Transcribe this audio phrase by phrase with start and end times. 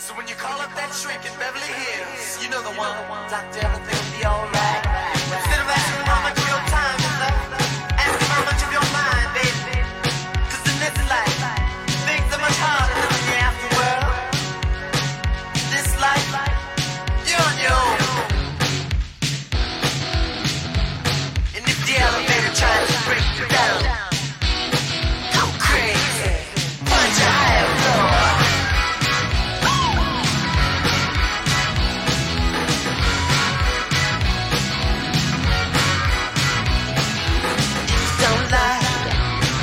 [0.00, 2.96] So when you call up that shrink in Beverly Hills, you know the one.
[3.28, 4.79] Doctor, everything will be alright.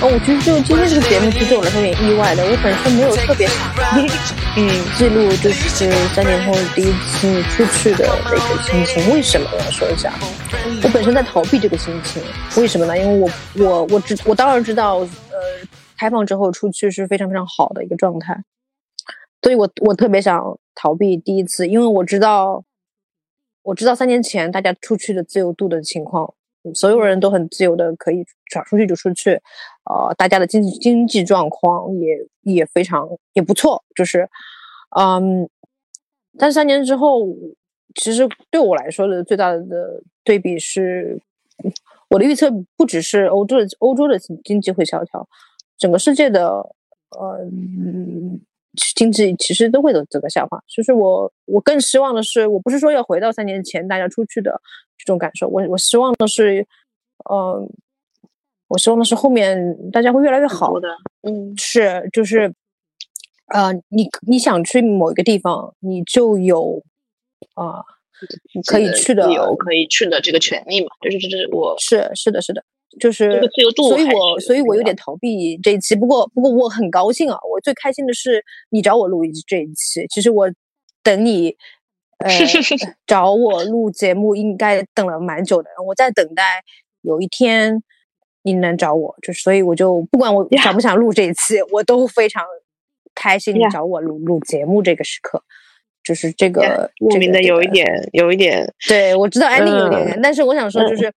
[0.10, 2.42] 我其实就今天这个节目，其实对我来说有点意外的。
[2.44, 3.68] 我本身没有特别想，
[4.56, 8.08] 嗯，记录就是三年后第一次出去的。
[8.24, 9.14] 那个心情。
[9.14, 10.14] 为什么我要说一下？
[10.82, 12.24] 我本身在逃避这个心情，
[12.56, 12.98] 为什么呢？
[12.98, 13.30] 因为我
[13.66, 15.08] 我我知我当然知道，呃，
[15.98, 17.84] 开放之后出去是非常非常好的。
[17.84, 18.42] 一个状态，
[19.42, 20.42] 所以我我特别想
[20.74, 22.64] 逃避第一次，因为我知道，
[23.62, 25.22] 我知道三年前大家出去的。
[25.22, 25.81] 自由度的。
[25.81, 26.34] 情况。
[26.73, 29.41] 所有人都很自由的可以想出去就出去，
[29.86, 34.27] 呃，大家的经济经济状况也也非常也不错，就是，
[34.97, 35.50] 嗯，
[36.38, 37.25] 但三年之后，
[37.95, 41.22] 其实对我来说的最大的对比是，
[42.09, 45.28] 我的预测不只是欧洲的欧洲的经济会萧条，
[45.78, 46.50] 整个世界的
[47.11, 48.39] 呃嗯
[48.95, 50.59] 经济其实都会走这个下滑。
[50.67, 54.61] 就是我我更希望的是，我不是说要回到三年前大家出去的。
[55.00, 56.67] 这种感受，我我希望的是，
[57.30, 57.66] 呃，
[58.67, 60.89] 我希望的是后面大家会越来越好的，
[61.22, 62.52] 嗯，是就是，
[63.45, 66.84] 呃，你你想去某一个地方，你就有
[67.53, 67.86] 啊、
[68.66, 72.66] 可以去的有可以去的这个权利嘛，就是这是我是是的是的，
[73.00, 80.52] 就是这个自由度所以我所以我有点逃避这一期，不过不过我很高兴啊，我最开心的是你找我录一这一期，其实我
[81.04, 81.56] 等你。
[82.20, 82.32] 呃，
[83.06, 86.64] 找我录节目应该等了蛮久的，我在等待
[87.03, 87.84] 有一天
[88.42, 92.44] 你能找我，就是所以我就不管我想不想录这一期，我都非常
[93.14, 95.44] 开心你找我录录节目这个时刻，
[96.03, 101.14] 就是这个莫名的有一点有一点对，我知道安利有点嗯，但是我想说，就嗯是、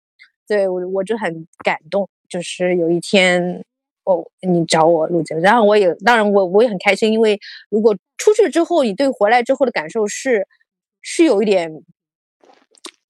[0.50, 3.64] 对我我就很感动，就是有一天
[4.02, 7.38] 哦，你找我录节目，然后我也当然我我也很开心，因为
[7.68, 10.48] 如果出去之后，你对回来之后的感受是
[11.02, 11.70] 是有一点，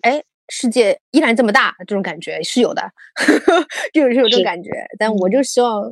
[0.02, 2.92] 哎，世界依然这么大这种感觉是有的，
[3.94, 5.90] 就是有这种感觉，但我就希望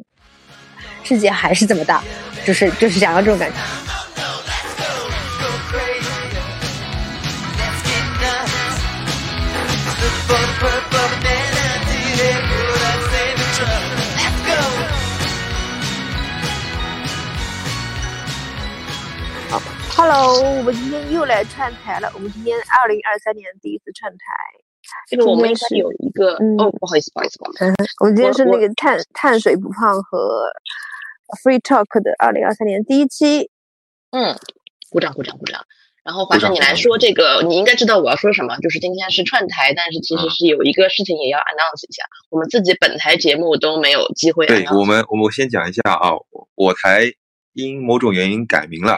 [1.02, 2.04] 世界还是这么大，
[2.44, 3.56] 就是就是想要这种感觉。
[19.98, 22.08] ，Hello，我们今天又来串台了。
[22.14, 24.16] 我们今天二零二三年第一次串台，
[25.08, 27.66] 这个我们是该有一个嗯哦，不好意思，不好意思，不好意思，
[27.98, 30.52] 我们今天是那个碳碳水不胖和
[31.42, 33.50] Free Talk 的二零二三年第一期。
[34.12, 34.38] 嗯，
[34.88, 35.66] 鼓掌鼓掌鼓掌。
[36.04, 44.64] 然后华生，你来说这个，你应该知道我要说什么，就是今天是串台，但是其实嗯是有一个事情也要 announce 一下，我们自己本台节目都没有机会对。
[44.68, 47.12] 我们，我们先讲一下啊，我我台
[47.52, 48.96] 因某种原因改名了，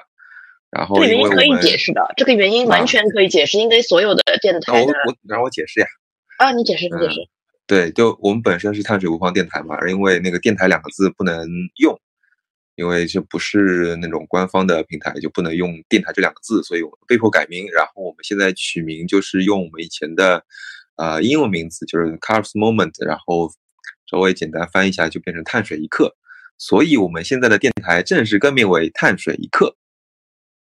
[0.70, 5.86] 然后这个原因可以解释的，这个原因完啊全可以解释，应该所有的电台的我我让我解释呀，
[6.38, 7.28] 啊，你解释，你解释。
[7.66, 11.48] 对，就我们本身是碳水无方电台嘛，而因为那个电台两个字不能
[11.78, 12.00] 用，
[12.74, 17.66] 因为这不是那种官方的平台，就不能用电台这两个字，所以我们被迫改名。
[17.70, 20.44] 然后我们现在取名就是用我们以前的
[20.96, 23.50] 呃英文名字，就是 Carbs Moment，然后
[24.10, 26.16] 稍微简单翻译一下就变成碳水一刻。
[26.58, 29.76] 所以我们现在的电台正式更名为碳水一刻。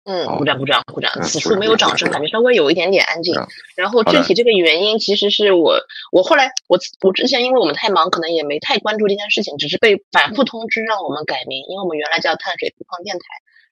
[0.03, 1.11] 嗯，鼓掌鼓掌鼓掌！
[1.15, 3.47] 嗯此处没有掌声，感觉稍微有一点点安静嗯。
[3.75, 5.79] 然后具体这个原因，其实是我
[6.11, 13.25] 我后来我我之前因为我们太忙，可能也没太关注这件事情，只是被反复通知让我们改名，因为我们原来叫碳水不放电台。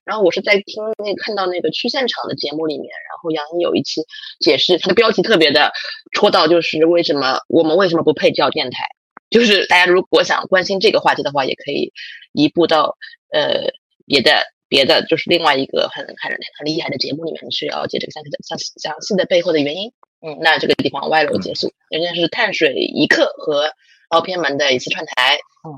[0.04, 4.02] 然后我是在听那看到那个去现场的节目里面，然后杨一有一期
[4.40, 5.72] 解释，它的标题特别的
[6.12, 8.86] 戳到，就是为什么我们为什么不配叫电台？
[9.30, 11.92] 就是大家如果想关心这个话题的话，也可以
[12.32, 12.96] 移步到
[13.32, 13.72] 呃
[14.06, 19.92] 别的别的，就是另外一个很很很厉害的节目里面去了解这个详细的详细详细的背后的原因。
[20.22, 21.72] 嗯，那这个地方歪楼结束。
[21.90, 23.70] 人家是碳水一刻和
[24.10, 25.38] 凹偏门的一次串台。
[25.66, 25.74] 嗯，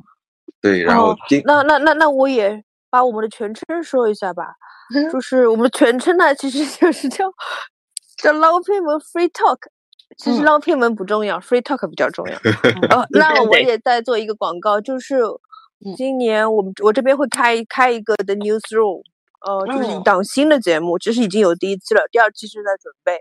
[0.60, 4.54] 对，然后哦、那那那那我也把我们的全称说一下吧，
[5.10, 7.32] 就是我们的全称呢，其实就是叫
[8.22, 9.58] 叫捞偏门 Free Talk。
[10.18, 12.36] 其实嗯捞偏门不重要、f r e e Talk 比较重要。
[12.94, 15.20] 哦， 那我对也再做一个广告，就是
[15.84, 15.94] 嗯。
[15.96, 19.02] 今年我们我这边会开开一个的 Newsroom，
[19.46, 23.20] 呃，就是一嗯档新的节目，其实已经有第一期了，第二期正在准备。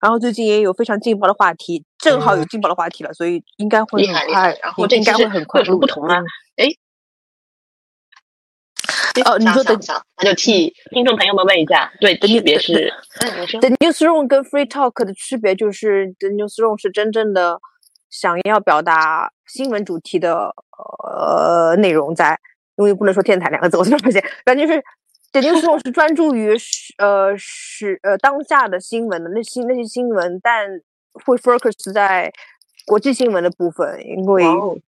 [0.00, 6.22] 然后最近也有非常劲爆的话题，正好有劲爆的话题了，所以应该会很快然后应应该会很快会有什么不同吗
[6.56, 6.66] 哎
[9.26, 17.60] 哦你说的想想，那就替听众朋友们问一下，对，区别是，嗯，The newsroom 跟 free talk 的区别就是，The newsroom 是真正的
[18.08, 20.54] 想要表达新闻主题的
[21.04, 22.38] 呃内容在，
[22.76, 24.82] 因为不能说电台两个字，我突然发现，反正就是
[25.32, 30.80] The newsroom 是专注于是呃是呃当下的新闻的那些那些新闻，但
[31.24, 32.32] 会 focus 在
[32.86, 34.44] 国际新闻的部分，因为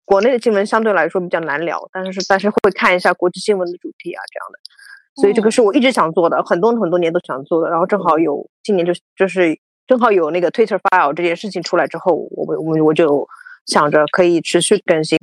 [0.06, 4.60] 国内的新闻相对来说比较难聊，但是但是会看一下国际新闻的主题啊这样的。
[5.22, 7.70] 所以这个是我一直想做的，很多很多年都想做的。
[7.70, 9.58] 然后正好有今年就就是
[9.88, 13.28] 正好有那个 Twitter file 这件事情出来之后，我我我我就
[13.68, 15.18] 想着可以持续更新。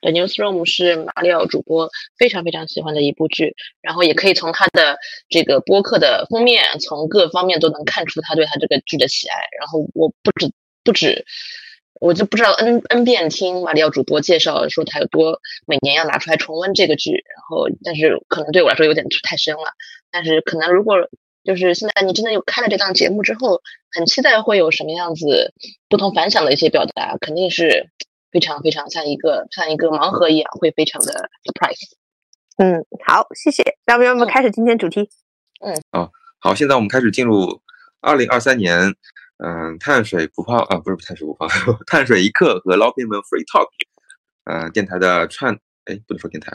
[0.00, 4.96] The Newsroom 是马里奥主播非常非常喜欢的一部剧，然后也可以从他的
[5.28, 9.36] 这个播客的封面，从各方面都能看出他对他这个剧的喜爱。
[9.58, 10.50] 然后我不止
[10.84, 11.26] 不止，
[12.00, 19.74] 我就不知道 n n 遍听马里奥主播介绍说他有多每年要拿出来重温这个剧，然后但是可能对我来说有点太深了。
[20.10, 20.96] 但是可能如果
[21.48, 25.54] 就是现在你真的有开了这档节目之后，很期待会有什么样子
[25.88, 27.88] 不同凡响的一些表达，肯定是
[28.30, 31.88] 非常非常像一个像一个盲盒一样，会非常的 surprise。
[32.58, 33.64] 嗯，好，谢谢。
[33.86, 35.08] 那么，要么开始今天主题。
[35.64, 35.74] 嗯
[36.38, 37.62] 好，现在我们开始进入
[38.02, 38.94] 二零二三年，
[39.38, 41.48] 嗯、碳水不胖啊，不是碳水不胖，
[41.88, 43.70] 碳水一刻和捞片们 free talk，
[44.44, 46.52] 呃，电台的串，哎，不能说电台，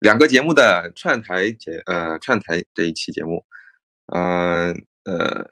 [0.00, 3.42] 两个节目的串台节，呃，串台这一期节目，
[4.14, 5.46] 嗯呃，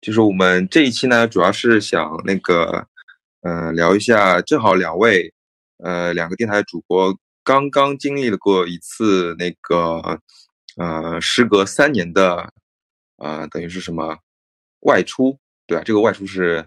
[0.00, 2.86] 就是我们这一期呢，主要是想那个，
[3.42, 5.32] 呃，聊一下，正好两位，
[5.78, 10.20] 呃，两个电台主播刚刚经历了过一次那个，
[10.76, 12.52] 呃，时隔三年的。
[13.20, 14.16] 呃，等于是什么
[14.82, 15.36] 外出？
[15.66, 16.64] 对啊，这个外出是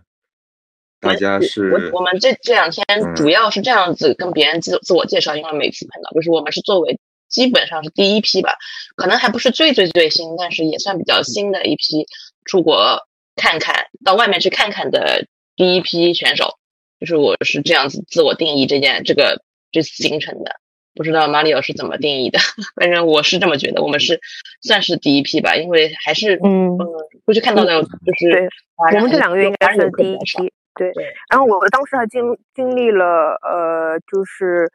[1.00, 7.00] 大家是我我们这这两天嗯主要是这样子跟别人自自我介绍，因为每次碰到就是我们是作为
[7.32, 8.56] 基本上是第一批吧，
[8.96, 12.06] 可能还不是最最最新，但是也算比较新的一批
[12.46, 15.26] 出国看看到外面去看看的
[15.56, 16.58] 第一批选手，
[17.00, 19.42] 就是我是这样子自我定义这件这个
[19.72, 20.58] 这次行程的。
[20.94, 22.38] 不知道马里奥是怎么定义的，
[22.76, 24.20] 反正我是这么觉得，我们是
[24.62, 26.78] 算是第一批吧，因为还是嗯嗯，
[27.26, 27.88] 出去看到的就
[28.20, 30.52] 是我们这两个月应该是第一批。
[30.76, 32.22] 对对，然后我当时还经
[32.54, 34.70] 经历了呃，就是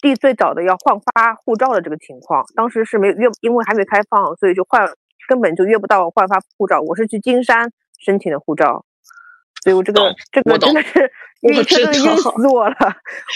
[0.00, 4.88] 第最早的要换发护照的这个情况，当时是没有约，因为还没开放，所以就换
[5.28, 6.80] 根本就约不到换发护照。
[6.80, 8.84] 我是去金山申请的护照，
[9.62, 11.10] 所以我这个这个真的是
[11.42, 12.76] 我晕，真的晕死我了。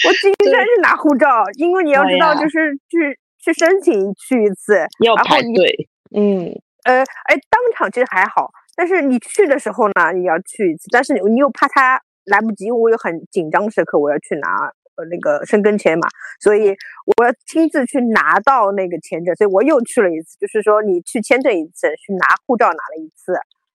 [0.07, 6.47] 我去金山去拿护照，因为你要知道，就是去去申请去一次，要排队，嗯，
[6.85, 14.73] 呃，哎，当场其实还好，但是你去的时候呢，你要去一次，但是你你又怕他来不及，我有很紧张时刻，我要去拿呃
[15.11, 16.09] 那个申根签嘛，
[16.41, 16.75] 所以
[17.17, 23.33] 我要亲自去拿到那个签证，所以我又去了一次，就是说你去签证一次，去拿护照拿了一次，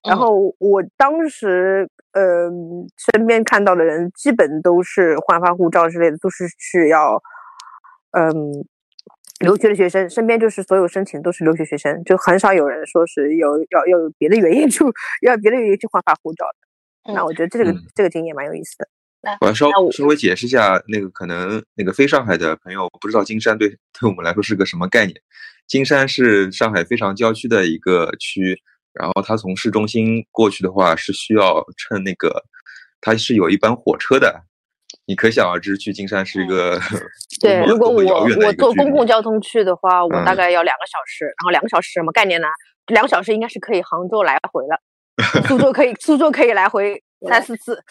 [0.08, 2.50] 然嗯后我当时呃
[3.12, 7.22] 身边看到的人基本都是换发护照之类的，都是去要
[8.12, 8.64] 嗯。
[9.40, 14.82] 留学的学生身边就是所有申请都是留学学生，就很少有人说是有要要有别的原因去
[15.22, 17.14] 要别的原因去换发护照的。
[17.14, 18.88] 那嗯我觉得这个、嗯这个经验蛮有意思的。
[19.40, 23.68] 我要稍那我稍微解释一下，那个可能那个非上海的朋友不知道金山对
[24.00, 25.20] 对我们来说是个什么概念。
[25.66, 28.58] 金山是上海非常郊区的一个区，
[28.94, 32.42] 然后它从市中心过去的话是需要乘那个，
[33.00, 34.42] 它是有一班火车的。
[35.04, 36.80] 你可想而知，去金山是一个
[37.40, 42.46] 对，如果我我坐公共交通去的话，我大嗯概要两个小时，然后两个小时什么概念呢？
[42.86, 44.80] 两个小时应该是可以杭州来回了，
[45.46, 47.82] 苏州可以苏州可以来回三四次。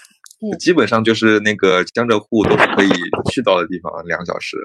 [0.60, 2.90] 基本上就是那个江浙沪都是可以
[3.32, 4.58] 去到的地方，两个小时。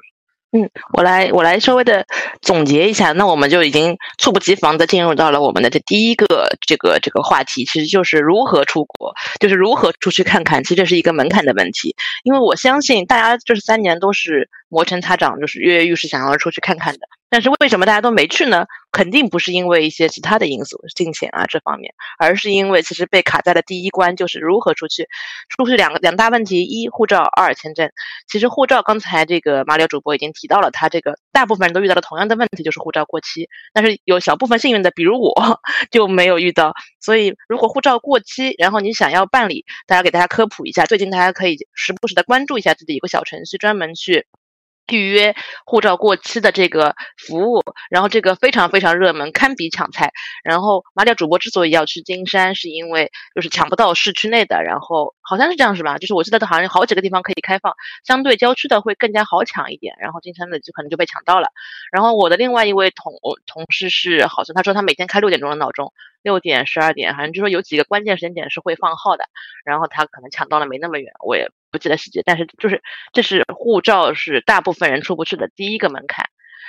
[0.54, 2.04] 嗯我来我来稍微的
[2.42, 6.26] 总结一下，那我们就已经猝不及防的进入到了我们的这第一个
[6.66, 11.96] 这个这个话题，其实就是如何出国，就是如何出去看看，其实这是一个门槛的问题。
[12.22, 17.00] 因为我相信大家这三年都是磨拳擦掌，就是跃跃欲试，想要出去看看的。
[17.30, 18.66] 但是为什么大家都没去呢？
[18.92, 25.08] 肯定不是因为一些其他的因素，金钱啊这方面，而是因为其实被卡在了第一关，就是如何出去。
[25.48, 27.90] 出去两个两大问题：一护照，二签证。
[28.28, 33.48] 其实护照刚才这个马里奥主播已经提到了，他这个大部分人都遇到了同样的问题，就是护照过期。
[33.72, 36.74] 但是有小部分幸运的，比如我 就没有遇到。
[37.00, 44.26] 所以如果护照过期，然后你想要办理，大家给大家科普一下，最近大家可以时不时的关注一下自己一个小程序，专门去。
[44.96, 45.34] 预约
[45.64, 46.94] 护照过期的这个
[47.26, 50.12] 服务，然后这个非常非常热门，堪比抢菜。
[50.44, 55.96] 然后马里奥主播之所以要去金山，是因为就是抢不到市区内的，然后好像是这样是吧？
[55.96, 57.74] 就是我记得好像有好几个地方可以开放，
[58.04, 61.48] 相对郊区的会更加好抢一点，然后金山的就可能就被抢到了。
[61.90, 63.14] 然后我的另外一位同
[63.46, 69.24] 同事是，好像他说他每天开六点钟的闹钟，六点、十二点，反正就说有几个关键时间点是会放号的，
[69.64, 72.82] 然后他可能抢到了没那么远，我也不记得细节，但是就是
[73.14, 76.26] 这是护照是大部分人出不去的第一个门槛，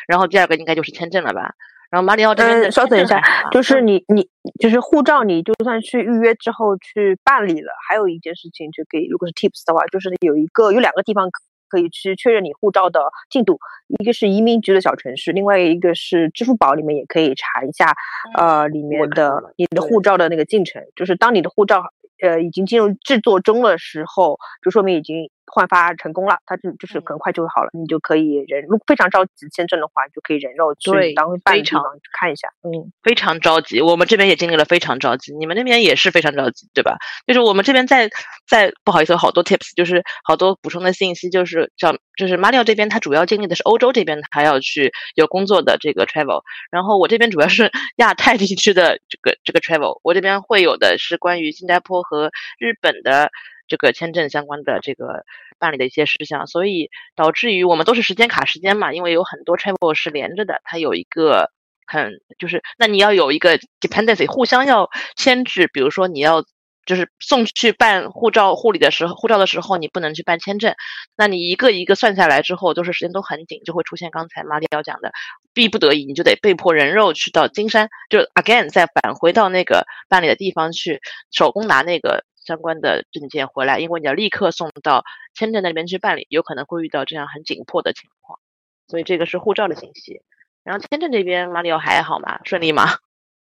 [0.07, 1.53] 然后第二个应该就是签证了吧。
[1.93, 3.21] 然后马里奥这边的嗯，稍等一下
[3.51, 4.27] 就是你你
[4.59, 13.59] 就是护照，你就算去预约之后去办理了，还有一件事情就可以，如果是 tips 的话，就是有一个有两个地方可可以去确认你护照的进度，
[13.99, 17.93] 一个是移民局的小程序，另外一个是支付宝里面也可以查一下，
[18.35, 21.83] 呃，里面的你的护照的那个进程，就是当你的护照
[22.23, 32.91] 呃已经进入制作中的时候，就说明已经换发成功了，它就就是嗯很快就会好了，你就可以人如果非常着急签证的话，你就可以人肉去对当办非常的地方去看一下，嗯。
[33.03, 36.97] 非常着急，我们这边也经历了非常着急，你们那边也是非常着急，对吧？
[37.27, 38.09] 就是我们这边在
[38.47, 53.31] 在不好意思，有好多 tips，就是好多补充的信息，就是叫就是马里奥这边他主要经历的是欧洲这边他要去有工作的这个 travel，然后我这边主要是 亚太地区的这个这个 travel，我这边会有的是关于新加坡和日本的
[53.73, 55.25] 这个签证相关的这个
[55.57, 61.49] 办理的一些事项，所以导致于我们都是时间卡时间嘛，因为有很多 travel 是连着的，它有一个
[61.87, 66.43] 很就是，那你要有一个 dependency，互相要牵制，比如说你要。
[66.85, 70.75] 就是送去办护照护理的时候，护照的时候你不能去办签证，
[71.15, 75.13] 那你一个一个算下来之后，都是时间都很紧，就会出现刚才马里奥讲的，
[75.53, 80.99] 逼不得已你就得被迫人肉去到金山，就 again 再返回到那个办理的地方去
[81.31, 88.39] 手工拿那个相关的证件回来，因为你要立刻送到签证那边去办理，有可能会遇到这样很紧迫的情况，
[88.87, 90.21] 所以这个是护照的信息。
[90.63, 92.39] 然后签证这边马里奥还好吗？
[92.45, 92.85] 顺利吗？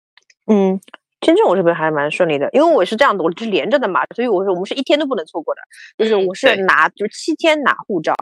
[0.50, 0.80] 嗯，
[1.20, 5.60] 签证我这边还蛮顺利的，因为我是这样的，我是连着的嘛，所以我说我们是一天都不能错过的，
[5.96, 8.12] 就是嗯我是对拿就是七天拿护照，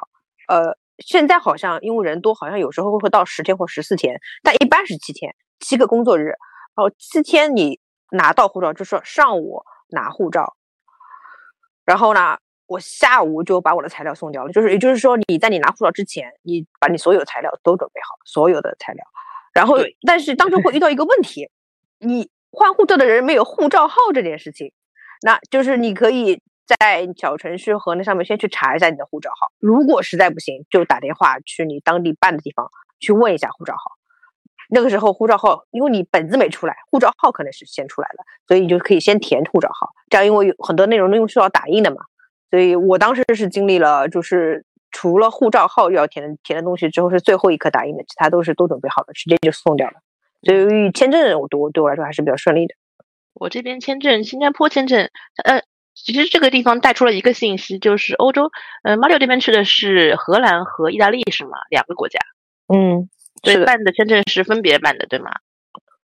[0.49, 6.37] 呃，现在好像因为人多，好像有时候会到十天或十四天，但一般是七天，七个工作日，然
[6.77, 10.57] 后七天你拿到护照，就是说上午拿护照，
[11.91, 19.05] 然后呢，我下午就把我的材料送掉了，就是也就是说你在你拿护照之前，你把你所有材料都准备好，所有的材料，
[19.53, 21.51] 然后但是当中会遇到一个问题，
[21.99, 24.73] 你换护照的人没有护照号这件事情，
[25.23, 32.71] 那就是你可以在小程序和那上面先去查一下你的护照号，如果实在不行，就打电话去你当地办的地方
[33.01, 33.97] 去问一下护照号。
[34.71, 39.91] 那个时候护照号，因为你本子没出来，护照号可能是先出来了，所以你就可以先填护照号。
[40.09, 41.97] 这样因为有很多内容都用需要打印的嘛，
[42.51, 49.95] 所以我当时是经历了，就是除了护照号要填的填的东西之后是最后一刻打印的，其他都是都准备好了，直接就送掉了。
[50.43, 52.75] 所以签证我对我对我来说还是比较顺利的。
[53.35, 55.09] 我这边签证，新加坡签证，
[55.45, 55.63] 呃，
[55.95, 58.51] 其实这个地方带出了一个信息，就是欧洲，
[58.83, 61.53] 呃，马里奥这边去的是荷兰和意大利是吗？
[61.71, 62.19] 两个国家，
[62.67, 63.09] 嗯，
[63.43, 65.31] 所以，办的签证是分别办的，对吗？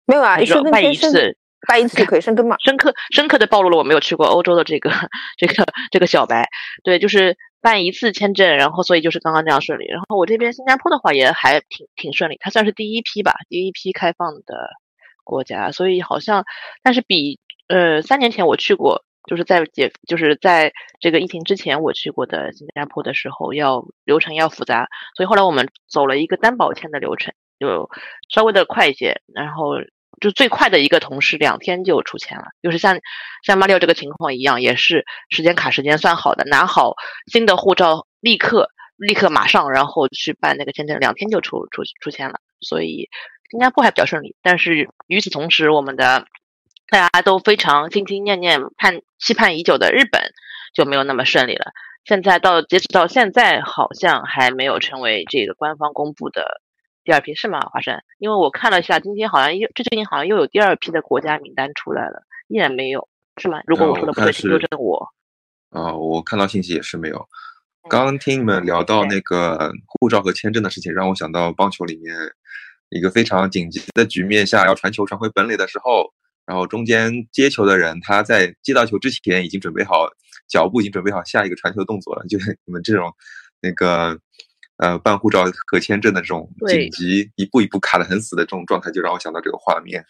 [0.05, 2.55] 没有啊，还是申根办一次，办一次就可以申根嘛。
[2.59, 4.91] 深刻深刻的暴露了我没有去过欧洲的这个
[5.37, 6.47] 这个这个小白，
[6.83, 9.85] 对，就是办一次签证，然后所以就是刚刚这样顺利。
[9.87, 14.69] 然后我这边新加坡的话也还挺挺顺利，它算是第一批吧，第一批开放的
[15.23, 16.43] 国家，所以好像
[16.83, 19.05] 但是比呃三年前我去过。
[19.29, 27.89] 就是在解，就是在这个疫情之前，我去过的新加坡的时候，要流程要复杂，所以后来我们走了一个担保签的流程，就
[28.29, 29.75] 稍微的快一些，然后
[30.19, 32.99] 就最快的一个同事两天就出签了，就是像
[33.43, 36.95] 像马六这个情况一样，也是时间卡时间算好的，拿好
[37.31, 43.09] 新的护照，立刻立刻马上，然后去办那个签证，两天就出出出签了，所以
[43.49, 44.35] 新加坡还比较顺利。
[44.41, 46.25] 但是与此同时，我们的
[46.91, 50.21] 大家都非常心心念念盼期盼已久的日本
[50.75, 51.71] 就没有那么顺利了。
[52.03, 56.61] 现在到截止到现在，好像还没有成为这个官方公布的
[57.05, 57.61] 第二批，是吗？
[57.61, 58.01] 华生？
[58.17, 63.07] 因为我看了一下，今天好像又这最近好像又有第二批的国家名单出来了，依然没有，
[63.41, 63.61] 是吗？
[63.65, 65.07] 如果呃我说的不对，纠正我。
[65.69, 67.17] 啊、我看到信息也是没有。
[67.17, 72.13] 嗯刚刚听你们聊到那个护照和签证的事情，让我想到棒球里面
[72.89, 76.13] 一个非常紧急的局面下要传球传回本垒的时候，
[76.51, 80.05] 然后中间接球的人他在接到球之前已经准备好
[80.49, 82.25] 脚步，已经准备好下一个传球动作了。
[82.27, 83.09] 就是你们这种
[83.61, 84.19] 那个
[84.75, 90.03] 呃办护照和签证的这种对紧急一步一步卡得很死的这种状态，就让我想到这个画面。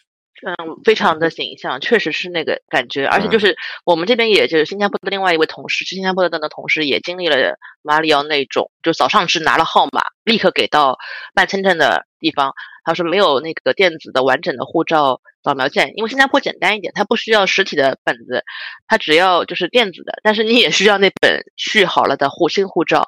[0.44, 7.36] 嗯，非常的形象，确实是那个感觉，而且就是我们这边，也就是新加坡的另外一位同事，去新加坡的的同事，也经历了
[7.82, 10.98] 马里奥那种，就早上是拿了号码，立刻给到
[11.32, 12.52] 办签证的地方，
[12.84, 18.42] 他说没有那个电子的完整的护照扫描件，因为新加坡简单一点，它不需要实体的本子，
[18.88, 23.06] 它只要就是电子的，但是你也需要那本续好了的护新护照，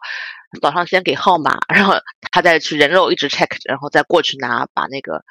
[0.63, 1.95] 早上先给号码，然后
[2.31, 5.25] 他再去人肉一直 check，然后再过去拿把那个。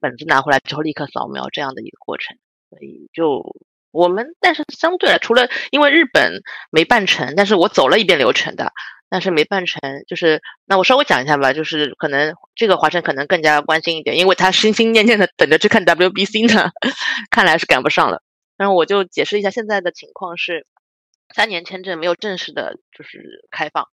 [0.00, 2.36] 本子拿回来之后立刻扫描这样的一个过程，
[2.70, 3.56] 所以就
[3.90, 8.72] 我们，但是相对来，除了因为日本没办成，但是我走了一遍流程的，
[9.08, 16.70] 但是没办成，就是那我稍微讲一下吧，就是可能这个华晨可能更加关心一点，因为他心心念念的等着去看 WBC 呢，
[17.30, 18.22] 看来是赶不上了。
[18.56, 20.66] 然后我就解释一下现在的情况是，
[21.34, 23.86] 三年签证没有正式的就是开放，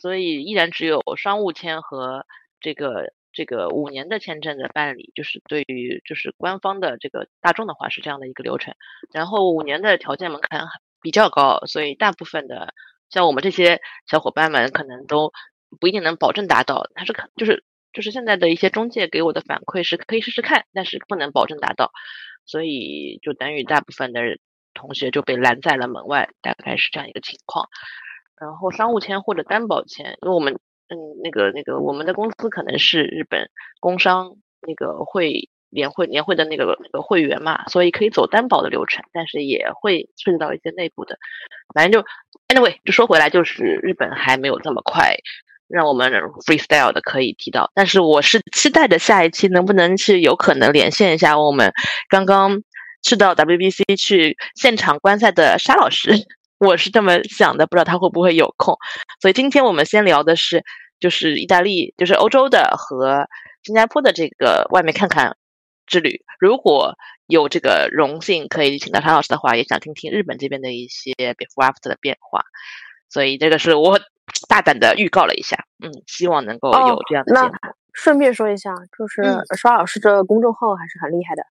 [0.00, 2.26] 所以依然只有商务签和
[2.60, 3.12] 这个。
[3.38, 8.74] 这个五年的签证的办理，就是对于就是官方的这个大众的话是这样的一个流程，
[9.12, 10.66] 然后五年的条件门槛
[11.00, 12.74] 比较高，所以大部分的
[13.10, 13.80] 像我们这些
[14.10, 15.32] 小伙伴们可能都
[15.78, 21.92] 不一定能保证达到，他是可就是就是现在的一些中介给我的反馈是可以试试看，但是不能保证达到，
[22.44, 24.20] 所以就等于大部分的
[24.74, 27.68] 同学就被拦在了门外，大概是这样一个情况。
[28.36, 30.58] 然后商务签或者担保签，因为我们。
[30.88, 41.18] 嗯，那个那个，我们的公司可能是日本工商那个会年会年会的那个那个会员嘛，所以可以走担保的流程，但是也会涉及到一些内部的。
[41.74, 42.06] 反正就
[42.48, 45.14] anyway，就说回来，就是日本还没有这么快
[45.68, 46.10] 让我们
[46.46, 47.70] freestyle 的可以提到。
[47.74, 51.70] 但是我是期待着下一期能不能是有可能连线一下我们
[52.08, 52.62] 刚刚
[53.02, 56.12] 去到 WBC 去现场观赛的沙老师。
[56.58, 58.76] 我是这么想的，不知道他会不会有空。
[59.20, 60.64] 所以今天我们先聊的是，
[61.00, 63.28] 就是意大利，就是欧洲的和
[63.62, 65.36] 新加坡的这个外面看看
[65.86, 66.22] 之旅。
[66.40, 66.96] 如果
[67.26, 72.42] 有这个荣幸可以请到常老师的话，也想听听日本这边的一些 before after 的变化。
[73.08, 73.98] 所以这个是我
[74.48, 77.58] 大胆的预告了一下，嗯，希望能够有这样的结果。
[77.92, 79.22] 顺便说一下，就是
[79.56, 81.42] 沙老师的公众号还是很厉害的。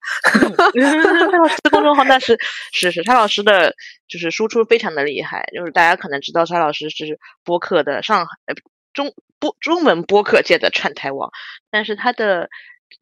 [1.31, 2.39] 沙老师的公众号那是
[2.73, 3.75] 是 是，沙老师的
[4.07, 5.49] 就是输出非常的厉害。
[5.53, 8.31] 就是大家可能知道，沙老师是播客的上海
[8.93, 11.31] 中播中文播客界的串台王，
[11.71, 12.49] 但是他的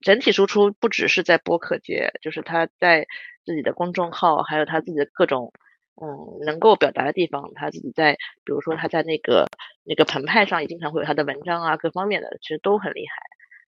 [0.00, 3.06] 整体输出不只是在播客界，就是他在
[3.44, 5.52] 自己的公众号，还有他自己的各种。
[6.00, 9.46] 嗯，能够表达的地方，他自己在，比如说他在那个
[9.84, 13.14] 那个澎湃上也经常会有他的文章啊，各方面的其实都很厉害。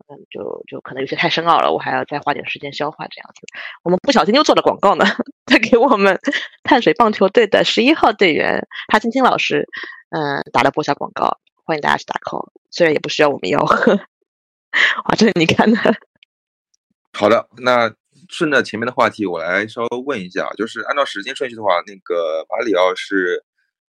[0.08, 3.48] 嗯，就就可能有些太深奥了，我还要再花点时间消化这样子。
[3.84, 5.04] 我们不小心又做了广告呢，
[5.46, 6.20] 他给我们
[6.64, 9.68] 碳水棒球队的十一号队员哈青青老师，
[10.10, 13.94] 嗯，打了波下广告，欢迎大家去打 call，虽然也不需要我们吆喝。
[15.06, 15.78] 哇，这是你看的。
[17.12, 17.94] 好的，那。
[18.30, 23.44] 顺着前面的话题，我来稍微问一下，就是按照时间顺序的话，那个马里奥是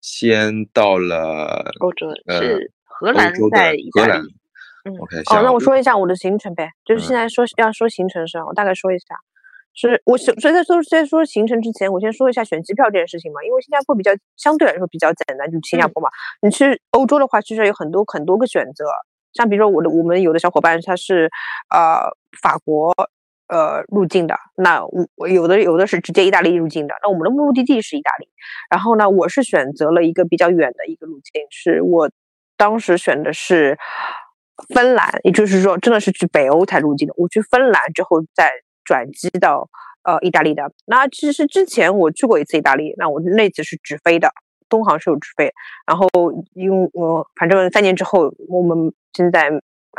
[0.01, 4.23] 先到了欧洲，是荷兰在荷兰。
[4.85, 5.19] 嗯，OK。
[5.19, 9.07] 哦，那我说一下我的行程呗，就是现在说要说行程是，我大概说一下。
[9.75, 16.09] 是我所以在说在说行程之前，我先说一下选机票这件事情嘛，因为新加坡比较相对来说比较简单，就新加坡嘛。
[16.41, 18.87] 你去欧洲的话，其实有很多很多个选择，
[19.35, 21.31] 像比如说我的我们有的小伙伴他是
[21.69, 22.01] 呃
[22.41, 22.95] 法国。
[23.49, 28.29] 呃，入境的那我有的有的是直接意大利入境的，那我们的目的地是意大利。
[28.71, 32.11] 然后呢，我是选择了一个比较远的一个路径，是我
[32.57, 33.79] 当时选的是
[34.75, 37.15] 芬兰，也就是说真的是去北欧才入境的。
[37.17, 38.51] 我去芬兰之后再
[38.85, 39.69] 转机到
[40.03, 40.73] 呃意大利的。
[40.87, 44.31] 那其实之前我去过一次意大利，那我那次是直飞的，
[44.69, 45.53] 东航是有直飞。
[45.87, 46.09] 然后
[46.55, 49.51] 因为我反正三年之后，我们现在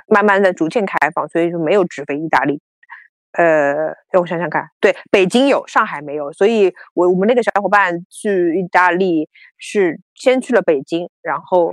[0.07, 2.59] 慢慢的逐渐开放，所以就没有直飞意大利。
[3.37, 11.71] 呃，让我想想看，对，北京有，上海没有，所以我我们那个小伙伴去意大利是先去了北京，然后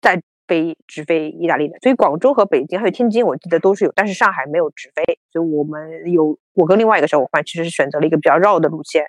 [0.00, 1.76] 再飞直飞意大利的。
[1.82, 5.02] 所以广州和北京还有天津，我记得都是有，但是上海没有直飞。
[5.30, 9.04] 所以我们有，我跟另外一个小伙伴其实是选择了一个比较绕的路线。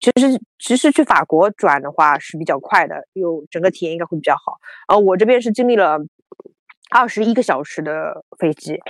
[0.00, 4.58] 其实其实去法国转的话是比较快的，有整个体验应该会比较好。
[4.88, 6.00] 呃，我这边是经历了
[6.90, 8.80] 二十一个小时的飞机。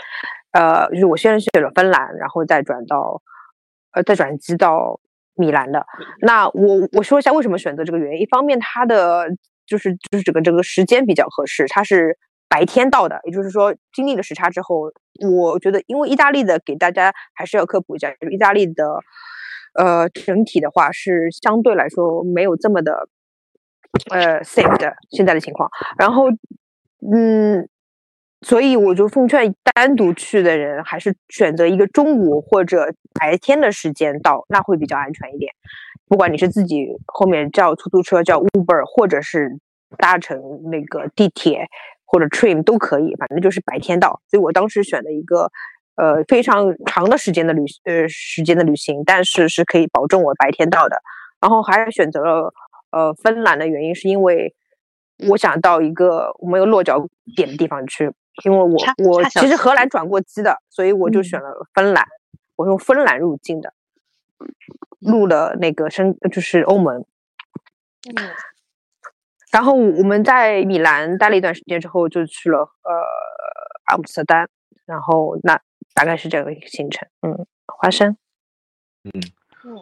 [0.58, 3.22] 呃，就是我先是选了芬兰，然后再转到，
[3.92, 4.98] 呃，再转机到
[5.34, 5.86] 米兰的。
[6.20, 8.22] 那我我说一下为什么选择这个原因。
[8.22, 9.28] 一方面，它的
[9.66, 12.18] 就是就是这个这个时间比较合适，它是
[12.48, 14.90] 白天到的，也就是说经历了时差之后，
[15.30, 18.98] 我觉得因为意大利的给大家还是要科普一下，就是意大利的，
[19.74, 23.08] 呃，整体的话是相对来说没有这么的，
[24.10, 25.70] 呃，safe 的现在的情况。
[25.96, 26.24] 然后，
[27.12, 27.68] 嗯。
[28.40, 35.52] 所以我就奉劝单独去的人，还是选择一个中午或者白天的时间到，那会比较安全一点。
[36.06, 39.58] 不管你是自己后面叫出租车、叫 Uber，或者是
[39.98, 41.66] 搭乘那个地铁
[42.06, 44.20] 或者 train 都可以，反正就是白天到。
[44.30, 45.50] 所以我当时选了一个
[45.96, 50.96] 呃非常长的时间的旅呃时间的旅行，但是是可以保证我白天到的。
[51.40, 52.54] 然后还选择了
[52.92, 54.54] 呃芬兰的原因，是因为
[55.28, 58.12] 我想到一个我没有落脚点的地方去。
[58.44, 62.06] 因为我我其实荷兰转过机的，所以我就选了芬兰，
[62.54, 63.74] 我用芬兰入境的，
[65.00, 67.04] 入了那个深就是欧盟。
[68.08, 68.30] 嗯
[69.50, 72.92] 然后我们在米兰待了一段时间之后，就去了呃
[73.86, 74.46] 阿姆斯特丹，
[74.84, 75.58] 然后那
[75.94, 77.08] 大概是这个行程。
[77.22, 78.14] 嗯，花生，
[79.04, 79.10] 嗯，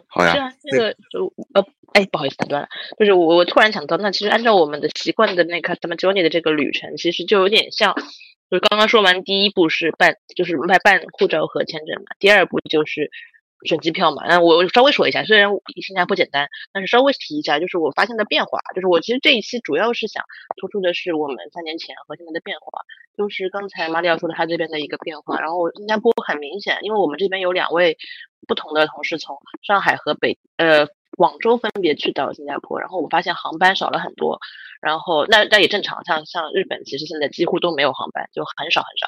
[0.07, 7.93] 好呀是啊，这个就呃，哎，不好意思打断了，就是我我突然想到，那其实按照我们的习惯的那个 customer journey 的这个旅程，其实就有点像，
[8.49, 13.09] 就是刚刚说完第一步是办，就是办办护照和签证嘛，第二步就是
[13.65, 14.27] 选机票嘛。
[14.27, 15.49] 那我我稍微说一下，虽然
[15.81, 20.23] 新加坡简单，但是稍微提一下，就是我发现的变化，就是我其实这一期主要是想
[20.59, 22.81] 突出的是我们三年前和现在的变化。
[23.17, 27.97] 就是刚才马里奥说的他这边的一个变化，然后新加坡很明显，因为我们这边有两位
[28.47, 34.39] 不同的同事从上海和北呃广州分别去到新加坡，然后我发现航班少了很多，
[34.79, 39.07] 然后那那也正常，像像日本其实现在几乎都没有航班，就很少很少。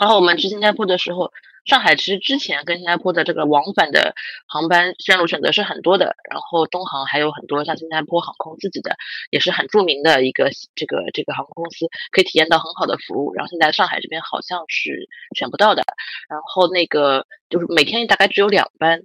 [0.00, 1.30] 然后我们去新加坡的时候，
[1.70, 4.14] 上海其实之前跟新加坡的这个往返的
[4.48, 8.96] 航班线路选择是很多的，然后东航还有很多像新加坡航空自己的
[9.30, 13.32] 也是很著名的一个这个这个航空公司，可以体验到很好的服务。
[13.34, 15.84] 然后现在上海这边好像是选不到的，
[16.28, 19.04] 然后那个就是每天大概只有两班。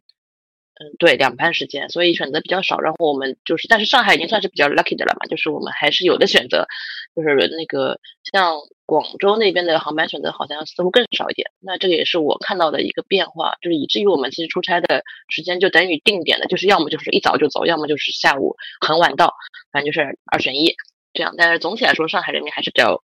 [0.77, 2.81] 嗯，对，两班时间，所以选择比较少。
[2.81, 6.67] 然后我们就是，但是上海已经算是比较 lucky 的了嘛，就是我们还是有的选择。
[7.15, 7.97] 就是那个
[8.29, 11.51] 像广州那边的航班选择好像似乎更少一点。
[11.59, 19.33] 那这个也是我看到的一个变化，就是以至于我们其实出差的时间就等于定点的，就是要么就是一早就走，要么就是下午很晚到，
[19.71, 20.75] 反正就是二选一
[21.13, 21.33] 这样。
[21.37, 23.03] 但是总体来说，上海人民还是比较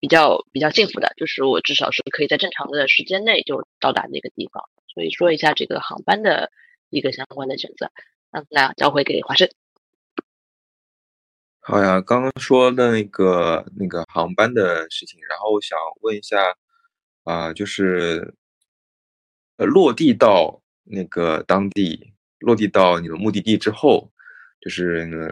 [0.00, 4.64] 比较比较幸福的，就是我至少是可以在正常的时间内就到达那个地方。
[4.94, 6.50] 所以说一下这个航班的
[6.90, 7.90] 一个相关的选择。
[8.30, 9.48] 那那交回给华生。
[11.68, 16.38] 好呀，刚刚说的那个那个航班的事情，然后我想问一下，
[17.24, 18.34] 啊、就是
[19.58, 24.10] 呃落地到那个当地，落地到你的目的地之后，
[24.60, 25.30] 就是呢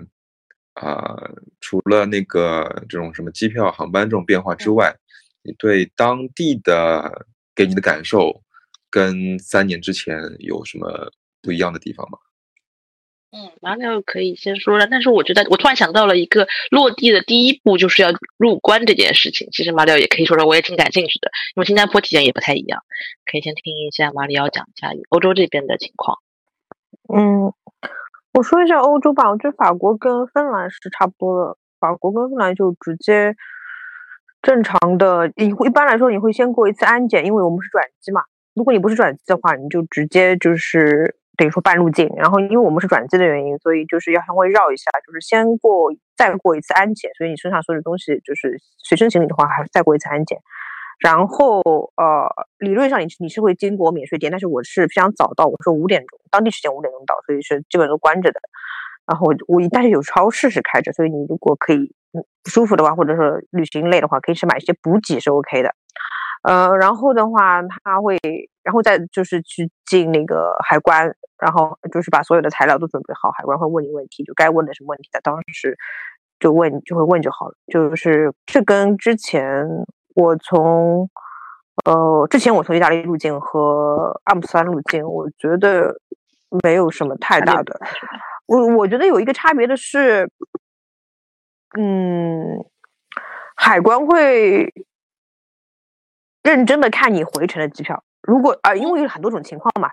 [0.75, 1.17] 啊、
[1.61, 4.95] 除了那个这种什么机票、航班这种变化之外，
[5.43, 8.43] 你对当地的给你的感受
[8.91, 12.19] 跟三年之前有什么不一样的地方吗？
[13.33, 19.49] 嗯，马里奥可以先说了，但是我觉得我突然想到了一个落地的第一步就是要入关这件事情。
[19.53, 22.81] 其实马里奥也可以说说，我也挺感兴趣的，因为新加坡体验也不太一样，
[23.31, 26.19] 可以先听一下马里奥讲一下欧洲这边的情况。
[27.13, 27.53] 嗯，
[28.33, 31.57] 我说一下欧洲吧，我觉得法国跟芬兰是差不多的。
[31.79, 33.35] 法国跟芬兰就直接
[34.41, 38.23] 正常的，你一般来说你会先过一次安检，因为我们是转机嘛。
[38.55, 42.09] 如果你不是转机的话，你就直接就是等于说半路径。
[42.17, 50.39] 然后因为我们是转机的原因，所以就是要稍微绕一下，就是先过再过一次安检，所以你身上所有的东西就是随身行李的话，还是再过一次安检。
[50.99, 51.61] 然后
[51.97, 52.27] 呃，
[52.59, 58.41] 理论上你你是会经过免税店，但是我是非常早到，我说五点钟，当地时间五点钟到，所以是基本都关着的。
[59.07, 65.75] 然后我但是有超市是开着，所以你如果可以不舒服的话，或者说旅行累的话，可以去买一些补给是 OK 的。
[66.47, 68.17] 呃，然后的话，他会，
[68.63, 71.05] 然后再就是去进那个海关，
[71.41, 75.77] 然后就是把所有的材料都准备好，海关会问你问题，就该问的什么问题，他当时
[76.39, 77.55] 就问就会问就好了。
[77.67, 79.67] 就是这跟之前
[80.15, 81.11] 我从
[81.85, 86.01] 呃之前我从意大利入境和阿姆斯特丹入境，我觉得
[86.63, 87.77] 没有什么太大的。
[88.47, 90.31] 我我觉得有一个差别的是，
[91.77, 92.65] 嗯，
[93.57, 94.73] 海关会
[96.47, 98.05] 认真的看你回程的机票。
[98.23, 99.91] 如果啊、呃因为有很多种情况嘛，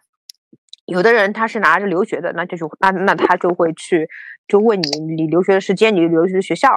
[0.85, 4.07] 有的人他是拿着留学的，那就是那那他就会去
[4.47, 6.69] 就问你你留学的时间，你留学的学校，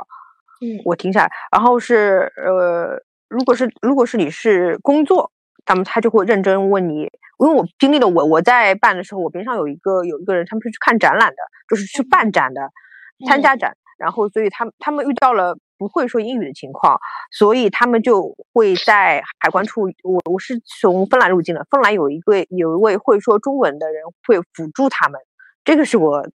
[0.62, 0.81] 嗯。
[0.87, 5.31] 我停下来，然后是呃，如果是如果是你是工作，
[5.67, 7.03] 那么他就会认真问你，
[7.39, 11.37] 因为我经历了我我在办的时候，我边上有一个有一个人，他们是去看展览的，
[11.69, 12.61] 就是去办展的，
[13.27, 16.99] 参加展，然后所以他们他们遇到了不会说英语的情况，
[17.31, 25.21] 所以他们就会在海关处，我我是从芬兰入境的，芬兰有一位有一位会说中文的人会辅助他们，
[25.65, 26.27] 这个是我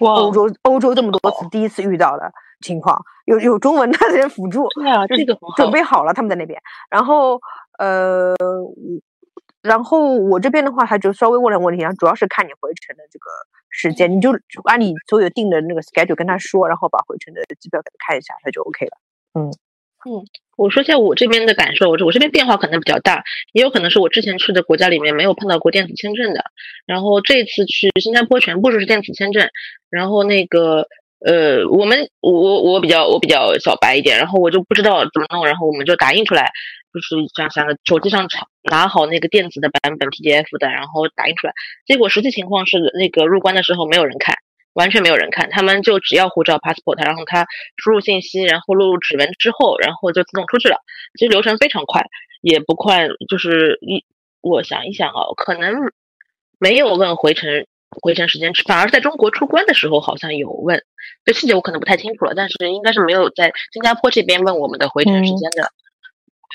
[0.00, 2.32] 欧洲欧洲这么多次第一次遇到的，
[2.64, 5.70] 情况，有有中文的人辅助，对啊，这个准。
[5.70, 6.60] 备好了，他们在那边。
[6.90, 7.40] 然后
[7.78, 8.34] 呃，
[9.62, 13.26] 然后我这边的话，他就稍微问了问题，然后主要是看你回程的这个
[13.70, 14.30] 时间，你就
[14.64, 18.92] 按你所有定的那个 schedule 跟他说，然后把回程的机票给他看一下，他就 OK 了。
[19.34, 19.50] 嗯
[20.04, 23.22] 嗯我说一下我这边的感受，我这我这边变化可能比较大，
[23.52, 26.44] 也有可能是我之前去的国家里面没有碰到过电子签证的，
[26.86, 29.48] 然后这次去新加坡全部都是电子签证，
[29.90, 30.88] 然后那个
[31.24, 36.50] 呃，我们我我我比较我比较小白一点，然后我就不知道怎么弄，然后我们就打印出来，
[36.92, 41.52] 就是想想着手机上查拿好那个电子的版本 PDF 的，然后打印出来，
[41.86, 44.36] 结果实际情况是那个入关的时候没有人看。
[44.74, 50.78] 完全没有人看，他们就只要护照 passport，然后他输入信息，然后录入指纹之后，然后就自动出去了。
[51.18, 52.06] 其实流程非常快，
[52.40, 54.02] 也不快，就是一
[54.40, 55.74] 我想一想啊，可能
[56.58, 57.66] 没有问回程
[58.00, 60.82] 回程时间，反而在中国出关的时候好像有问，
[61.24, 65.70] 这细节我可能不太清楚了，但是应该是没有在新加坡这边问我们的回程时间的。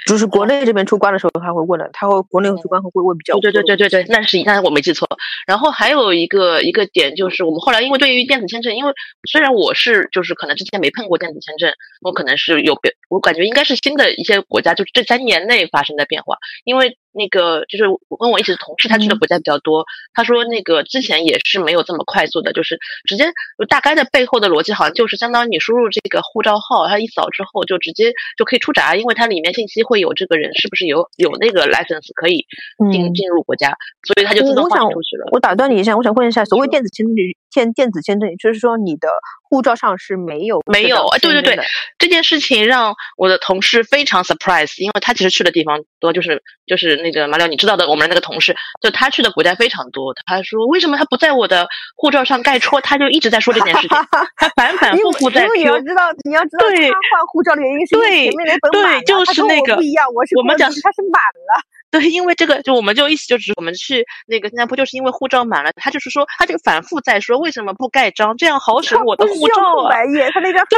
[0.05, 5.05] 就是国内这边出关的时候，他会问的，他会国内出关会问比较对对对对对对，那是那我没记错。
[5.45, 8.93] 然后还有一个一个点就是，我们后来因为对于电子签证，因为
[9.29, 16.37] 虽然我是就是可能之前没碰过电子签证，我可能是有变，我感觉应该是新的一些国家，就是这三年内发生的变化。
[16.63, 23.25] 因为那个就是我跟我一起的同事，他去的国家比较多，他说那个之前也是没有这么快速的，就是直接
[23.67, 32.45] 大概的背后的逻辑好像就是相当于你输入这个护照号，它一扫之后就直接就可以出闸，因为它里面信息会有这个人是不是有有那个 license 可以
[32.91, 33.13] 进嗯。
[33.17, 33.73] 进入国家，
[34.05, 35.25] 所以他就自动我我想换出去了。
[35.31, 37.15] 我打断你一下，我想问一下，所谓电子签证，
[37.57, 39.09] 电电子签证，也就是说你的
[39.49, 41.65] 护照上是没有没有，哎，对对对，
[41.97, 50.13] 这件事情让我的同事非常 surprise，因为他其实去的地方多，就是就是那个马廖，你知道的，我们那个同事，就他去的国家非常多。
[50.27, 52.79] 他说为什么他不在我的护照上盖戳？
[52.81, 53.89] 他就一直在说这件事情，
[54.37, 55.79] 他反反复复在为因为你要。
[55.79, 61.17] 知道，你要知道他换护照的原因是因为对前面那本对满了，就是那个我不一样，我是我们讲他是满
[61.47, 69.73] 了，对，因为这个，就我们就意思就是我们去那个新加坡，就是因为护照满了，他就是说他这个反复在说为什么不盖章，这样好使我的护照啊。
[69.73, 70.77] 空白页，他那张对。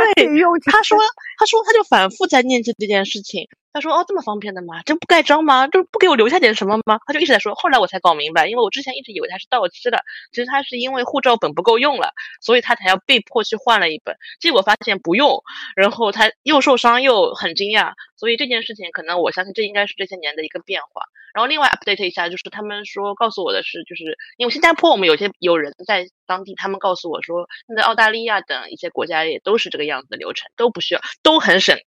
[0.65, 0.97] 他说，
[1.37, 3.47] 他说他就反复在念及这件事情。
[3.79, 4.81] 他说：“哦，这么方便的吗？
[4.83, 5.67] 这不盖章吗？
[5.67, 7.55] 这不给我留下点什么吗？”他就一直在说。
[7.55, 9.99] 后来我才搞明白，因为我之前一直以为他是到期了，
[10.31, 14.15] 其实他是因为护照本不够用了，所以他才要被迫去换了一本。
[14.39, 15.41] 结果发现不用，
[15.75, 21.03] 然后他又受伤又很惊讶，所以这件事情可能我相信这应该是这些年的一个变化。
[21.31, 31.77] 然后另外 update 一下，就是他们说告诉我的是，就是因为新加坡我们有些有人在当地，他们告诉我说，现在澳大利亚等一些国家也都是这个样子的流程，都不需要，都很省，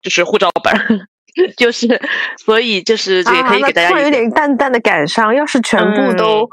[0.00, 1.08] 就是护照本，
[1.56, 2.00] 就是
[2.38, 5.34] 所以就是也可以啊、给大家有点淡淡的感伤。
[5.34, 6.48] 要是全部都、嗯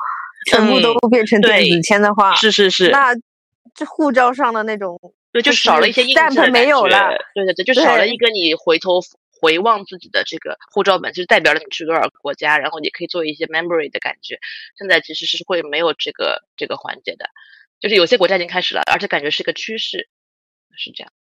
[0.50, 3.14] 全部都变成电子对签的话，是是是，那
[3.76, 5.00] 这护照上的那种
[5.32, 9.02] 对，就就是少了一些印证的没有了，对对对，就少了一个你回头
[9.40, 14.40] 回望自己的这个护照本，就是代表了你去多少个国家，然后你可以做一些 memory 的感觉。
[14.80, 17.30] 现在其实是会没有这个这个环节的，
[17.80, 20.10] 就是有些国家已经开始了，而且感觉是个趋势，
[20.76, 21.14] 是这样。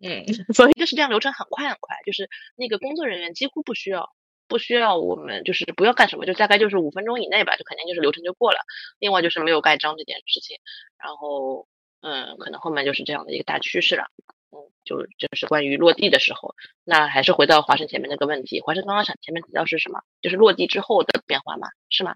[0.00, 4.12] 嗯， 所以就是这样，流程很快很快，就是那个工作人员几乎不需要。
[4.48, 8.58] 不需要我们就是不要干什么，就大概就是五分钟以内吧，就肯定就是流程就过了。
[9.00, 10.58] 另外就是没有盖章这件事情，
[10.96, 11.66] 然后
[12.00, 14.04] 嗯，可能后面就是这样的一个大趋势了。
[14.52, 16.54] 嗯，就就是关于落地的时候，
[16.84, 20.00] 那还是回到华生前面那个问题，华生刚刚想前面提到是什么？
[20.22, 21.66] 就是落地之后的变化吗？
[21.90, 22.14] 是吗？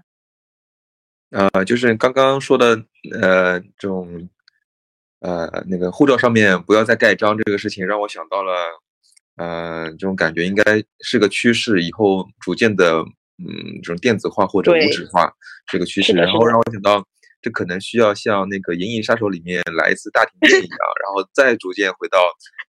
[1.31, 2.85] 呃，就是刚刚说的，
[3.21, 4.29] 呃，这种，
[5.21, 8.53] 呃，那个护照上面不要再盖章这个事情，让我想到了，
[9.37, 13.01] 呃，这种感觉应该是个趋势，以后逐渐的，
[13.39, 15.33] 嗯，这种电子化或者无纸化
[15.67, 17.05] 这个趋势，然后让我想到，
[17.43, 22.19] 这可能需要像那个《银翼杀手》里面来一次大停电一样，然后再逐渐回到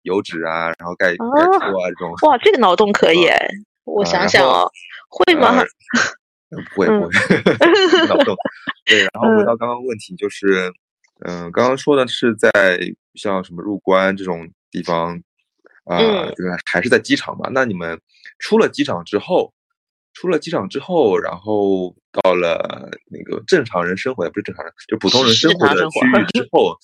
[0.04, 3.50] 油纸啊，然后盖盖哦戳啊这种，哇，这个脑洞可以哎，
[3.86, 4.70] 我想想哦，
[5.10, 5.64] 会吗？
[6.76, 7.12] 不会不会，
[8.10, 8.36] 脑洞。
[8.86, 10.70] 对，然后回到刚刚问题，就是，
[11.22, 12.52] 嗯、刚刚说的是在
[13.16, 15.16] 像什么入关这种地方，
[15.86, 17.50] 啊、嗯这个还是在机场嘛？
[17.54, 18.00] 那你们
[18.40, 19.54] 出了机场之后，
[20.14, 26.78] 出了机场之后，然后到了那个正常人生活也，不是正常人，就普通人生活的区域之后，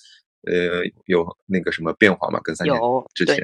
[0.43, 2.39] 呃，有那个什么变化吗？
[2.43, 2.79] 跟三年
[3.13, 3.43] 之前？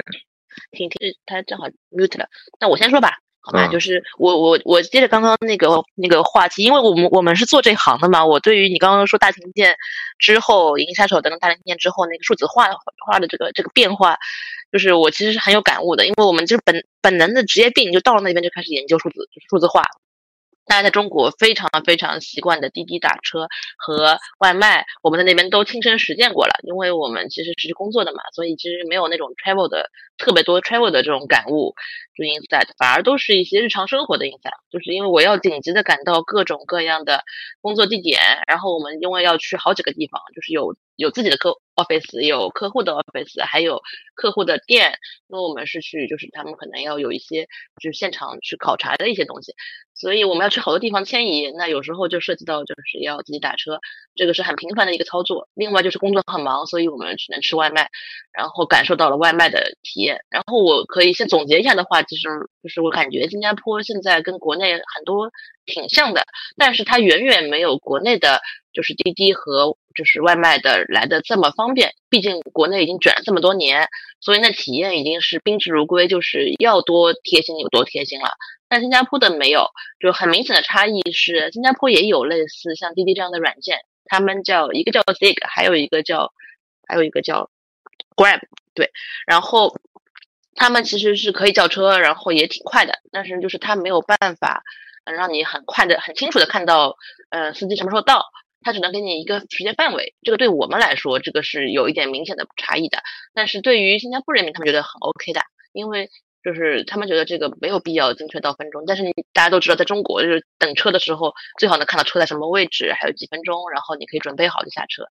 [0.71, 2.29] 听听，他正好 mute 了，
[2.59, 3.17] 那我先说吧。
[3.43, 3.71] 好吧，嗯。
[3.71, 9.75] 就是我我我接着刚刚那个那个话题，因为我们我们是做这行的嘛，我对于你刚刚说大停电
[10.17, 12.69] 之后，银翼杀手等等大停电之后那个数字化
[13.05, 14.17] 化的这个这个变化，
[14.71, 19.83] 就是我其实是很有感悟的，因为我们就是本本能的职业病，就到了那边就开始研究数字数字化，
[20.65, 23.47] 大家在中国非常非常习惯的滴滴打车
[23.77, 26.53] 和外卖，我们在那边都亲身实践过了。
[26.63, 31.75] 因为我们其实是去工作的嘛，所以其实没有那种 travel 的特别多 travel 的这种感悟，
[32.15, 34.57] 就 insight，反而都是一些日常生活的 insight。
[34.71, 37.23] 就是因为我要紧急的赶到各种各样的
[37.61, 43.81] 工作地点，然后我们因为要去好几个地方，就是有有自己的客 office，有客户的 office，还有
[44.15, 44.93] 客户的店。
[45.27, 47.47] 因为我们是去，就是他们可能要有一些
[47.81, 49.53] 就是现场去考察的一些东西，
[49.95, 51.51] 所以我们要去好多地方迁移。
[51.57, 53.79] 那有时候就涉及到就是要自己打车，
[54.13, 55.49] 这个是很频繁的一个操作。
[55.55, 57.89] 另外就是工作很忙，所以我们只能吃外卖，
[58.31, 60.23] 然后感受到了外卖的体验。
[60.29, 62.29] 然后我可以先总结一下的话，其实
[62.61, 65.31] 就是我感觉新加坡现在跟国内很多
[65.65, 66.23] 挺像的，
[66.57, 68.39] 但是它远远没有国内的。
[68.73, 73.87] 就是滴滴和就是外卖的来的这么方方便，毕竟国内已经卷了这么多年，
[74.19, 78.31] 所以那体验已经是宾至如归，就是要多贴心有多贴心了。
[78.67, 79.67] 但新加坡的没有，
[80.01, 86.33] 就很明显的差异是，新加坡也有类似像滴滴这样的软件，他们叫一个叫 Zig，还有一个叫
[86.85, 87.49] 还有一个叫
[88.17, 88.41] Grab，
[88.73, 88.91] 对，
[89.25, 89.77] 然后
[90.55, 94.63] 他们其实是可以叫车，然后也挺快的，但是就是他没有办法
[95.05, 96.97] 让你很快的、很清楚的看到，
[97.29, 98.25] 呃，司机什么时候到。
[98.63, 102.99] 它只能给你一个时间范围，这个对我们来说，这个是有一点明显的差异的。
[103.33, 105.41] 但是对于新加坡人民，他们觉得很 OK 的，
[105.73, 106.09] 因为
[106.43, 108.83] 就是他们觉得这个没有必要精确到分钟。
[108.87, 115.05] 但是你大家都知道，在中国就是等车的时候，最好能看到车在什么位置，还有几分钟，然后你可以准备好就下车，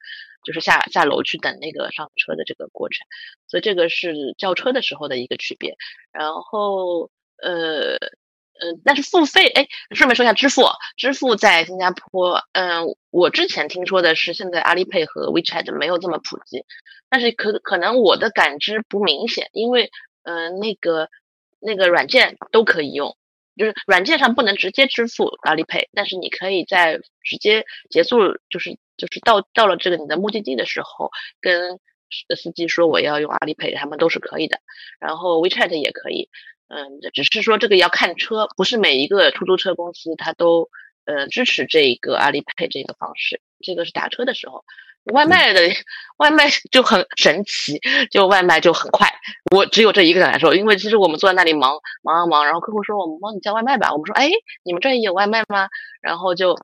[0.44, 3.06] 就是下下楼去等那个上车的这个过程。
[3.48, 5.76] 所以这个是叫车的时候的一个区别。
[6.12, 7.10] 然后
[7.42, 7.98] 呃。
[8.62, 10.64] 嗯，但是付费，哎，顺便说一下支付，
[10.98, 16.66] 支付在新加坡，嗯，我之前听说的是，现在阿里 Pay 和 WeChat 没有这么普及，
[17.10, 19.90] 但是可可能我的感知不明显，因为，
[20.24, 21.10] 嗯，那个
[21.62, 23.16] 那个软件都可以用，
[23.56, 28.18] 就是软件上不能直接支付阿里 Pay，但是你可以在直接结束，
[28.50, 31.80] 就是就是到到了这个你的目的地的时候，跟
[32.36, 34.60] 司机说我要用阿里 Pay，他们都是可以的，
[35.00, 36.30] 然后 WeChat 也可以。
[36.70, 40.70] 嗯，只是说这个要看车，不是每一个出租车公司它都
[41.06, 43.42] 呃支持这个阿里配这个方式。
[43.62, 44.64] 这个是打车的时候，
[45.12, 45.62] 外卖的
[46.18, 47.80] 外卖就很神奇，
[48.12, 49.10] 就外卖就很快。
[49.52, 54.30] 我只有这一个感受，因为其实我们坐在那里忙忙啊忙，然后客户说我们帮你叫外卖吧，我们说哎，
[54.64, 55.70] 你们这也有外卖吗？
[56.02, 56.56] 然后就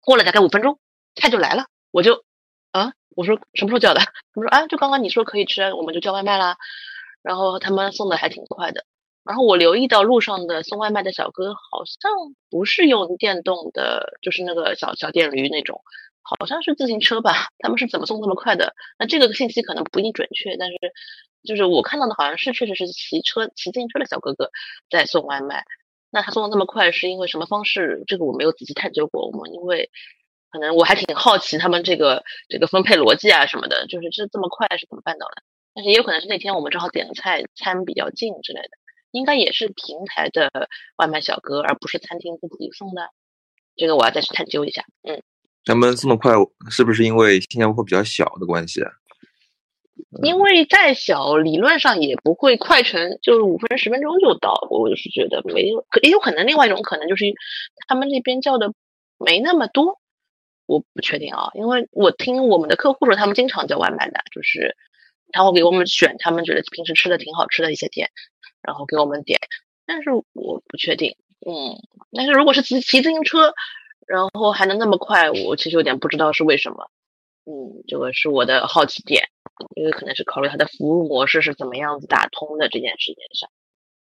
[0.00, 0.78] 过了大概五分钟，
[1.14, 2.24] 菜就来了，我就
[2.72, 4.00] 啊，我说什么时候叫的？
[4.00, 6.56] 他们说啊，就刚刚你说可以吃，我们就叫外卖啦。
[7.22, 8.84] 然后他们送的还挺快的。
[9.26, 12.12] 然后我留意到路上的送外卖的小哥好像
[12.48, 15.82] 不是用电动的，就是那个小小电驴那种，
[16.22, 17.48] 好像是自行车吧？
[17.58, 18.74] 他们是怎么送这么快的？
[18.98, 20.76] 那这个信息可能不一定准确，但是
[21.42, 24.50] 就是我看到的好像是确实是骑车骑自行车的小哥哥
[24.90, 25.64] 在送外卖。
[26.10, 28.04] 那他送的那么快是因为什么方式？
[28.06, 29.26] 这个我没有仔细探究过。
[29.26, 29.90] 我们因为
[30.50, 35.42] 可能我还挺好奇他们这个这个分配逻辑啊什么的，就是这这么快是怎么办到的？
[35.74, 38.68] 但是也有可能是那天我们正好点的菜餐比较近之类的。
[39.16, 40.50] 应该也是平台的
[40.96, 43.10] 外卖小哥，而不是餐厅自己送的。
[43.74, 44.84] 这个我要再去探究一下。
[45.02, 45.22] 嗯，
[45.64, 46.32] 他们这么快，
[46.70, 48.90] 是不是因为新加坡比较小的关系啊？
[50.22, 54.66] 因为再小，理论上也不会快成，就是五分十分钟就到。
[54.70, 57.24] 我就是觉得没有，也有可能另外一种可能就是
[57.88, 58.72] 他们那边叫的
[59.18, 59.98] 没那么多。
[60.66, 64.76] 我不确定啊，因为我听我们的客户说，他们经常叫外卖的，就是
[65.32, 68.10] 他会给我们选他们觉得平时吃的挺好吃的一些店。
[68.66, 69.38] 然后给我们点，
[69.86, 71.78] 但是我不确定，嗯，
[72.12, 73.54] 但是如果是骑骑自行车，
[74.08, 76.90] 然后还能那么快，我其实有点不知道是为什么，
[77.46, 79.22] 嗯，这个是我的好奇点，
[79.76, 83.48] 因为可能是考虑它的服务模式是怎么样子打通的这件事情上。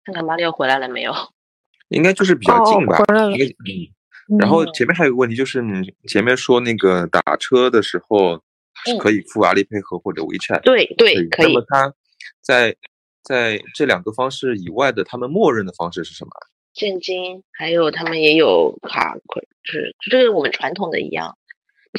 [0.04, 1.12] 看看马里奥回来了没有？
[1.90, 2.98] 应该就是比较近吧。
[2.98, 3.30] 回来了。
[3.36, 4.38] 嗯。
[4.38, 8.40] 然后前面还有个问题，就是你前面说那个打车的时候
[8.84, 10.60] 是可以付阿里配合或者 WeChat。
[10.62, 11.52] 对对，可以。
[11.52, 11.92] 那么他
[12.40, 12.76] 在。
[13.22, 16.30] 在这两个方式以外的，他们默认的方式是什么？
[16.74, 21.36] 现金，还有他们也有卡，就是就这个我们传统的一样，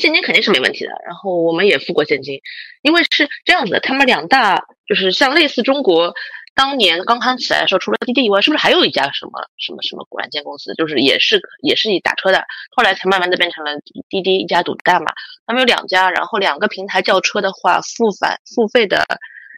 [0.01, 0.91] 现金肯定是没问题的。
[1.05, 2.41] 然后我们也付过现金，
[2.81, 6.15] 因为是这样子的，他们两大就是像类似中国
[6.55, 12.43] 当年刚刚起来的时候，除了滴滴以外，是不是还有一家什么什么什么软件公司，就是也是也是以打车的，
[12.75, 13.71] 后来才慢慢的变成了
[14.09, 15.13] 滴滴一家独大嘛。
[15.45, 19.05] 他们有两家，然后两个平台叫车的话，付返付费的。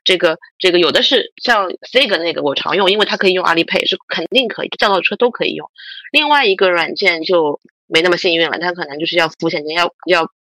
[0.05, 5.69] 这个这个有的是像 Sig 那个我常用，因为它可以用阿里 Pay，是肯定可以叫到车都可以用。
[6.11, 10.31] 另外一个软件就没那么幸运了，它可能就是要付现金，要要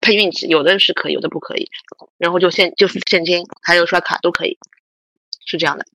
[0.00, 1.70] 配运气，有的是可以，有的不可以。
[2.18, 4.58] 然后就现就是现金，还有刷卡都可以，
[5.46, 5.86] 是这样的。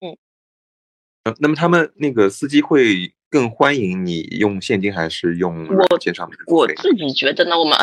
[0.00, 0.18] 嗯，
[1.24, 6.30] 呃，那么他们那个司机会更欢迎你用现金还是用我软件上？
[6.46, 7.76] 我自己觉得呢，我们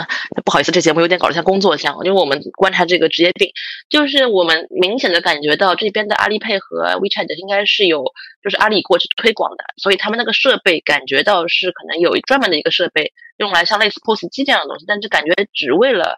[0.46, 3.50] 不好意思，这节目有点搞得像工作像，因为我们观察这个职业病，
[3.90, 8.04] 就是我们明显的感觉到这边的阿里 Pay 和 WeChat 应该是有，
[8.42, 16.18] 就是阿里过去推广的，所以他们那个设备感觉到是可能有专门的一个设备用来像类似 POS 机这样的东西，但是感觉只为了。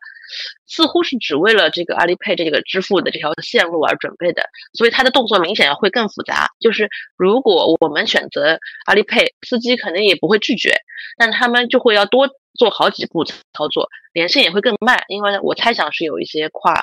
[0.67, 6.47] 似乎是只为了这个阿里配这个支付的这条线路而准备的，所以它的动作明显会更复杂。
[6.59, 10.73] 就是如果我们选择阿里配司机肯定也不会拒绝，
[11.17, 16.73] 但他们就会要多做好几步操作，连线也会更慢，因为我猜想是有一些跨，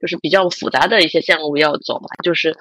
[0.00, 2.56] 就是比较复杂的一些线路要走嘛，就是。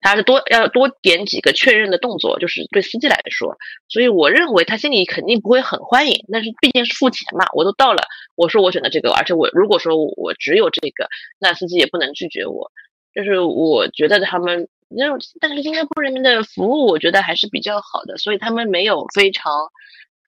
[0.00, 3.56] 他是多要多点几个确认的动作，就是对司机来说，
[3.88, 8.02] 所以我认为他心里肯定不会很欢迎，但是毕竟是付钱嘛，我都到了，
[8.36, 12.70] 我说我选择这个，而且我如果说我只有这个，那司机也不能拒绝我，
[13.14, 19.52] 就是我觉得他们那种，但是新加坡人民的服务我觉得还是比较好的，所以他们没有非常。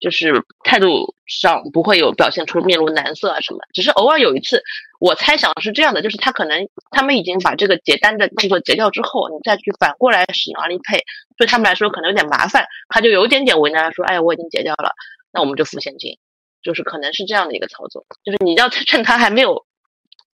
[0.03, 4.61] 就是态度上不会有表现出面露难色啊什么，只是偶尔有一次，
[4.99, 11.01] 我猜想是这样的，就是他可能他们已经把这个结单的动作结掉之后，你再去反过来使用阿里 Pay，
[11.39, 14.93] 对他们来说可能有点麻烦，他就有点点为难，说，哎，我已经结掉了，
[15.33, 16.19] 那我们就付现金，
[16.65, 19.65] 就是可能是这样的一个操作，就是你要趁他还没有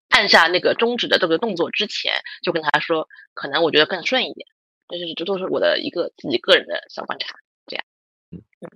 [0.09, 4.47] 按下那个终止的这个动作之前，就跟他说，可能我觉得更顺一点，
[4.89, 7.35] 就是这都是我的一个自己个人的小观察。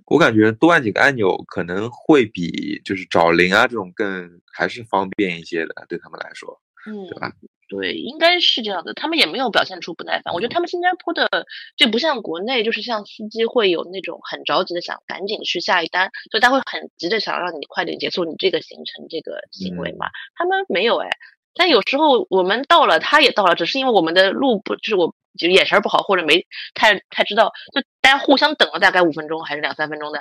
[0.06, 7.30] 我感觉多按几个按钮可能会比就是找零啊这种更还是方便一些的，对他们来说，嗯，对吧？
[7.68, 8.94] 对，应该是这样的。
[8.94, 10.32] 他们也没有表现出不耐烦。
[10.32, 11.28] 我觉得他们新加坡的
[11.76, 20.06] 就不像国内，就是像司机会有那种很着急的想赶紧去下一单，所以他会很急的想让你快点结束你这个行程这个行为嘛。
[20.34, 21.10] 他们没有哎，
[21.54, 25.14] 但有时候我们到了，他也到了，只是因为我们的路不就是我。
[25.36, 30.20] 就眼神不好，或者没太太知道，就大家互相等了大概五分钟还是两三分钟的，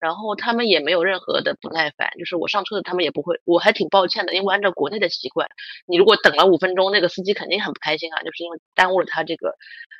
[0.00, 5.46] 然后他们也没有任何的不耐烦，就是我上车的他们也不会，我还挺抱歉的，因为按照国内的习惯，
[5.86, 9.54] 你如果等了五分钟，那个司机肯定很不开心啊，就是因为耽误了他这个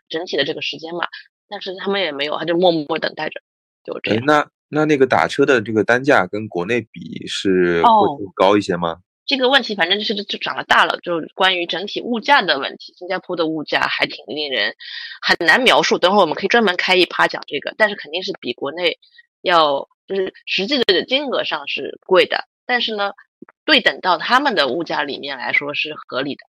[0.08, 1.06] 整体的这个时间嘛。
[1.50, 3.42] 但是他们也没有，他就默默等待着，
[3.84, 4.24] 就这样。
[4.24, 8.96] 那那那个打车的这个单价跟国内比是会高一些吗？
[9.28, 12.94] 这个问题反正就是就长了大了，就是关于整体物价的问题。
[12.96, 14.74] 新加坡的物价还挺令人
[15.22, 17.74] 很难描述，等会儿我们可以专门开一趴讲这个。
[17.78, 18.98] 但是肯定是比国内
[19.42, 23.12] 要就是实际的金额上是贵的，但是呢，
[23.64, 26.40] 对等到他们的物价里面来说是合理的，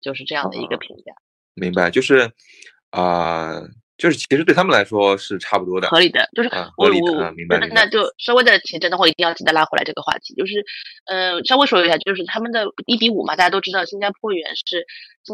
[0.00, 1.12] 就是这样的一个评价。
[1.54, 2.32] 明白，就是
[2.90, 3.60] 啊。
[3.98, 7.58] 就是其实对他们来说是差不多的，合理的，就是合理的，明白。
[7.68, 10.34] 那就稍微的前瞻的话一定要记得拉回来这个话题。
[10.34, 10.64] 就是，
[11.06, 14.86] 嗯，稍微说一下，就是他们的一比五嘛，大家都知道，新加坡元是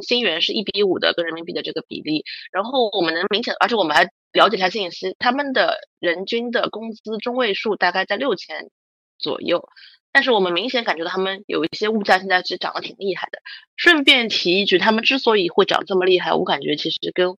[0.06, 2.24] 新元是一比五的跟人民币的这个比例。
[2.52, 8.70] 然后我们能明显，而且我们还了解一下信息，他们的人均的工资中位数大概在六千
[9.18, 9.68] 左右。
[10.10, 13.38] 但是我们明显感觉到他们有一些物价现在是涨得挺厉害的。
[13.76, 17.36] 顺便提一句，他们之所以会涨这么厉害，我感觉其实跟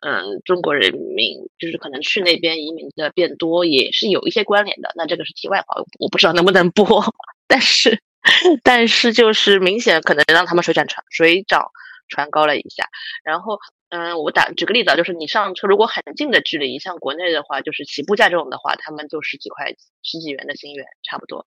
[0.00, 4.90] 嗯，中国人民就是可能去那边移民的变多，也是有一些关联的。
[4.96, 7.04] 那这个是题外话，我不知道能不能播。
[7.46, 8.02] 但是，
[8.62, 11.70] 但是就是明显可能让他们水涨船水涨
[12.08, 12.88] 船高了一下。
[13.24, 13.58] 然后，
[13.90, 21.46] 嗯，我打举个例子啊，就是你上车如果很近的距离，像国内的话，就是起步价这种的话，他们就十几块、十几元的新元差不多。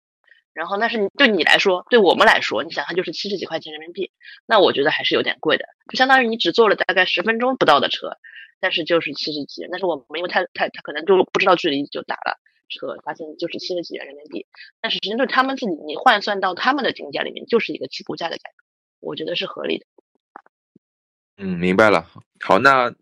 [0.52, 4.10] 然后，那是你对你来说，对我们来说，你想它就是七十几块钱人民币，
[4.46, 8.16] 那我觉得还是有点贵的，就相当于你只坐了大概十分钟不到的车。
[8.62, 12.38] 但是就是七十几，但是我们因为他他他可能就不知道距离就打了
[12.68, 14.46] 车，发现就是七十几元人民币。
[14.82, 18.64] 但是实际上他们自己你换算到他们的金价里面，就是一个起步价的价格，
[19.00, 19.86] 我觉得是合理的。
[21.38, 22.10] 嗯，明白了。
[22.44, 22.94] 好，那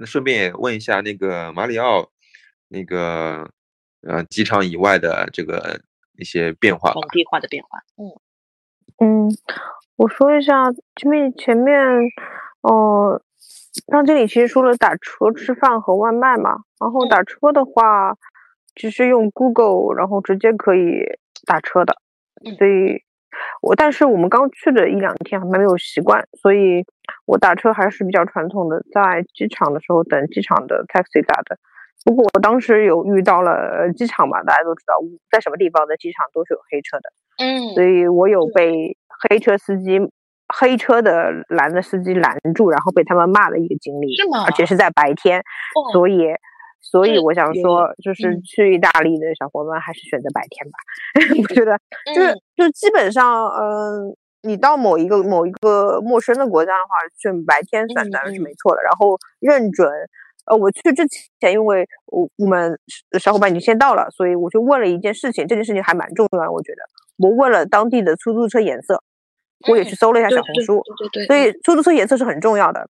[0.00, 2.10] 那顺便也问一下那个马里奥
[2.66, 3.48] 那个
[4.02, 5.80] 呃机场以外的这个
[6.18, 7.78] 一些变化，本地化的变化。
[7.96, 8.12] 嗯
[9.00, 9.28] 嗯，
[9.96, 11.78] 我说一下前面前面
[12.62, 13.22] 哦。
[13.86, 18.16] 刚经理其实说了打车、吃饭和外卖嘛，然后打车的话，
[18.74, 21.04] 只是用 Google，然后直接可以
[21.46, 21.94] 打车的，
[22.58, 23.04] 所以，
[23.62, 26.84] 我但是我们刚去的一两天还没有习惯，所以
[27.24, 31.56] 我打车还是比较传统的，在机场的时候等机场的 taxi 打的。
[32.04, 34.94] 不过我当时有遇到了机场嘛，大家都知道，
[35.30, 38.96] 在什么地方的机场都是有黑车的，嗯，所以我有被
[39.28, 40.00] 黑车司机。
[40.50, 44.44] 黑车的拦的司机拦住，然后被他们骂的一个经历，是吗？
[44.46, 45.42] 而且是在白天，
[45.92, 46.24] 所以，
[46.80, 50.78] 所以我想说，就是去意大利的小伙伴还是选择白天吧。
[51.42, 51.78] 我觉得，
[52.14, 58.80] 就是就基本上，嗯，你到某一个某一个陌生的国家的话，选白天算当然是没错的。
[58.80, 59.92] 然后认准，
[60.48, 61.06] 呃，我去之
[61.40, 62.78] 前，因为我我们
[63.20, 66.78] 小伙伴已经先到了，所以我就问了一件事情，这件事情还蛮重要的，我觉得。
[67.18, 69.02] 我问了当地的出租车颜色，
[69.68, 72.88] 我也去搜了一下小红书，对对对，所以出租车颜色是很重要的。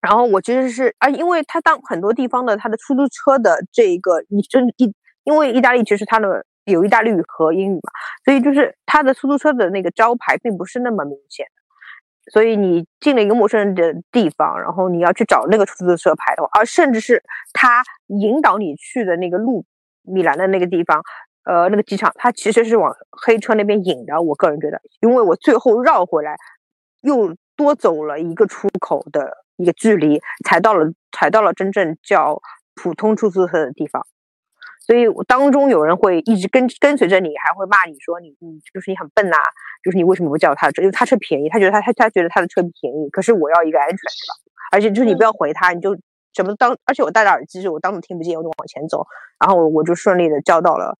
[0.00, 7.90] 然后我其实是啊，因为它当很多地方的它的出租车的这一个，你真意，因为意大利其实它的有意大利语和英语嘛，
[8.24, 11.46] 所以就是它的出租车的那个招牌并不是那么明显。
[12.32, 17.22] 所以你进了一个陌生人的地方，然后你要去找那个出租车牌的话，而甚至是
[17.52, 19.64] 他引导你去的那个路，
[20.02, 21.02] 米兰的那个地方，
[21.44, 24.20] 呃，那个机场，它其实是往黑车那边引的。
[24.20, 26.36] 我个人觉得，因为我最后绕回来，
[27.02, 32.40] 又多走了一个出口的一个距离，才到了才到了真正叫
[32.74, 34.04] 普通出租车的地方。
[34.86, 39.36] 所以当中有人会一直跟跟随着你，还会骂你说你你就是你很笨呐，
[39.82, 40.80] 就是你为什么不叫他车？
[40.80, 44.34] 因为他车便宜，他觉得他他他觉得他的车便宜，可是我要一个安全的吧？
[44.70, 45.98] 而且就是你不要回他，你就
[46.34, 49.04] 什么当，而且我戴着耳机，是我当时听不见，我就往前走，
[49.40, 50.96] 然后我就顺利的叫到了，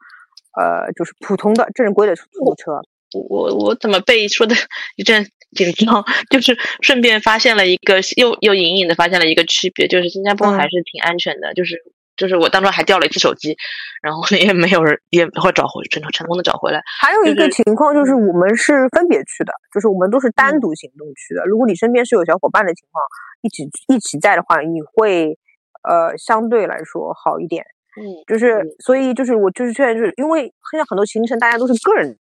[0.59, 2.82] 呃，就是普通的正规的出租车。
[3.14, 4.57] 我我怎么被说的
[4.97, 6.05] 一阵紧张？
[6.28, 11.84] 就是顺便发现了一个，又又隐隐的发现了一个区别，就是新加坡还是挺安全的，就是。
[12.17, 13.57] 就是我当中还掉了一次手机，
[14.01, 16.81] 然后 也没有人也会找回，成成功的找回来。
[17.01, 21.45] 还有一个情况就是我们是分别去的，就是我们都是单独行动去的。
[21.45, 23.05] 如果你身边是有小伙伴的情况，
[23.43, 25.39] 一起一起在的话，你会
[25.83, 27.64] 呃相对来说好一点。
[28.01, 32.17] 嗯，就是所以就是我就是现在就是因为现在很多行程大家都是个人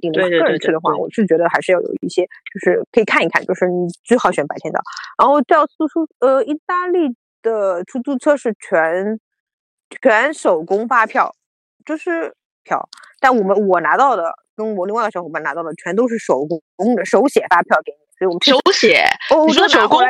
[0.00, 2.22] 定的，个人去的话，我是觉得还是要有一些
[2.52, 4.80] 就是可以看一看，就是你最好选白天的。
[5.18, 9.20] 然后叫出租呃意大利的出租车是全。
[10.02, 11.34] 全手工发票，
[11.84, 12.34] 就是
[12.64, 12.88] 票，
[13.20, 16.44] 但我们我拿到的跟我另外一个小伙伴拿到的全都是手
[16.76, 19.04] 工的手写发票给你，所以我们手写。
[19.30, 20.00] 哦你说手工，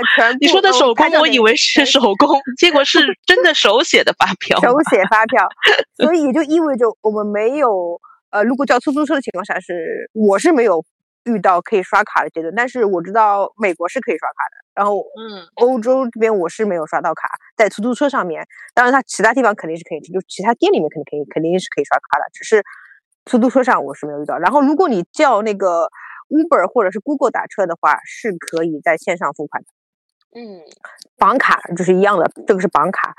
[0.40, 4.58] 你说的手工，我以为是手工，结果是 真的手写的发票。
[4.60, 5.48] 手写发票，
[5.96, 8.00] 所以也就意味着我们没有
[8.30, 10.84] 呃，如果叫出租车的情况下是我是没有
[11.26, 14.56] 遇到可以刷卡的阶段，但是我知道美国是可以刷卡的。
[14.74, 22.62] 然后，嗯，欧洲这边我是没有刷到卡，在出租车上面，当然它其他地方肯定是可以，就其他店里面肯定可以，肯定是可以刷卡的，只是
[23.24, 24.36] 出租车上我是没有遇到。
[24.36, 25.88] 然后，如果你叫那个
[26.28, 29.68] Uber 或者是 Google 打车的话，是可以在线上付款的。
[30.38, 30.60] 嗯，
[31.16, 33.14] 绑卡就是一样的，这个是绑卡。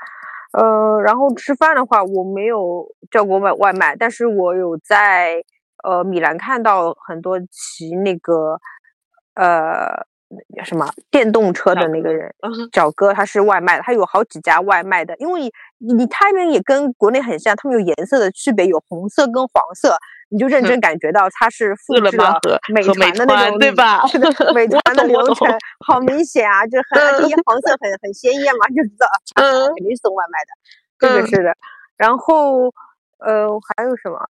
[0.52, 5.42] 呃，然后吃饭的话，我没有叫过外外卖，但是我有在
[5.84, 8.60] 呃米兰看到很多骑那个
[9.34, 10.06] 呃。
[10.54, 12.30] 叫什么电动车的那个人，
[12.74, 15.40] 小哥，他是外卖的，他有好几家外卖的，因为
[15.78, 19.96] 你你他们也跟国内很像，他们有颜色的区别，有红色跟黄色，
[20.28, 24.02] 你就认真感觉到它是复制了美团的那种，对吧？
[24.54, 25.48] 美团的流程
[25.86, 29.06] 好明显啊，就很第一黄色很很鲜艳嘛，就知道
[29.36, 30.50] 嗯，肯定是送外卖的，
[30.98, 31.56] 这个是的。
[31.96, 32.66] 然后
[33.16, 34.28] 呃还有什么？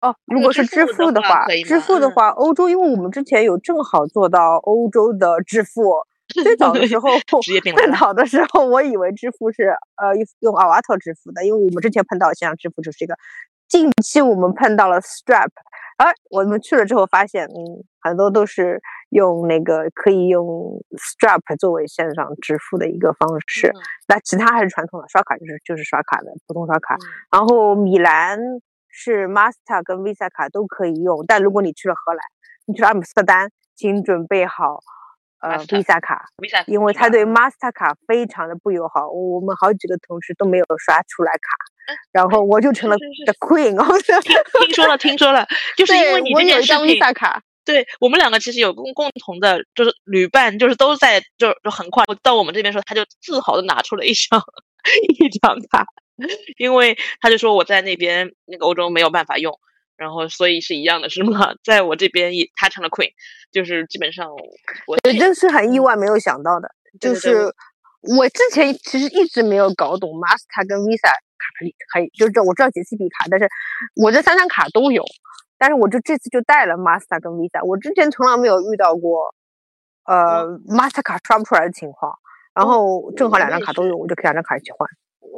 [0.00, 5.94] 哦，如果是支付的话，支付的话，欧洲，因为我们之前有正好做到欧洲的支付，
[6.32, 7.08] 最早的时候，
[7.42, 13.16] 最早的时候，我以为支付是呃用 a 瓦 a 支付的，因为我们之前碰到线上支付就是这个。
[13.66, 15.50] 近期我们碰到了 Stripe，
[15.98, 18.80] 而我们去了之后发现，嗯，很多都是
[19.10, 20.46] 用那个可以用
[20.96, 23.70] Stripe 作为线上支付的一个方式，
[24.06, 26.96] 那其他还是传统的刷卡，就是就是刷卡的普通刷卡。
[27.30, 28.38] 然后米兰。
[29.00, 32.20] 是 Master 跟 Visa 卡都可以用，但如果你去了荷兰，
[32.66, 34.80] 你去了阿姆斯特丹，请准备好
[35.40, 36.26] 呃 Visa 卡，
[36.66, 39.08] 因为他对 Master 卡非常的不友好。
[39.08, 43.76] 我们好几个同事都没有刷出来卡，然后我就成了 The Queen。
[44.66, 45.46] 听说了，听说了，
[45.76, 46.78] 就是因为你这件事情。
[46.78, 54.42] Visa 卡，对我们两个其实有共共同的，就是旅伴，就是都在，就就很快到我们这边时候，他就自豪的拿出了一张
[55.20, 55.86] 一张卡。
[56.56, 59.58] 因为他就说我在那边那个欧洲没有办法用，
[59.96, 61.54] 然后所以是一样的，是吗？
[61.64, 63.10] 在我这边也他成了 queen，
[63.52, 64.30] 就是基本上
[64.86, 66.68] 我对，真是很意外，没有想到的。
[67.00, 67.54] 就是
[68.00, 73.48] 我之前其实一直没有搞懂 Master 跟 Visa 卡里可以，就是我知道 JCB 卡，但是
[73.94, 75.04] 我这三张卡都有，
[75.58, 79.34] 但是我就这次就带了 Master 跟 Visa，我之前从来没有遇到过
[80.04, 82.18] 呃 Master 卡刷不出来的情况，
[82.54, 84.88] 然后正好两张卡都有，我就可以两张卡一起换。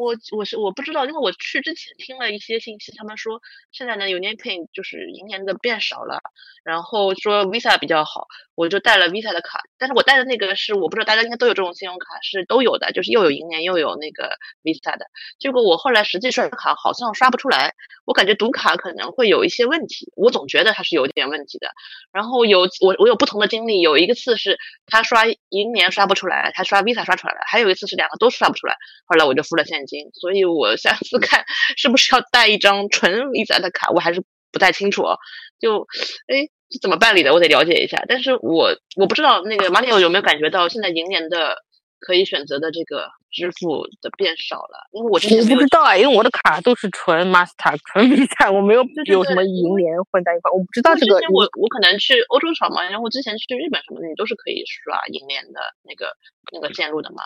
[0.01, 3.41] 我我是我不知道，因为我去之前听了一些信息，他们说
[3.71, 6.21] 现在呢 UnionPay 就是银联的变少了，
[6.65, 8.27] 然后说 Visa 比较好，
[8.61, 15.07] 我就带了 Visa 的卡，但是我带的那个是我不知道大家应该都有这种信用卡，是都有的，就是又有银联又有那个 Visa 的。
[15.39, 17.73] 结果我后来实际刷卡好像刷不出来，
[18.05, 21.69] 我感觉读卡可能会有一些问题，我总觉得它是有点问题的。
[22.13, 30.11] 然后有我我有不同的经历，有一个次是他刷银联刷不出来，他刷 Visa 刷出来了，还有一次是两个都刷不出来，后来我就付了现金。
[30.13, 31.47] 所以我下次看
[31.79, 35.17] 是不是要带一张纯 Visa 的卡，我还是不太清楚哦。
[35.59, 35.87] 就
[36.29, 38.05] 哎是怎么办理的，我得了解一下。
[38.09, 41.57] 但是我我不知道那个马里奥有没有感觉到现在银联的
[41.99, 56.17] 可以选择的这个支付的变少了，因为我之前我不知道啊，因为我的卡都是纯 Master、 纯 Visa，我没有有什么银联混在一块，我不知道这个我我可能去欧洲耍嘛，然后之前去日本什么的，你都是可以刷银联的那个
[56.53, 57.23] 那个线路的嘛，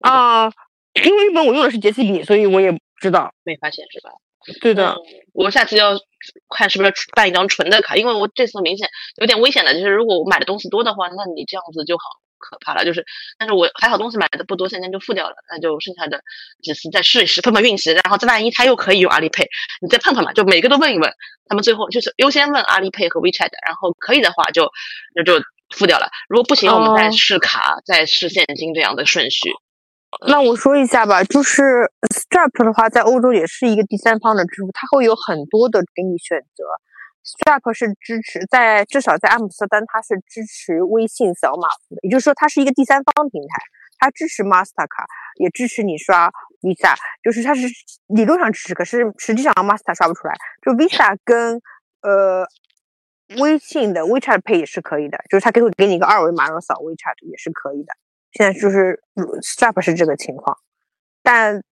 [0.00, 0.50] 啊，
[1.04, 3.32] 因为日本我用的是杰西比，所以我也不知道。
[3.44, 4.10] 没发现是吧？
[4.60, 4.96] 对的，嗯，
[5.32, 5.98] 我下次要
[6.54, 8.88] 看是不是办一张纯的卡，因为我这次明显
[9.20, 12.04] 有点危险的，就是如果我买的东西多的话，那你这样子就好
[12.38, 12.84] 可怕了。
[12.84, 13.04] 就是，
[13.38, 16.22] 但是我还好东西买的不多，现金就付掉了，那就剩下的
[16.62, 19.46] 几次再试一试，碰碰运气，然后再万一他又可以用阿里 pay，
[19.80, 21.12] 你再碰碰嘛，就每个都问一问，
[21.48, 24.70] 他们最后就是优先问阿里 pay 和 WeChat，然后可以的话就
[25.14, 25.42] 那就
[25.74, 29.50] 付掉了，如果不行，我们再哦试卡，再试现金这样的顺序。
[30.26, 36.64] 那我说一下吧，就是 Stripe 的话，在欧洲也是一个第三方的支付，它会有很多的给你选择。
[37.26, 43.62] Stripe 是支持在至少在阿姆斯特丹，它是支持微信扫码付的，也就是说它是一个第三方平台，
[43.98, 45.04] 它支持 Master 卡，
[45.40, 46.30] 也支持你刷
[46.62, 47.66] Visa，就是它是
[48.06, 50.34] 理论上支持，可是实际上 Master 刷不出来。
[50.64, 51.60] 就 Visa 跟
[52.02, 52.46] 呃
[53.40, 57.92] 微信的 WeChat Pay 也是可以的，就是它给会给你一个二维码，然后扫 WeChat 也是可以的。
[58.36, 60.58] 现在就是呃 Stripe 是这个情况，
[61.22, 61.62] 但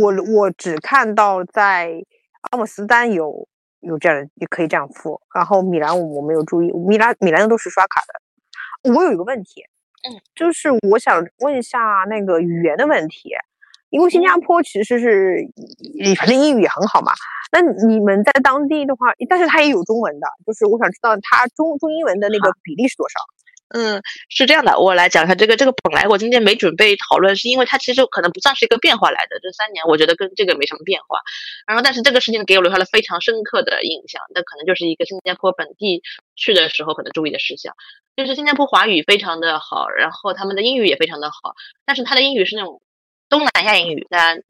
[0.00, 2.02] 我我只看到在
[2.50, 3.46] 阿姆斯丹有
[3.80, 5.20] 有这样的，也可以这样付。
[5.34, 8.90] 然后米兰我没有注意，米兰米兰的都是刷卡的。
[8.94, 9.62] 我有一个问题，
[10.08, 11.78] 嗯，就是我想问一下
[12.08, 13.30] 那个语言的问题，
[13.90, 15.46] 因为新加坡其实是
[16.16, 17.12] 反正英语也很好嘛。
[17.52, 23.20] 那你们在当地的话，但是它也有中文的，就是我想知道它中中英文的那个比例是多少？
[23.74, 25.56] 嗯，是这样的，我来讲一下这个。
[25.56, 29.38] 这个本来我今天没准备讨论，是因为它其实可能不算是一个变化来的。
[29.40, 31.18] 这三年我觉得跟这个没什么变化。
[31.66, 34.22] 然后，但是这个事情给我留下了非常深刻的印象。
[34.34, 36.02] 那可能就是一个新加坡本地
[36.36, 37.74] 去的时候可能注意的事项，
[38.16, 41.54] 就是新加坡华语非常的好，然后他们的英语也非常的好，
[41.86, 42.82] 但是他的英语是那种
[43.28, 44.40] 东南亚英语，大家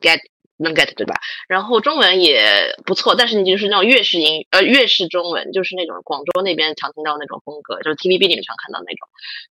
[0.00, 0.20] get
[0.62, 1.14] 能 get 对吧？
[1.48, 9.08] 然后中文也不错，但是你就是那种粤式英，呃，粤式中文，就是那种广州那边常听到那种风格，就是 TVB 里面常看到那种。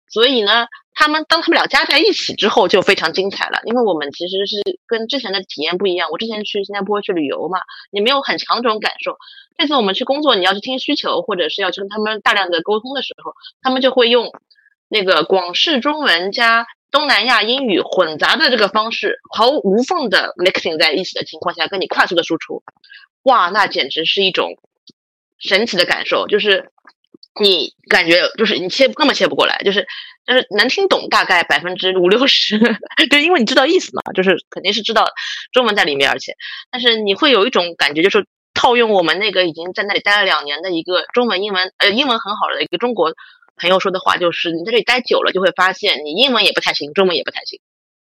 [0.09, 6.09] 所以呢，他们当他们俩加在一起之后就非常精彩了，因为我们其实是跟之前的体验不一样。
[6.11, 7.59] 我之前去新加坡去旅游嘛，
[7.91, 9.17] 你没有很强这种感受。
[9.57, 14.31] 这次我们去工作，你要去听需求，或者是要去跟他们大量的沟通的时候，他们就会用
[14.89, 22.61] 那个广式中文加东南亚英语混杂的这个方式，毫无缝的 mixing 在一起的情况下，跟你快速的输出，
[23.23, 24.57] 哇，那简直是一种
[25.39, 26.69] 神奇的感受，就是
[27.39, 29.87] 你感觉就是你切根本切不过来，就是
[30.27, 32.59] 就是能听懂大概百分之五六十，
[33.09, 35.07] 对，因为你知道意思嘛，就是肯定是知道
[35.53, 36.35] 中文在里面，而且，
[36.69, 43.13] 但是你会有一种感觉，就是套用我们那个已经在那里待了两年的一个中文英文呃英文很好的一个中国
[43.55, 47.59] 朋友说的话，就是你在这里待久了，就会发现你英文也不太行，中文也不太行。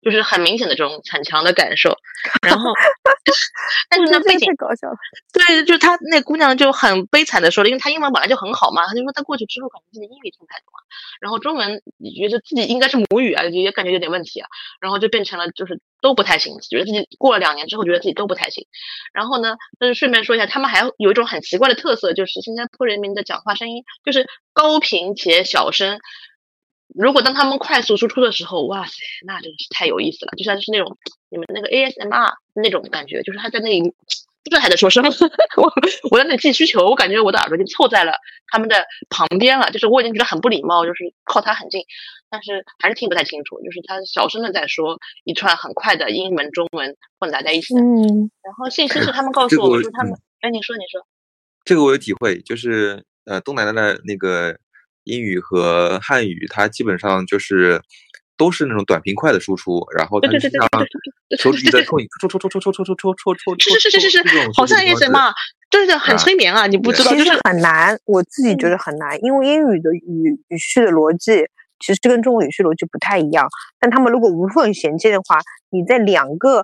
[0.02, 1.96] 就是很明显的这种很强的感受，
[2.42, 2.72] 然后，
[3.88, 4.96] 但是那，背景太搞笑了。
[5.32, 10.82] 对，就是她那姑娘就很悲惨的说了，因为她英文本来就很好嘛，她就说她过去之后感觉自己英语听不太懂啊，
[11.20, 11.80] 然后中文
[12.16, 14.48] 觉得自己应该是母语啊，也感觉有点问题啊，
[14.80, 18.66] 然后就变成了就是都不太行，觉得自己过了两年之后觉得自己都不太行。
[19.12, 26.00] 然后呢，就是顺便说一下，他们还有一种很奇怪的特色，就是新加坡人民的讲话声音就是高频且小声。
[26.94, 28.92] 如果当他们快速输出的时候，哇塞，
[29.26, 30.98] 那真是太有意思了，就像是那种
[31.30, 33.80] 你们那个 ASMR 那种感觉，就是他在那里
[34.44, 35.08] 不知道还在说什么，
[35.56, 35.72] 我
[36.10, 38.14] 我在那里记需求，我感觉我的耳朵已经凑在了
[38.48, 41.84] 他们的旁边了，就是我已经觉得很不礼貌，就是靠他很近，
[42.28, 51.06] 但是还是听不太清楚，就是他小声的在说一串很快的英文、中文混杂在一起的，嗯，然后信息是他们 告诉我说他们，哎，你说你说，
[51.64, 54.58] 这个我有体会，就是呃，东南亚的那个
[55.04, 57.80] 英语和汉语，它基本上就是
[58.36, 65.32] 都是那种短平快的输出，然后它对对对对是像对对对手指在对戳你戳戳戳戳戳戳戳戳戳戳，是是是是是是，好像 ASMR，
[65.70, 71.46] 对对，很啊催眠啊，你不知道，其实就是很难，我自己觉得很难，因为英语的语语序的逻辑
[71.80, 73.48] 其实跟中文语序逻辑不太一样。
[73.80, 75.40] 但他们如果无缝衔接的话，
[75.70, 76.62] 你在两个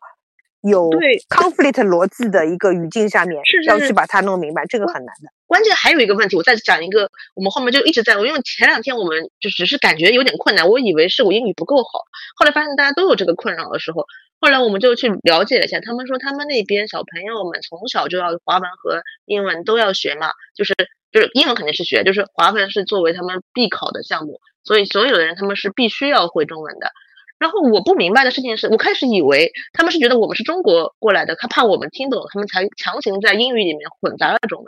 [0.63, 5.31] 有对 conflict 逻辑的一个语境下面是是是要去把它弄明白，这个很难的。
[5.49, 12.05] 关键还有一个问题，我再讲一个，我们后面就一直在，因为前两天我们就只是感觉有点困难，我以为是我英语不够好，
[12.37, 14.07] 后来发现大家都有这个困扰的时候，
[14.41, 20.75] 后来我们就去了解了一下，他们说他们那边小朋友们从小就要华文和英文都要学嘛，就是
[21.11, 26.93] 就是英文肯定是学，就是华文是作为他们必考的项目，所以所有的人他们是必须要会中文的。
[27.39, 34.67] 然后我不明白的事情是，我开始以为他们是觉得我们是中国过来的，他怕我们听不懂，他们才强行在英语里面混杂了中文。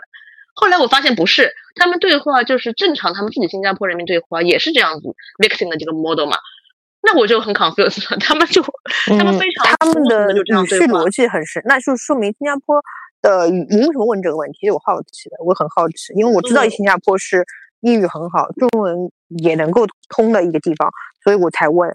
[0.60, 5.08] 后来我发现不是，他们对话就是正常，他们自己新加坡人民对话也是这样子
[5.42, 6.36] mixing 的这个 model 嘛。
[7.02, 8.62] 那我就很 confused，了， 他们就
[9.06, 12.78] 他们非常嗯他们的语序逻辑很深，那就说明新加坡
[13.22, 14.70] 的语你为什么问这个问题？
[14.70, 17.42] 我好奇的，我很好奇，因为我知道嗯新加坡是
[17.80, 20.90] 英语很好，中文也能够通的一个地方，
[21.24, 21.90] 所以我才问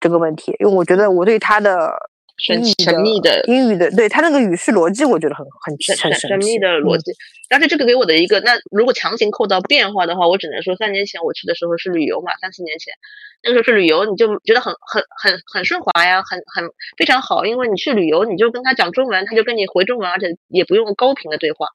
[0.00, 0.56] 这个问题。
[0.58, 1.92] 因为我觉得我对他的
[2.40, 7.12] 神神秘的英语的，对他那个语序逻辑，我觉得很很神很神奇神神秘的逻嗯辑。
[7.48, 12.94] 但是这个给我的一个，那如果强行扣到变化的话，我只能说三年前我去的时候是旅游嘛，三四年前
[13.42, 21.66] 那个时候是旅游，你就觉得很很很很顺滑呀，很很非常好，因为你去旅游，你就跟他讲中文，他就跟你回中文，而且也不用高频的对话。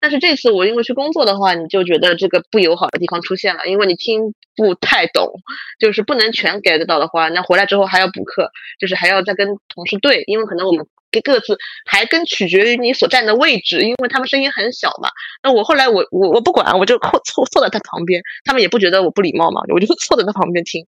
[0.00, 5.30] 但是这次我因为去工作的话，你就觉得这个不友好的地方出现了，因为你听不太懂，
[5.78, 15.08] 就是不能全 get 到的话，那回来之后还要补课，就是还要再跟同事对，因为可能我们各各自还跟取决于你所站的位置，因为他们声音很小嘛。
[15.42, 20.84] 那我后来我我我不管，我就坐坐坐在他旁边，他们也不觉得我不礼貌嘛，我就坐在他旁边听。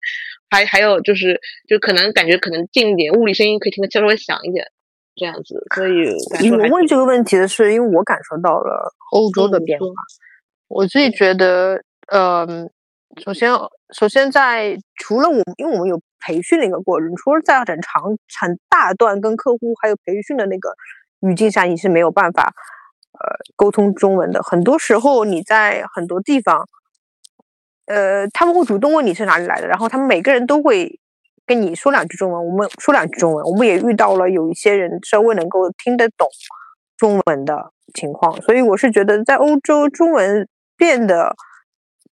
[0.50, 4.66] 还还有就是就可能感觉可能近一点，物理声音可以听得稍微响一点，
[5.14, 9.86] 这样子，所以我问这个问题的是，因为我感受到了欧洲的变化。
[10.68, 12.46] 我自己觉得，呃，
[13.24, 13.50] 首先，
[13.92, 18.04] 首先在除了我们，因为我们有培训的一个过程，除了在很长、
[18.40, 20.72] 很大段跟客户还有培训的那个
[21.20, 22.52] 语境下，你是没有办法
[23.12, 24.42] 呃沟通中文的。
[24.42, 26.68] 很多时候你在很多地方，
[27.86, 31.00] 呃，他们会主动问你是哪里来的，然后他们每个人都会
[31.44, 36.28] 跟你说两句中文，我们说两句中文，我们也遇到了有一些人稍微能够听得懂
[37.01, 40.46] 中文的情况，所以我是觉得在欧洲中文
[40.76, 41.34] 变得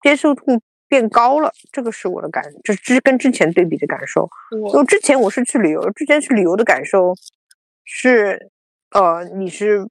[0.02, 4.28] 接受度变高了，这个是我的感，这这是跟之前对比的感受。
[4.50, 7.14] 因为之前我是去旅游，之前去旅游的感受
[7.84, 8.50] 是，
[8.90, 9.86] 呃，你是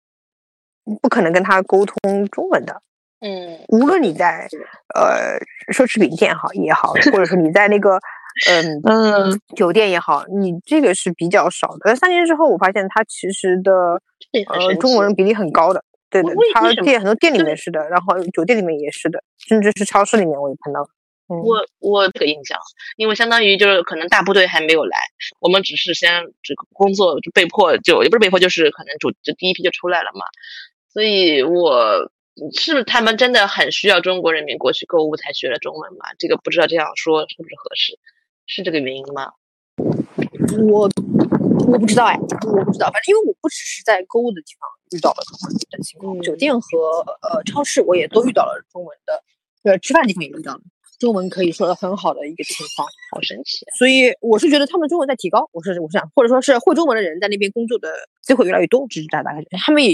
[1.01, 2.81] 不可能跟他沟通中文的，
[3.21, 4.49] 嗯无论你在
[4.93, 5.39] 呃
[5.73, 7.97] 奢侈品店好也好，或者说你在那个
[8.49, 11.79] 嗯嗯，酒店也好，你这个是比较少的。
[11.85, 13.71] 但三年之后，我发现它其实的
[14.53, 20.87] 呃中国人比例很高的，对的为为，它为什么店很多店里面是的，然后酒店里面也是的，甚至是超市里面我也看到了。
[21.27, 22.59] 嗯，我我这个印象，
[22.97, 24.97] 因为相当于就是可能大部队还没有来，
[25.39, 30.25] 我们只是先这个工作就被迫就也不是被迫，就是可能主就第一批就出来了嘛，
[30.91, 32.11] 所以我
[32.53, 36.07] 是不是他们真的很需要中国人民过去购物才学了中文嘛？
[36.17, 37.97] 这个不知道这样说是不是合适，
[38.47, 39.31] 是这个原因吗？
[40.69, 40.89] 我
[41.67, 49.23] 我不知道哎，我不知道，反正因为我不只是在购物的地方遇到了中文的情况，嗯酒店和呃超市我也都遇到了中文的，
[49.63, 50.61] 呃吃饭的地方也遇到了
[50.99, 52.87] 中文可以说的很好的一个情况。
[53.11, 53.71] 好神奇啊！
[53.77, 57.89] 所以我是觉得他们中文在提高，我是我是想，或者说是会中文的人在那边工作的
[58.21, 59.93] 机会越来越多，这是大大概他们也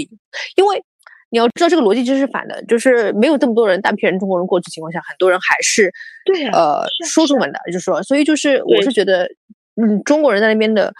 [0.56, 0.84] 因为
[1.30, 5.92] 你要知道这个逻辑其实是反的，就是没有这么多人大批人中国人过去情况下，很多人还是
[6.24, 9.28] 对呀呃说中文的，就是说，所以就是我是觉得，
[9.76, 10.92] 嗯，中国人在那边的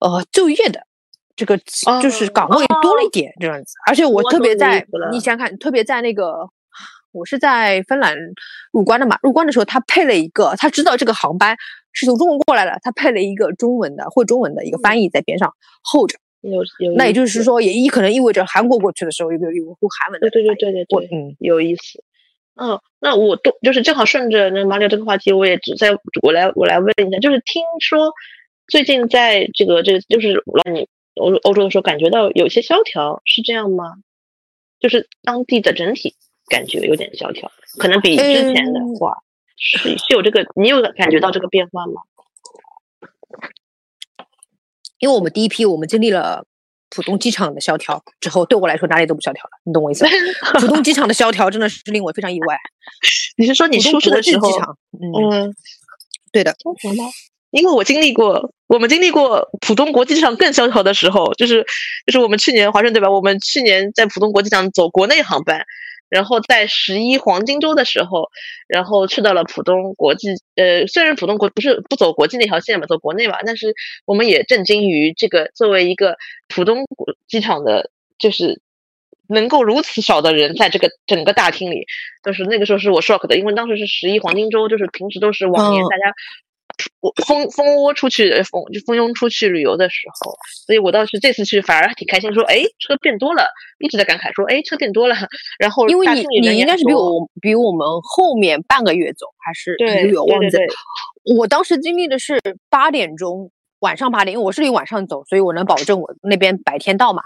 [0.00, 0.80] 呃就业的。
[1.36, 1.56] 这个
[2.02, 6.48] 就是哦岗位多了一点这样子，而且我特别在你想想看，特别在那个
[7.12, 8.16] 我是在芬兰
[8.72, 11.56] 入关的嘛，入关的时候他配了一个，他知道这个航班
[11.92, 16.18] 是从中国过来的，他配了一个中文的会中文的一个翻译在边上候着。
[16.40, 20.72] 有有那也就是说，也意可能意味着韩国过去的时候有有有个会韩文的对对对。
[20.72, 22.02] 对对对，嗯，有意思。
[22.60, 28.12] 嗯，那我都就是正好顺着那马里奥这个话题，我也只在我来我来问一下，就是听说
[28.66, 33.94] 最近在这个这个就是让你欧欧洲的时候感觉到有些萧条，是这样吗？
[34.80, 36.14] 就是当地的整体
[36.48, 39.18] 感觉有点萧条，可能比之前的嗯话、
[39.56, 42.02] 是是有这个，你有感觉到这个变化吗？
[44.98, 46.44] 因为我们第一批我们经历了
[46.90, 50.10] 浦东机场的萧条之后，对我来说哪里都不萧条了，你懂我意思吧？
[50.60, 52.56] 浦东机场的萧条真的是令我非常意外。
[53.36, 55.54] 你是说你出事的时候，机场，嗯，嗯，
[56.32, 56.54] 对的？
[57.50, 61.64] 因为我经历过，我们经历过浦东国际机场更萧条的时候，就是
[62.06, 63.10] 就是我们去年华盛对吧？
[63.10, 65.64] 我们去年在浦东国际机场走国内航班，
[66.08, 68.30] 然后在十一黄金周的时候，
[68.66, 73.74] 然后去到了浦东国际，呃，虽然浦东国不是不走国际那条线嘛，走国内嘛，但是
[74.06, 76.16] 我们也震惊于这个作为一个
[76.48, 76.86] 浦东
[77.26, 78.60] 机场的，就是
[79.28, 81.86] 能够如此少的人在这个整个大厅里，
[82.22, 86.47] 就是那个时候是我 shock 的，因为当时是十一黄金周，就是平时都是往年嗯大家出
[87.00, 90.32] 我蜂蜂窝出去呃蜂就蜂拥出去旅游的时候，
[90.66, 93.46] 所以我倒是这次去反而还挺开心，说哎车变多了，
[93.78, 95.14] 一直在感慨说哎车变多了，
[95.58, 100.18] 然后因为你你应该是比我比我们后面半个月走，还是一对个月？
[100.18, 100.62] 我忘记了。
[101.36, 103.50] 我当时经历的是八点钟，
[103.80, 107.22] 晚上八点，因为我是离晚上走，所以我能保证我那边白天到嘛。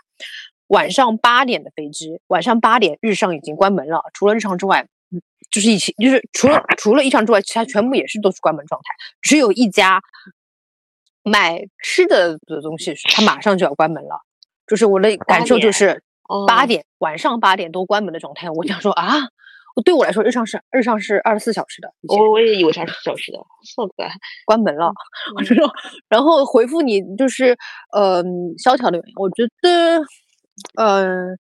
[0.68, 4.88] 晚上八点的飞机，晚上八点日上已经关门了，除了日常之外，嗯
[5.52, 8.86] 就是一起就是除了除了一场之外，其他全部也是都是关门状态，
[9.20, 10.00] 只有一家
[11.22, 14.22] 卖吃的的东西，它马上就要关门了。
[14.66, 16.02] 就是我的感受就点是
[16.46, 19.16] 八哦点晚上八点多关门的状态，我想说啊，
[19.76, 24.08] 我对我来说日常是日常是二十四小时的，我我也以为是二十四小时的，so good。
[24.46, 24.90] 关门了，
[25.36, 25.70] 我就说，
[26.08, 27.56] 然后回复你就是，
[27.92, 28.22] 呃，
[28.56, 30.02] 萧条的原因，我觉得，
[30.76, 31.36] 呃，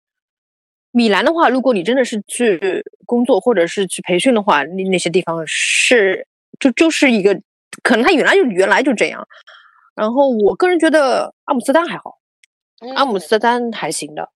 [0.90, 6.26] 米兰的话，如果你真的是去工作或者是去培训的话，那那些地方是
[6.58, 7.40] 就就是一个，
[7.82, 9.26] 可能它原来就原来就这样。
[9.94, 12.18] 然后我个人觉得阿姆斯特丹还好，
[12.96, 14.30] 阿姆斯特丹还行的。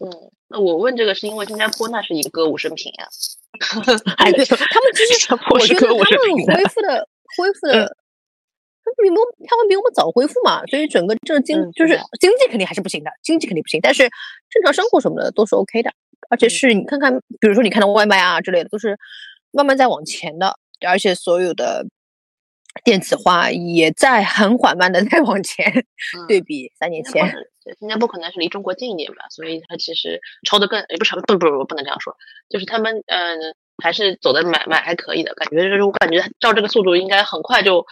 [0.00, 0.10] 嗯，
[0.48, 3.08] 那我问这个是因为新加坡那是一个歌舞升平呀。
[4.18, 5.98] 哎，对，他们其实我觉得他们
[6.46, 7.96] 恢复的恢复的，
[8.86, 14.08] 他们比我们他们比我们早恢复嘛，所以整个这个经嗯就是经济肯定还是不行的，经济肯定不行，但是
[14.48, 15.90] 正常生活什么的都是 OK 的，
[16.30, 18.96] 而且是你看看，比如说你看到外卖啊之类的，都是
[19.50, 20.56] 慢慢在往前的，
[20.86, 21.84] 而且所有的
[22.84, 25.84] 电子化也在很缓慢的 在往前，
[26.28, 27.12] 对比三年前。
[27.12, 32.16] 新加坡是对新加坡可能是离中国近一点吧，所以它其实超的更也不是超不不不不能这样说，
[32.48, 37.84] 就是他们嗯、呃、还是走的蛮蛮还可以的，感觉就是我感觉照这个速度应该很快就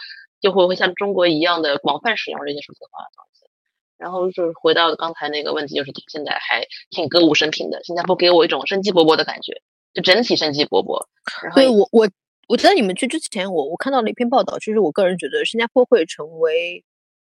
[0.45, 3.49] 就会会像中国一样的广泛使用这些数字化的东西。
[3.97, 9.61] 然后就是回到刚才那个问题，就是现在还挺歌舞升平的，新加坡给我一种生机勃勃的感觉，
[9.95, 11.07] 就整体生机勃勃。
[11.41, 12.07] 然后对我我
[12.47, 16.83] 我在你们去之前，我我看到了一篇报道，就是我个人觉得新加坡会成为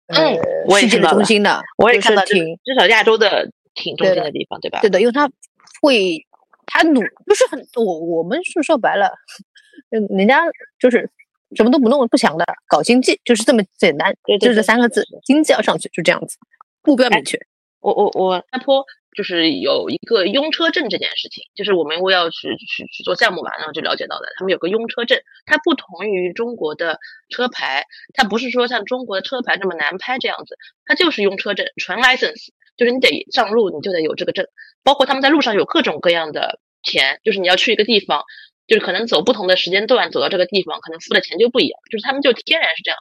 [0.07, 4.81] 呃嗯世界的中心的，我也看到挺至少亚洲的挺中心的地方，对吧？
[4.81, 5.31] 对的，因为他
[5.81, 6.25] 会
[6.65, 9.13] 他努就是很我我们是说白了，
[9.91, 10.43] 嗯，人家
[10.79, 11.09] 就是
[11.55, 16.37] 什么都不弄不想的搞经济，就是这么简单，就对对对是这三个字，经济要上去，就这样子，
[16.83, 17.39] 目标明确。
[17.79, 18.83] 我我我新加坡
[19.15, 34.45] 就是有一个拥车证这件事情，就是我们因为要去去去做项目嘛，然后就了解到的，他们有个拥车证，它不同于中国的车牌，它不是说像中国的车牌这么难拍这样子，它就是拥车证，纯 license，就是你得上路你就得有这个证，
[34.83, 38.23] 包括他们在路上有各种各样的钱，就是你要去一个地方。
[38.67, 41.79] 就是可能走不同的时间段走到这个地方，可能付的钱就不一样。
[41.89, 42.99] 就是他们就天然是这样，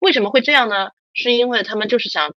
[0.00, 0.90] 为什么会这样呢？
[1.14, 2.34] 是因为他们就是想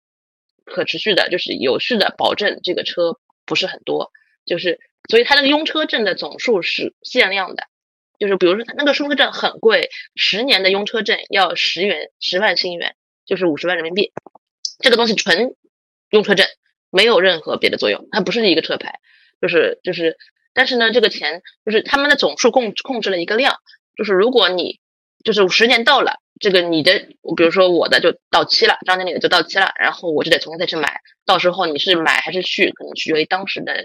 [0.66, 4.12] 可持续的，就是有序的保证这个车不是很多，
[4.45, 7.64] 就是所以它那个拥车证的总数是限量的，
[8.18, 14.12] 就是比如说那个拥车证很贵，十年的拥车证要十元十万新元，就是五十万人民币，
[14.81, 15.55] 这个东西纯
[16.11, 16.47] 拥车证，
[16.91, 19.01] 没有任何别的作用，它不是一个车牌，
[19.41, 20.18] 就是就是，
[20.57, 23.57] 但是呢，这个钱就是他们的总数控控制了一个量，
[23.95, 24.81] 就是如果你
[25.23, 26.99] 就是十年到了，这个你的，
[27.37, 33.85] 比如说我的就到期了，张经理的就到期了，然后我就得重新再去买，到时候你是买还是续，可能取决于当时的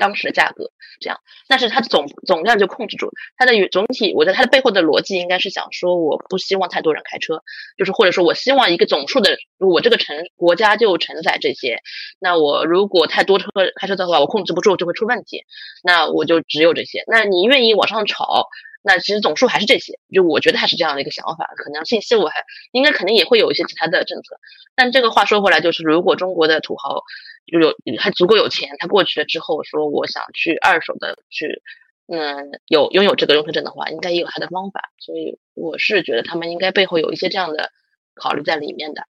[0.00, 7.42] 当时的价格，这样，但是它总总量就控制住它的总体，我觉得它的背后的逻辑应该是想说，我不希望太多人开车，
[7.76, 11.82] 就是或者说我希望一个总数的，我这个城国家就承载这些，
[12.18, 15.44] 那我如果太多车开车的话，我控制不住就会出问题，
[15.84, 18.48] 那我就只有这些，那你愿意往上炒？
[18.82, 21.46] 那其实总数还是这些，就我觉得还是这样的一个想法。
[21.56, 24.36] 可能信息我还应该肯定也会有一些其他的政策，
[24.74, 27.02] 但这个话说回来，就是如果中国的土豪
[27.46, 31.62] 就有还足够有钱，他过去了之后说我想去二手的去，
[32.06, 34.90] 嗯，有拥有这个用车证的话，应该也有他的方法。
[34.98, 37.70] 所以我是觉得他们应该背后有一些这样的
[38.14, 39.02] 考虑在里面的。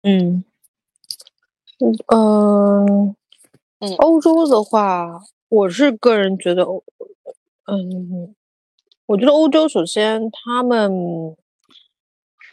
[0.00, 0.44] 嗯，
[2.08, 3.16] 嗯，
[3.80, 6.62] 嗯欧洲的话，我是个人觉得，
[7.66, 8.34] 嗯，
[9.06, 11.34] 我觉得欧洲首先他们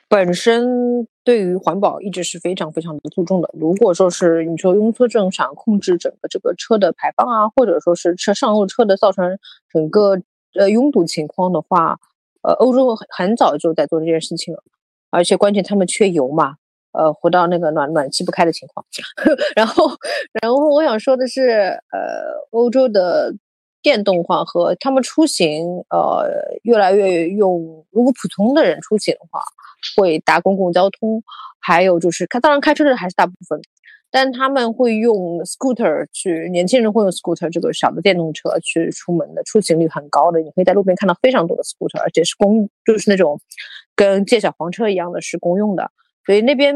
[0.08, 3.50] 本身对于环保一直是非常非常的注重的。
[3.54, 9.38] 如果说是你说拥车证想控制整个这个车的排放啊，或者说是车上路车的造成
[9.70, 10.22] 整个
[10.54, 12.00] 呃拥堵情况的话，
[12.44, 14.64] 呃，欧洲很很早就在做这件事情了，
[15.10, 16.56] 而且关键他们缺油嘛。
[16.98, 18.86] 呃，回到那个暖暖气不开的情况。
[19.56, 19.92] 然后，
[20.42, 23.34] 然后我想说的是，呃，欧洲的
[23.82, 26.28] 电动化和他们出行，呃，
[26.64, 29.42] 越来越用，如果普通的人出行的话，
[29.96, 31.22] 会搭公共交通，
[31.60, 33.60] 还有就是开，当然开车的还是大部分。
[34.12, 40.40] 但他们会用 scooter 去，年轻人会用 scooter 这个小的电动车去出门的，出行率很高的。
[40.40, 43.38] 你可以在路边看到非常多的 scooter，而且是公，就是那种
[43.94, 45.92] 跟借小黄车一样的，是公用的。
[46.26, 46.76] 所以那边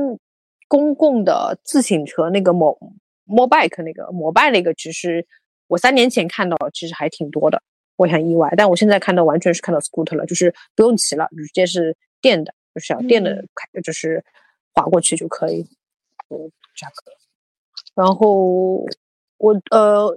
[0.67, 2.77] 公共的自行车那个摩
[3.25, 5.25] 摩 bike 那个摩拜那个，其实
[5.67, 7.61] 我三年前看到其实还挺多的，
[7.95, 8.53] 我很意外。
[8.57, 14.23] 但我现在看到完全是看到 scooter 了，就是不用骑了，直接是电的，就是要电的开，就是
[14.73, 15.61] 滑过去就可以，
[16.29, 17.11] 嗯，价格。
[17.95, 18.85] 然后
[19.37, 20.07] 我呃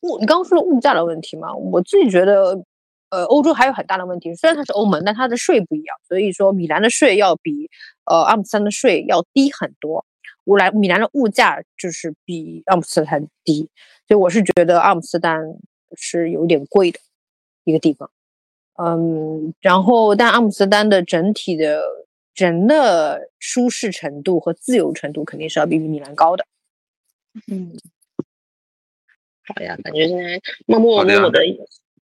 [0.00, 2.62] 物，你刚刚说的物价的问题嘛，我自己觉得，
[3.10, 4.34] 呃，欧洲还有很大的问题。
[4.34, 7.70] 虽然它是欧盟，但它的税不一样，所以说米兰的税要比
[8.10, 10.04] 呃阿姆斯特丹的税要低很多。
[10.44, 13.68] 乌兰米兰的物价就是比阿姆斯特丹低，
[14.08, 15.40] 所以我是觉得阿姆斯特丹
[15.94, 16.98] 是有点贵的
[17.64, 18.10] 一个地方。
[18.74, 21.82] 嗯，然后但阿姆斯特丹的整体的
[22.34, 26.46] 人的舒适程度和自由程度肯定是要比米兰高的。
[27.46, 27.76] 嗯，
[29.46, 31.40] 好呀，感觉现在默默默默的，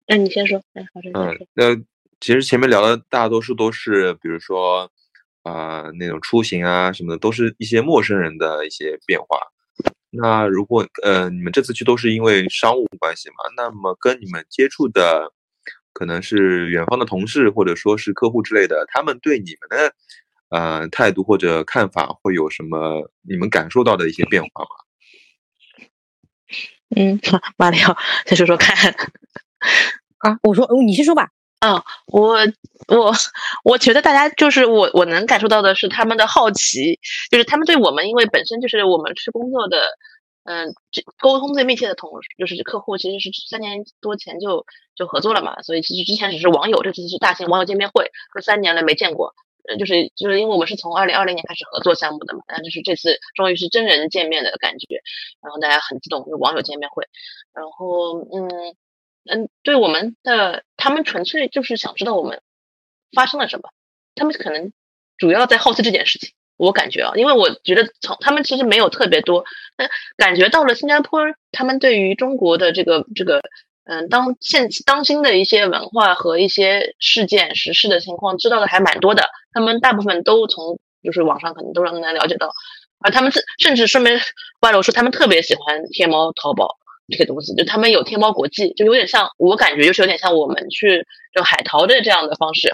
[0.07, 1.75] 那你先说，哎，好，嗯，那
[2.19, 4.91] 其实前面聊的大多数都是，比如说，
[5.43, 9.39] 啊，那种出行啊什么的，都是一些陌生人的一些变化。
[10.09, 13.35] 那如果呃，你们这次去都是因为商务关系嘛？
[13.57, 15.31] 那么跟你们接触的
[15.91, 19.93] 可能是远方的同事或者说是客户之类的，他们对你们的
[20.49, 24.69] 呃态度或者看法会有什么你们感受到的一些变化吗？
[26.95, 27.19] 嗯，
[27.57, 28.93] 马里奥，先说说看。
[30.19, 31.29] 啊，我说，你先说吧。
[31.63, 32.39] 啊，我
[32.89, 33.13] 我
[33.63, 36.99] 我觉得大家就是我我能感受到的是他们的好奇，
[37.31, 39.77] 就是他们对我们，因为本身就是我们是工作的，
[40.43, 40.75] 嗯，
[41.21, 49.33] 沟通最密切的同事，就是客户，其实是三年多前就就合作了嘛，所以其实之前只是网友，这次是大型网友见面会，说三年了没见过。
[49.69, 54.99] 呃，就是就是因为我们是从二零二零年开始合作项目的嘛，然后就是这次终于是真人见面的感觉，
[55.41, 57.07] 然后大家很激动，就网友见面会，
[57.53, 58.75] 然后嗯
[59.25, 62.41] 嗯，对我们的他们纯粹就是想知道我们
[63.15, 63.69] 发生了什么，
[64.15, 64.73] 他们可能
[65.17, 69.45] 主要在好奇这件事情，我感觉啊，因为我觉得从他们其实没有特别多，
[69.77, 71.21] 但感觉到了新加坡，
[71.53, 73.41] 他们对于中国的这个这个。
[73.85, 79.27] 嗯，当现当今的一些文化和一些事件、时事的情况，知道的还蛮多的。
[79.51, 82.49] 他们大部分都从就是网上可能都让能了解到，
[82.99, 84.21] 而他们甚甚至顺便
[84.61, 86.77] 外露说，他们特别喜欢天猫、淘宝
[87.09, 92.73] 这个东西，就他们有天猫国际，就有点像我感觉就是有点像我们去就海淘的这样的方式。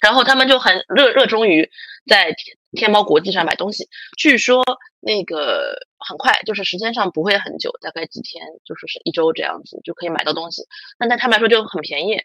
[0.00, 1.68] 然后他们就很热热衷于
[2.08, 2.34] 在
[2.72, 3.86] 天猫国际上买东西，
[4.16, 4.64] 据说
[4.98, 10.62] 那个很快，就是时间上不会很久，大概几天，就是是一周这样子就可以买到东西。
[10.98, 12.16] 那对他们来说就很便宜，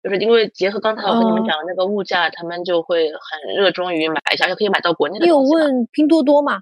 [0.00, 5.24] 就是因为结合刚才我跟你们讲的那个物价，他们就会很热衷于买一下，就可以买到国内的。
[5.24, 6.60] 你有问拼多多吗？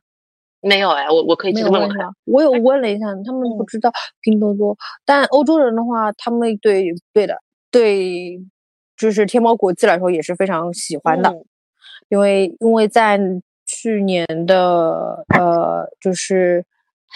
[0.63, 2.09] 没有哎，我我可以去问问看。
[2.25, 3.93] 我有问了一下，他们不知道
[4.23, 7.37] 拼多多，但欧洲人的话，他们对对的
[7.71, 8.41] 对。
[8.95, 11.35] 就是天猫国际来说也是非常喜欢的，
[12.09, 13.19] 因为因为在
[13.67, 16.65] 去年的呃，就是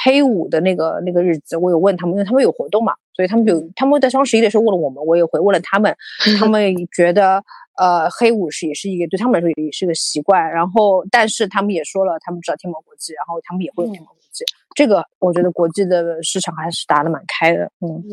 [0.02, 5.96] 黑五的那个那个日子，我有问他们，因为他们有活动嘛，所以他们就他们在双十一的时候问了我们，我也回问了他们，
[6.38, 7.42] 他们觉得
[7.78, 14.44] 呃黑五是也是一个对他们来说也是个习惯，然后但是他们也说了，他们知道天猫国际，然后他们也会用天猫国际，
[14.74, 18.04] 这个我觉得国际的市场还是打得蛮开的，嗯。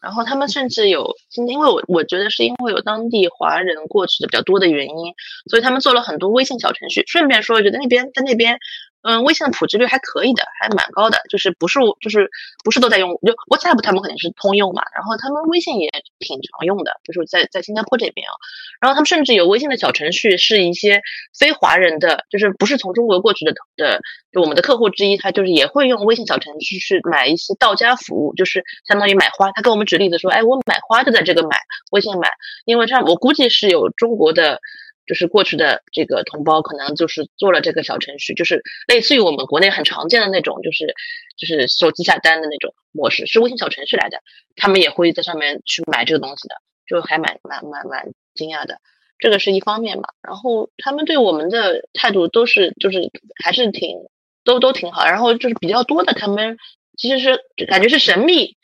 [0.00, 1.12] 然后他们甚至有，
[1.48, 5.12] 因为我我觉得是因为有当地华人过去的比较多的原因，
[5.50, 7.02] 所以他们做了很多微信小程序。
[7.06, 8.58] 顺便说，觉得那边在那边。
[9.02, 11.18] 嗯，微信的普及率还可以的，还蛮高的。
[11.30, 12.28] 就是不是就是
[12.64, 14.82] 不是都在用，就 WhatsApp 他们肯定是通用嘛。
[14.94, 15.88] 然后他们微信也
[16.18, 18.34] 挺常用的，就是在在新加坡这边啊。
[18.80, 21.00] 然后他们甚至有微信的小程序，是一些
[21.38, 24.00] 非华人的，就是不是从中国过去的的，
[24.32, 29.52] 就我们的客户之一，他就是也会用微信小程序去买一些到家服务，就是相当于买花。
[29.52, 31.56] 他跟我们举例子说，哎，我买花就在这个买
[31.92, 32.28] 微信买，
[32.64, 34.60] 因为这样我估计是有中国的。
[35.08, 40.94] 就是过去的这个同胞可能就是做了这个小程序，就是类似于我们国内很常见的那种，就是
[41.38, 44.20] 就是手机下单的那种模式，是微信小程序来的。
[44.54, 46.56] 他们也会在上面去买这个东西的，
[46.86, 48.78] 就还蛮蛮蛮蛮惊讶的。
[49.18, 53.10] 这个是一方面嘛，然后他们对我们的态度都是就是
[53.42, 53.96] 还是挺
[54.44, 56.58] 都都挺好，然后就是比较多的，他们
[56.98, 58.57] 其实是感觉是神秘。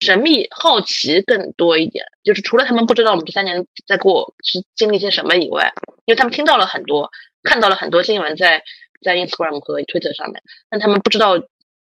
[0.00, 5.72] 神秘、好奇更多一点，就是除了他们不知道我们这三年在过是经历些什么以外，
[6.04, 7.10] 因为他们听到了很多，
[7.42, 8.62] 看到了很多新闻，在
[9.02, 11.36] 在 Instagram 和 Twitter 上面，但他们不知道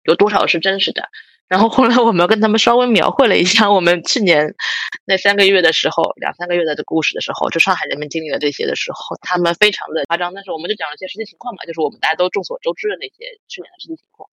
[0.03, 1.09] 有多少是真实的。
[1.47, 4.55] 然后后来我们跟他们稍微描绘了一下我们去年
[5.03, 10.33] 那三个月的时候，两三个月的这故事的时候，就上海人民经历了这些的时候，他们非常的夸张。
[10.33, 14.29] 但是我们就讲了一些实际情况嘛，就是我们大家都众所周知的那些去年的实际情况。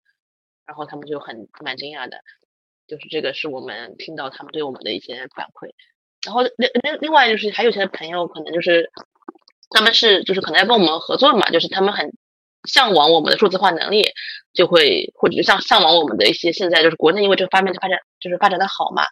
[0.67, 2.21] 然后他们就很蛮惊讶的，
[2.87, 5.73] 就是这个是我们听到他们对我们的一些反馈。
[6.25, 8.91] 然后另另另外就是还有些朋友可能就是
[9.69, 12.15] 他们是就是可能要跟我们合作嘛，就是他们很。
[12.67, 14.03] 向往我们的数字化能力，
[14.51, 19.03] 就会或者像向往我们的一些现在就是国内，因为这个方面的发展就是发展的好嘛，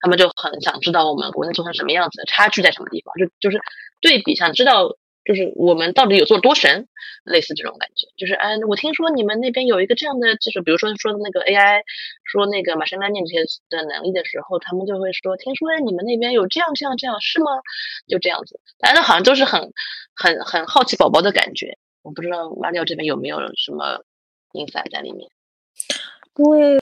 [0.00, 3.62] 他们就很想知道我们国内做成什么样子，差距在什么地方，就就是
[4.00, 6.86] 对比想知道就是我们到底有做多神，
[7.24, 11.82] 类似这种感觉，就是哎，我听说你们那边有一个这样的技术，比如说说的那个 AI，
[12.24, 17.46] 说那个马山 learning 这些的能力的时候，他们就会说，听说你们那边有这样这样这样是吗？
[18.06, 19.72] 就这样子，大家好像都是很
[20.14, 21.78] 很很好奇宝宝的感觉。
[22.02, 24.04] 我不知道马里奥这边有没有什么
[24.52, 25.30] 影响在里面，
[26.36, 26.78] 因为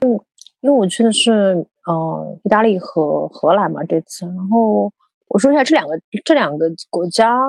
[0.59, 4.91] 因为我去的是呃意大利和荷兰嘛这次，然后
[5.29, 7.39] 我说一下这两个这两个国家，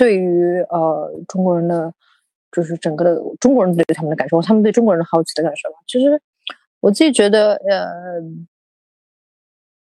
[0.00, 1.92] 对于呃中国人的，
[2.50, 5.76] 就是整个的中国人对他们的感受，他们对中国人的好奇的感受吧。
[5.86, 6.22] 其实
[6.80, 8.22] 我自己觉得，呃，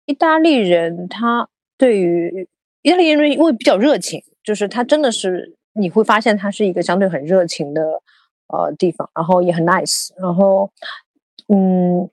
[0.07, 1.47] 意大利人他
[1.77, 2.49] 对于
[2.81, 5.55] 意大利人因为比较热情，就是他真的是。
[5.73, 7.81] 你会发现他是一个相对很热情的
[8.47, 10.69] 呃地方，然后也很 nice，然后
[11.47, 12.09] 嗯，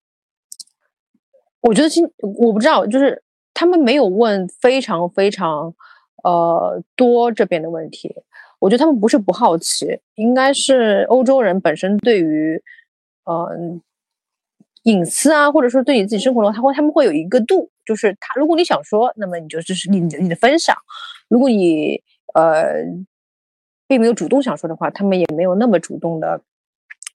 [1.61, 3.21] 我觉得今我不知道，就是
[3.53, 5.75] 他们没有问非常非常
[6.25, 8.15] 呃多这边的问题，
[8.59, 12.63] 我觉得他们不是不好奇，应该是欧洲人本身对于
[13.25, 13.51] 呃
[14.83, 20.77] 隐私啊，或者说对你自己生活的话，他会他们会有一个度，就是他如果你想说，那么你就这是你你的分享，
[21.29, 22.03] 如果你
[22.35, 22.85] 呃。
[23.91, 26.43] 并没有主动想说的话，他们也没有那么主动的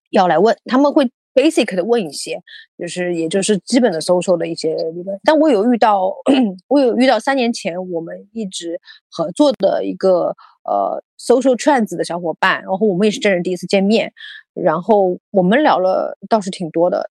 [0.10, 2.42] 要来问，他们会 basic 的问一些，
[2.78, 5.20] 就是也就是基本的 social 的一些理论。
[5.24, 6.14] 但我有遇到，
[6.68, 8.80] 我有遇到三年前我们一直
[9.10, 14.14] 合作的一个呃 social trends 的小伙伴，然后我们也是真人第一次见面，
[14.54, 17.10] 然后我们聊了倒是挺多的。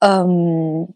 [0.00, 0.88] 嗯，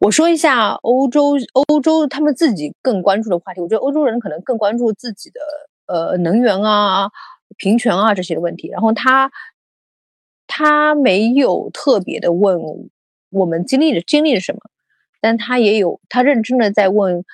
[0.00, 1.34] 我说一下欧洲，
[1.68, 5.40] 欧洲他们自己更关注的话题，我觉得欧洲人可能更关注自己的。
[5.88, 7.08] 呃，能源啊，
[7.58, 9.30] 平权啊这些问题，然后他
[10.46, 12.58] 他没有特别的问
[13.30, 14.60] 我们经历了经历了什么，
[15.20, 17.24] 但他也有他认真的在问，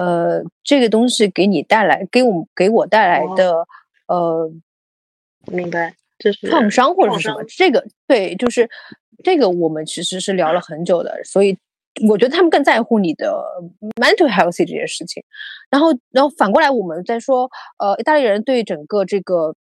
[0.00, 3.66] 呃，这个东西给你带来给我给我带来的
[4.06, 4.50] 呃，
[5.46, 8.68] 明白，就是创伤或者是什么，这个对，就是
[9.24, 11.58] 这个我们其实是聊了很久的，所以。
[12.08, 13.44] 我觉得他们更在乎你的
[14.00, 15.22] mental health 这件事情，
[15.68, 19.56] 然后，然后反过来我们再说，呃，意大利人对整个这个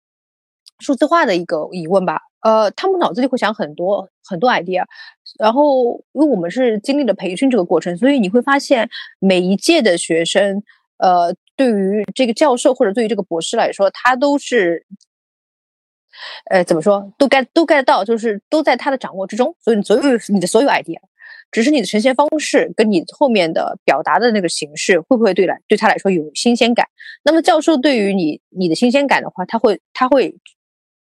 [0.79, 4.83] 数字化的一个疑问吧，呃，他们脑子里会想很多很多 idea，
[5.39, 8.87] 然后因为我们是经历了培训这个过程，所以你会发现
[9.17, 10.61] 每一届的学生，
[10.99, 14.85] 呃，对于这个教授或者对于这个博士来说，他都是，
[16.51, 20.99] 呃，怎么说，都 get 都 get 到，就是都在他的掌握之中，所以你所有你的所有 idea。
[21.51, 26.85] 只是你的呈现方式跟你后面的表达的那个形式会不会对来对他来说有新鲜感？
[27.23, 30.35] 那么教授对于你你的新鲜感的话，他会他会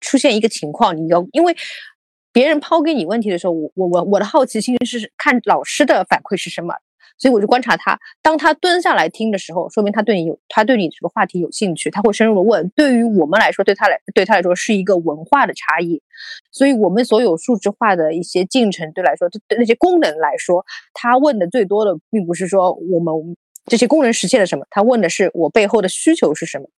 [0.00, 1.56] 出现一个情况，你要因为
[2.32, 6.74] 别人抛给你问题的时候，我我我我的好奇心是看老师的反馈是什么。
[7.18, 12.68] 所以我就观察他，当他蹲下来听的时候，说明他对你有，他对你这个话题有兴趣，他会深入的问。
[12.76, 16.02] 对于我们来说，对他来，对他来说是一个文化的差异。
[16.52, 23.14] 所以我们所有数字化的一些进程，对来说，对那些功能来说，他问的最多的，并不是说我们
[23.64, 26.68] 这些功能实现了什么，他问的是我背后的需求是什么。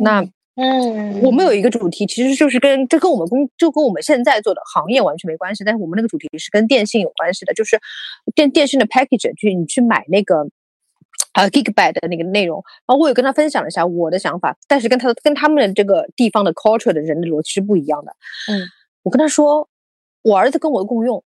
[0.00, 0.24] 那。
[0.56, 7.80] 嗯，我们有一个主题，其实就是跟这跟我们工就跟我们现在做的行业完全没关系，但是我们那个主题是跟电信有关系的，就是
[8.36, 10.46] 电电信的 package，去你去买那个
[11.32, 18.14] 呃 gigabyte 的那个内容，然后我也跟他分享了一下我的想法，但是跟他跟他们的这个地方的 culture 的人的逻辑是不一样的。
[18.52, 18.62] 嗯，
[19.02, 19.68] 我跟他说，
[20.22, 21.24] 我儿子跟我共用，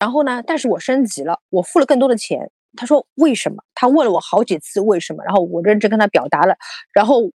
[0.00, 2.50] 然后呢，但是我升级了，我付了更多的钱。
[2.74, 3.62] 他说为什么？
[3.74, 6.56] 他问了我好几次为什么，然后我认真跟他表达了，
[6.94, 7.30] 然后。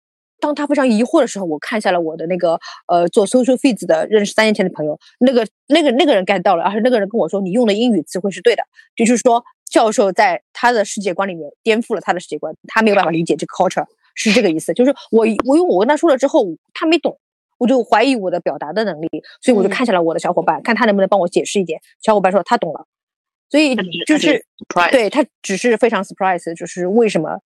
[0.42, 8.64] 当他非常疑惑的时候，我看下了我的那个呃做 social feeds 的认识三年前的朋友，那个那个那个人 get 到了，而且那个人跟我说你用的英语词汇是对的，
[8.96, 13.86] 就是说教授在他的世界观里面颠覆了他的世界观，他没有办法理解这个 culture
[14.16, 16.44] 是这个意思，就是我我因为我跟他说了之后
[16.74, 17.16] 他没懂，
[17.58, 19.08] 我就怀疑我的表达的能力，
[19.40, 21.80] 所以我就看下了我的小伙伴，看他能不能帮我解释一点。
[22.02, 22.84] 小伙伴说他懂了，
[23.48, 23.76] 所以
[24.06, 24.44] 就是
[24.90, 27.38] 对他只是非常 surprise，就是为什么。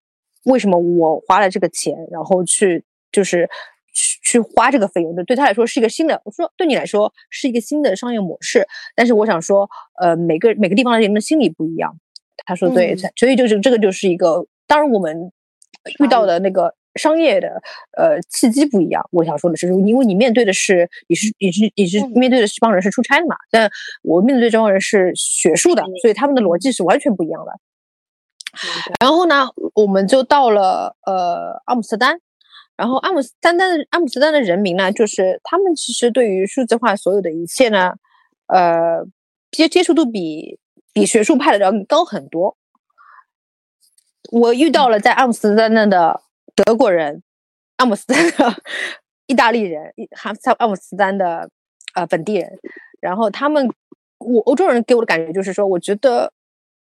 [0.46, 3.48] 为什么我花了这个钱，然后去就是
[3.92, 6.20] 去去花这个费用的，对他来说是一个新的。
[6.24, 9.68] 我说对你来说是一个新的商业模式，但是我想说，
[10.00, 11.98] 呃，每个每个地方的人的心理不一样。
[12.44, 15.32] 他说对，嗯所以就是这个就是一个，当然我们
[16.00, 17.60] 遇到的那个商业的
[17.96, 19.02] 呃契机不一样。
[19.10, 23.68] 我想说的是，因为你面对的是你是你是你是嗯面对的这帮人是出差的嘛，但
[24.02, 27.52] 我面对这帮人是学术的，所以他们的逻辑是完全不一样的。
[29.00, 32.20] 然后呢，我们就到了呃阿姆斯特丹，
[32.76, 37.94] 然后阿姆斯特丹的阿姆斯丹的人民呢，就是他们其实对于数字化所有的一切呢，
[38.46, 39.04] 呃，
[39.50, 40.58] 接接触度比
[40.92, 42.56] 比学术派的要高很多。
[44.32, 46.20] 我遇到了在阿姆斯特丹的
[46.54, 47.22] 德国人、
[47.76, 48.56] 阿姆斯丹的
[49.26, 51.48] 意大利人、哈萨阿姆斯丹的
[51.94, 52.58] 呃本地人，
[53.00, 53.68] 然后他们，
[54.18, 56.32] 我欧洲人给我的感觉就是说，我觉得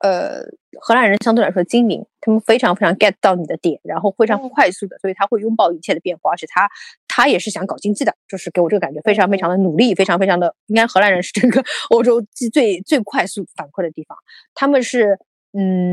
[0.00, 0.42] 呃
[0.80, 6.68] 荷兰人相对来说精明，他们非常非常 get 到你的点，然后非常快速的，所以他会拥抱一切的变化，而且他
[7.08, 12.22] 他也是想搞经济的，就是给我这个感觉非常非常的努力，非常非常的，应该荷兰人是整个 欧洲
[12.52, 14.16] 最最快速反馈的地方，
[14.54, 15.18] 他们是
[15.52, 15.92] 嗯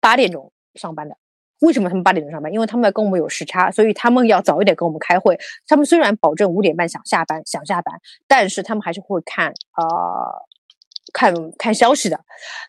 [0.00, 1.16] 八点钟上班的。
[1.60, 2.52] 为什么他们八点钟上班？
[2.52, 5.38] 因为他们跟我们有时差，所以他们要早一点跟我们开会。
[5.66, 7.94] 他们虽然保证五点半想下班，想下班，
[8.28, 10.42] 但是他们还是会看啊、呃
[11.14, 12.20] 看看消息的。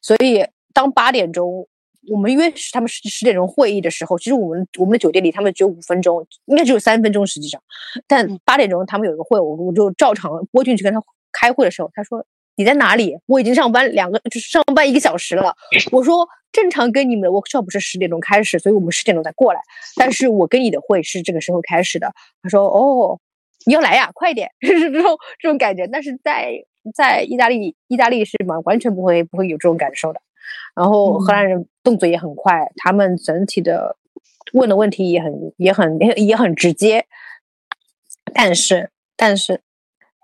[0.02, 1.68] 所以当八点钟
[2.10, 7.62] 我们约他们十十点钟会议的时候，其实我们我们的酒店离他们只有五分钟，应该只有三分钟实际上。
[8.08, 11.04] 但八点钟他们有一个会，我我就照常拨进去跟他
[11.34, 12.26] 开会的时候，他说。
[12.58, 13.20] 你在哪里？
[13.26, 15.54] 我已经上班两个，就是上班一个小时了。
[15.92, 19.60] 我说正常跟你们的 workshop 是十点钟开始，所以我们十点钟才过来。
[19.98, 22.14] 但是我跟你的会是这个时候开始的。
[22.42, 23.20] 他说：“哦，
[23.66, 25.86] 你要来呀，快点！” 就是这种这种感觉。
[25.88, 26.54] 但是在
[26.94, 30.22] 在意大利，意大利是完完全不会不会有这种感受的。
[30.76, 33.98] 然后荷兰人动作也很快，他们整体的
[34.54, 37.06] 问的问题也很也很也也很直接。
[38.34, 39.62] 但是但是，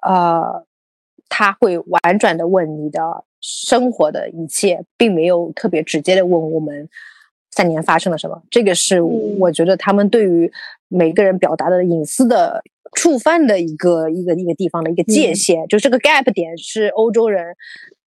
[0.02, 0.66] 呃。
[1.34, 6.90] 他会婉转的问你的生活的一切，并没有特别直接的问我们
[7.52, 8.44] 三年发生了什么。
[8.52, 10.52] 这个是我觉得他们对于
[10.91, 12.61] 每个人表达的隐私的
[12.95, 17.55] 触犯的一个一个一个地方的一个界限，嗯、就这个 gap 点是欧洲人。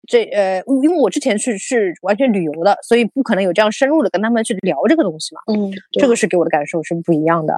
[0.06, 5.40] 这呃，因为我之前是是完全旅游的，所以不可能有这样深入的跟他们去聊这个东西嘛。
[5.50, 7.54] 嗯，这个是给我的感受是不一样的。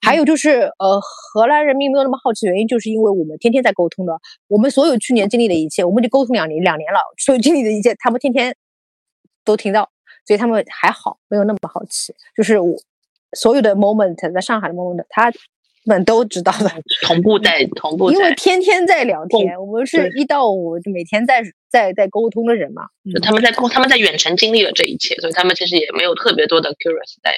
[0.00, 8.56] 还有就是呃，荷兰人民没有那么好奇，原因就是因为我们天天在沟通的，我们所有去年经历的一切，我们就沟通两年两年了，所有经历的一切，他们天天
[9.44, 9.90] 都听到，
[10.26, 12.14] 所以他们还好，没有那么好奇。
[12.34, 12.74] 就是我
[13.36, 15.32] 所有的 moment 在上海的 moment，他。
[15.86, 16.70] 们都知道的，
[17.02, 22.82] 同步在 同步，因为天天在聊天，我们是一到五就每天在在在沟通的人嘛。
[23.10, 27.32] 就他们在沟，他们在远程经历了这一切，所以他们其实也没有特别多的 curious 在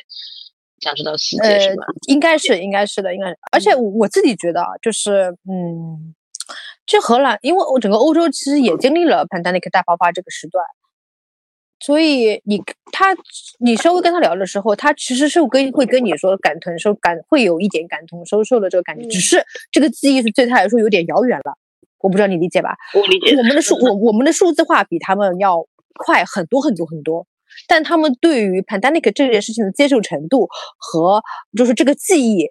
[0.80, 1.84] 想知道细节，是吧？
[1.86, 3.38] 呃、应该是，应该是的，应该是。
[3.52, 6.12] 而且我自己觉得啊，就是嗯，
[6.84, 10.64] 去荷兰，因为我整个欧洲其实也经历了 pandemic 大爆发这个时段。
[11.84, 13.14] 所以你他
[13.58, 21.58] 你稍微跟他聊的时候，他其实是跟会跟你说感同受感会有一点感同身受的这个感觉，嗯、只是这个记忆是对他来说有点遥远了。
[21.98, 22.76] 我不知道你理解吧？
[22.94, 23.36] 我理解。
[23.36, 27.26] 我们的数我我们的数字化比他们要快很多很多很多，
[27.68, 30.48] 但他们对于 pandemic 这件事情的接受程度
[30.78, 31.22] 和
[31.56, 32.50] 就是这个记忆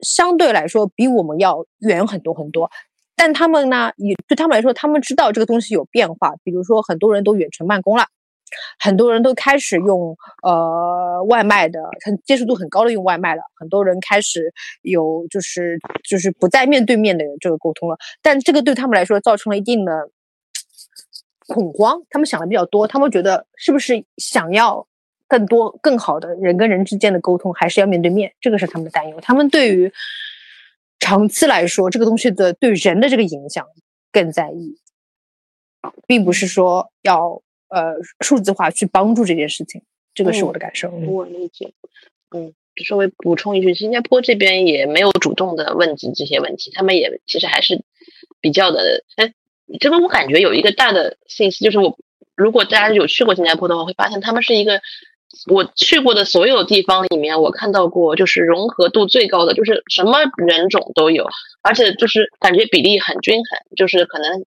[0.00, 2.70] 相对来说比我们要远很多很多。
[3.16, 8.04] 但他们呢，也对他们来说，他们知道这个东西有变化，比如说很多人都远程办公了。
[8.78, 13.42] 很多人都开始用呃外卖的，很接受度很高的用外卖了。
[13.56, 14.52] 很多人开始
[14.82, 17.96] 有就是就是不再面对面的这个沟通了。
[18.22, 20.10] 但这个对他们来说造成了一定的
[21.46, 24.86] 恐慌，他们想的比较多，他们觉得是不是想要
[25.26, 28.32] 更多更好的人跟人之间的沟通，还是要面对面？
[28.40, 29.20] 这个是他们的担忧。
[29.20, 29.92] 他们对于
[31.00, 33.66] 长期来说，这个东西的对人的这个影响
[34.12, 34.78] 更在意，
[36.06, 37.42] 并不是说要。
[37.68, 39.82] 呃，数字化去帮助这件事情，
[40.14, 40.88] 这个是我的感受。
[40.88, 41.72] 嗯、我理解。
[42.34, 42.54] 嗯，
[42.84, 47.82] 稍微补充一句，新加坡这边也没有主动的问及这些问题，他们也其实还是
[48.40, 49.04] 比较的。
[49.16, 49.34] 哎，
[49.80, 51.98] 这个我感觉有一个大的信息，就是我
[52.34, 54.80] 如果大家有去过新加坡的话，会发现他们是一个
[55.50, 61.26] 我去过的所有地方里面，我看到过就是融合度最高的，就是什么人种都有，
[61.62, 64.46] 而且就是感觉比例很均衡，就是可能。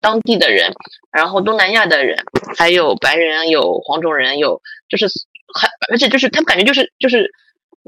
[0.00, 0.72] 当地的人，
[1.10, 2.16] 然后东南亚的人，
[2.56, 5.06] 还有白人，有黄种人，有就是
[5.54, 7.32] 很，而且就是他们感觉就是就是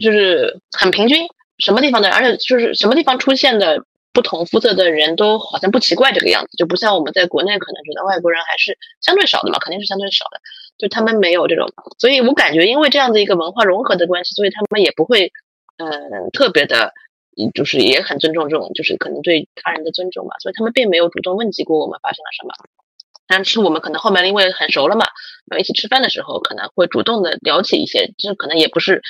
[0.01, 1.27] 就是很平均，
[1.59, 10.41] 什么地方的，而且就是什么地方出现的不同肤色的人都好像不奇怪这个样子，就不像我们在国内可能觉得外国人还是相对少的嘛，肯定是相对少的，
[10.79, 11.69] 就他们没有这种，
[11.99, 15.33] 所以我感觉因为这样的一个文化融合的关系，所以他们也不会
[15.77, 16.93] 嗯特别的
[17.55, 22.53] 就是也很尊重这种就是可能对他人的尊重嘛，所以他们并没有主动问及过我们发生了什么。
[23.27, 25.07] 但是我们可能后面因为很熟了嘛，
[25.47, 29.03] 然后一起吃饭的时候可能会主动的聊起一些，就是可能也不是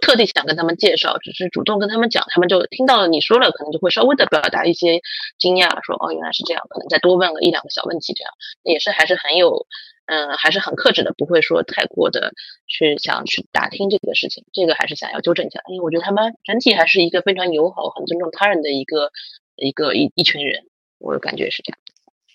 [0.00, 5.02] 特地想跟他们介绍，只是主动跟他们讲，他们就听到了你说了，可能就会稍微的表达一些
[5.38, 8.32] 惊讶，说哦原来是这样，可能再多问了一两个小问题，这样
[8.62, 9.66] 也是还是很有，
[10.06, 12.32] 嗯，还是很克制的，不会说太过的
[12.68, 19.10] 去想去打听这个事情，这个还是想要纠正一下，因为我觉得他们整体还是一个非常友好、很尊重他人的一个
[19.56, 20.66] 一个一一群人，
[20.98, 21.78] 我的感觉是这样，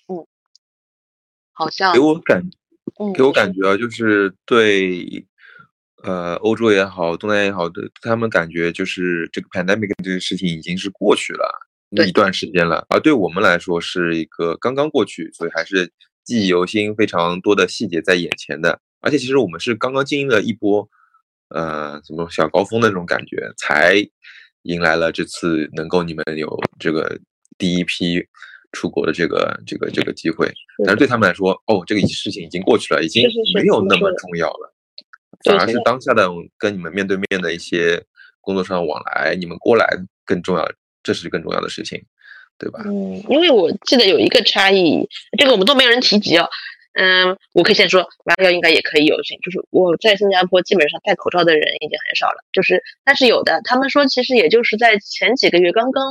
[0.08, 0.26] 嗯，
[1.52, 2.42] 好像给我感
[3.00, 5.24] 嗯给我感觉啊，就是对，
[6.02, 15.90] 呃，欧洲也好，东南亚也好的，他们感觉就是这个 pandemic 这个事情已经是过去了对一段时间了，而对我们来说是一个刚刚过去，所以还是
[16.24, 18.80] 记忆犹新，非常多的细节在眼前的。
[19.00, 20.88] 而且其实我们是刚刚经历了一波，
[21.48, 23.96] 呃，什么小高峰的那种感觉，才
[24.62, 27.18] 迎来了这次能够你们有这个
[27.58, 28.24] 第一批
[28.70, 30.48] 出国的这个这个这个机会。
[30.84, 34.74] 但是对他们来说，哦，这个事情已经过去了，已经没有那么重要了，
[35.44, 38.00] 反而是当下的跟你们面对面的一些
[38.40, 39.86] 工作上的往来，你们过来
[40.24, 40.70] 更重要，
[41.02, 42.00] 这是更重要的事情，
[42.62, 42.78] 对吧？
[42.86, 46.48] 嗯，因为我记得有一个差异，这个我们都没有人提及哦。
[46.94, 56.04] 嗯，我可以先说，马里奥应该也可以有，就是我在新加坡基本上戴口罩的人已经很少了，就是但是有的，他们说其实也就是在前几个月刚刚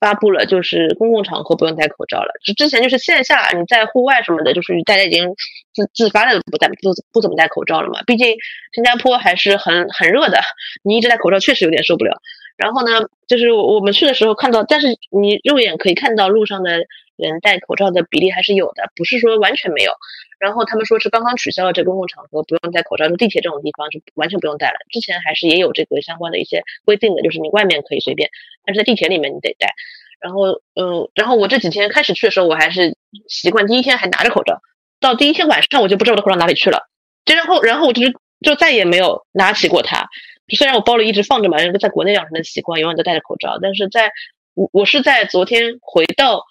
[0.00, 5.32] 发布了，就是公共场合不用戴口罩了，就之前就是线下你在户外什么的，就是大家已经
[5.72, 6.74] 自自发的不戴不
[7.12, 8.34] 不怎么戴口罩了嘛，毕竟
[8.74, 10.40] 新加坡还是很很热的，
[10.82, 12.20] 你一直戴口罩确实有点受不了。
[12.56, 19.92] 然后呢，就是我们去的时候看到，但是你肉眼可以看到路上的人戴口罩的比例还是有的，不是说完全没有。
[20.38, 24.76] 然后他们说是刚刚取消了这公共场合不用戴口罩，就地铁这种地方是完全不用戴了。
[24.90, 28.30] 之前还是也有这个相关的一些规定的，就是你外面可以随便，
[28.64, 29.74] 但是在地铁里面你得戴。
[30.20, 32.96] 然后嗯，然后我这几天开始去的时候，我还是
[33.28, 34.60] 习惯第一天还拿着口罩，
[35.00, 36.88] 到第一天晚上我就不知道我的口罩哪里去了，
[37.24, 40.08] 就然后然后我就是就再也没有拿起过它。
[40.54, 44.12] 虽然我包里一直放着嘛，因为在国内养成的习惯，永远都戴着口罩，但是在
[44.54, 46.44] 我我是在昨天回到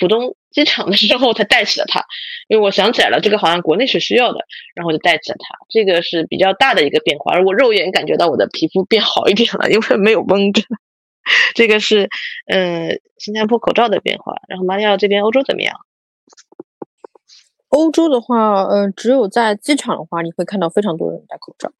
[0.00, 2.04] 浦东机场的时候才戴起了它，
[2.48, 4.40] 因为我想起来了，这个好像国内是需要的，
[4.74, 5.54] 然后我就戴起了它。
[5.68, 10.62] 这个是比较大的一个变化，而我肉眼感觉到我的皮肤变好一点了，因为没有蒙着。
[11.54, 12.08] 这个是
[12.46, 14.34] 嗯、新加坡口罩的变化。
[14.48, 15.78] 然后马里奥这边欧洲怎么样？
[17.68, 21.70] 欧洲的话，呃，只有在机场的话，你会看到非常多人戴口罩，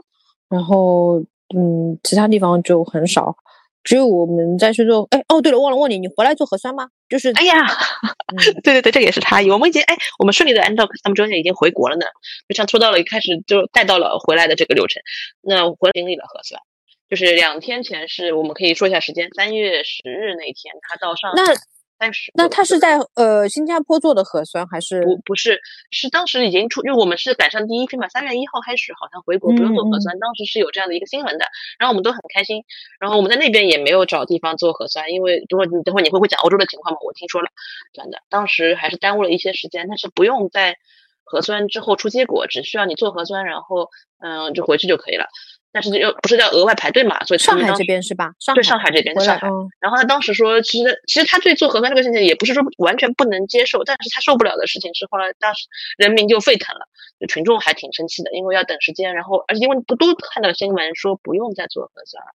[0.50, 1.24] 然后，
[1.56, 3.36] 嗯，其他地方就很少。
[3.84, 6.88] 只有我们在去做，哎，哦，对了，忘了问你，你回来做核酸吗？
[7.08, 9.50] 就是，哎呀，嗯， 对对对，这个也是差异。
[9.50, 12.04] 我们已经哎，我们顺利的按照他们中间已经回国了呢，
[12.48, 15.00] 就像拖到了一开始就带到了回来的这个流程。
[15.40, 16.60] 那我回来经历了核酸，
[17.08, 21.54] 就是两天前是我们可以说一下时间，三月十日那天他到上那
[21.98, 25.02] 三十，那他是在呃新加坡做的核酸还是？
[25.02, 25.60] 不不是，
[25.90, 31.46] 是当时已经出，因为我们是赶上第一批嘛，三月一号开始好像回国不用做核酸，当时是有这样的一个新闻的，
[31.78, 32.62] 然后我们都很开心，
[33.00, 37.00] 然后我们在那边也没有找地方做核酸，因为等会你等会你会不会讲欧洲的情况嘛？
[37.04, 37.48] 我听说了，
[37.92, 40.76] 真的，当时还是耽误了一些时间，但是不用在
[41.24, 45.26] 核酸之后出结果，只需要你做核酸，然后嗯就回去就可以了。
[45.70, 48.32] 但是又不是要额外排队嘛，所以上海这边是吧？
[48.38, 49.48] 上对上海这边，上海。
[49.48, 55.66] 嗯然后他当时说，其实其实他对做核酸这个事情也不是说完全不能接受，但是他受不了的事情是后来当时
[55.96, 56.86] 人民就沸腾了，
[57.20, 62.30] 就群众还挺生气的，因为要等时间，然后而且因为不都看到新闻说不用再做核酸了，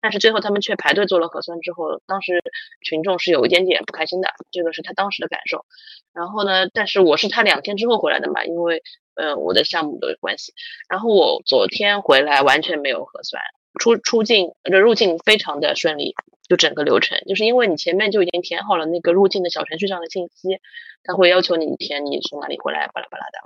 [0.00, 2.42] 但是最后他们却排队做了核酸之后，当时
[2.82, 5.64] 群众是有一点点不开心的，这个是他当时的感受。
[6.12, 8.82] 然后呢，但是我是他两天之后回来的嘛，因为
[9.16, 10.52] 呃我的项目的关系，
[10.88, 13.42] 然后我昨天回来完全没有核酸，
[13.78, 16.14] 出出境这入境非常的顺利，
[16.48, 20.58] 就整个流程，就是因为你前面就已经填好了那个入境的小程序上的信息，
[21.02, 23.38] 他会要求你填你从哪里回来，巴拉巴拉的。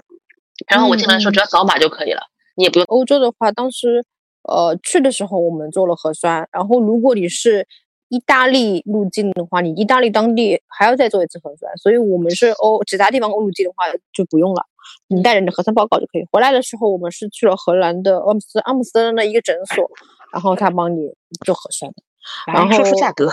[0.68, 1.64] 然后我进来的时候嗯只要扫。
[1.64, 2.22] 码就可以了，
[2.56, 4.04] 你也不用欧洲的话，当时
[4.42, 7.66] 呃去的时候我们做了核酸，然后如果你是
[8.08, 14.62] 意大利入境的话，你意大利当地还要再做一次核酸，所以我们是欧其他地方入境的话就不用了，
[15.08, 16.26] 你带着你的核酸报告就可以。
[16.30, 19.90] 回来的时候我们是去了荷兰的阿姆斯阿姆斯特丹的一个诊所，
[20.32, 21.10] 然后他帮你
[21.44, 22.02] 做核酸的。
[22.46, 23.30] 然后说出价格，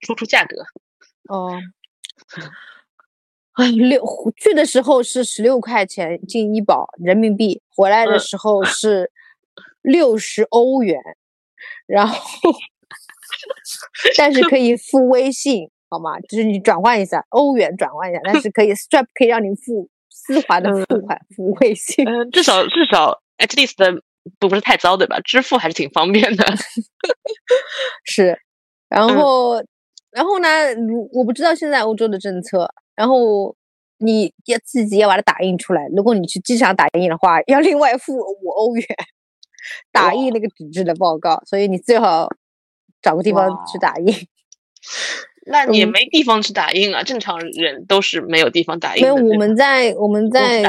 [0.00, 0.56] 说出价格，
[1.28, 1.52] 哦，
[3.52, 4.02] 哎，六
[4.36, 9.10] 去的时候是十六块钱进医保人民币，回来的嗯时候是
[9.82, 10.98] 六十欧元，
[11.86, 12.16] 然后
[14.16, 16.18] 但是可以付微信，好吗？
[16.20, 19.90] 就是你转换一下欧元转换一下，但是可以 Stripe 可以让你付
[20.28, 22.06] 丝滑的付款付微信。
[22.06, 24.00] 嗯、至少至少 at least 的
[24.38, 25.18] 不不是太糟对吧？
[25.20, 26.44] 支付还是挺方便的。
[28.04, 28.38] 是，
[28.88, 29.56] 然后，
[30.10, 33.56] 然后呢，如我不知道现在欧洲的政策，然后
[33.98, 35.86] 你要自己要把它打印出来。
[35.96, 38.86] 如果你去机场打印的话，要另外付五欧元
[39.90, 42.28] 打印那个纸质的报告，所以你最好
[43.00, 44.14] 找个地方去打印。
[45.50, 50.62] 那你没地方去打印啊，正常人都是没有地方打印没有，我们在我们在？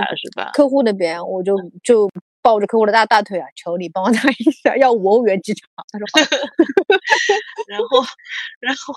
[0.53, 2.09] 客户那边，我就就
[2.41, 5.67] 抱着客户的大大腿啊，求你帮我打一下，要五欧元机场。
[5.91, 6.19] 他说好。
[7.67, 8.03] 然后，
[8.59, 8.93] 然后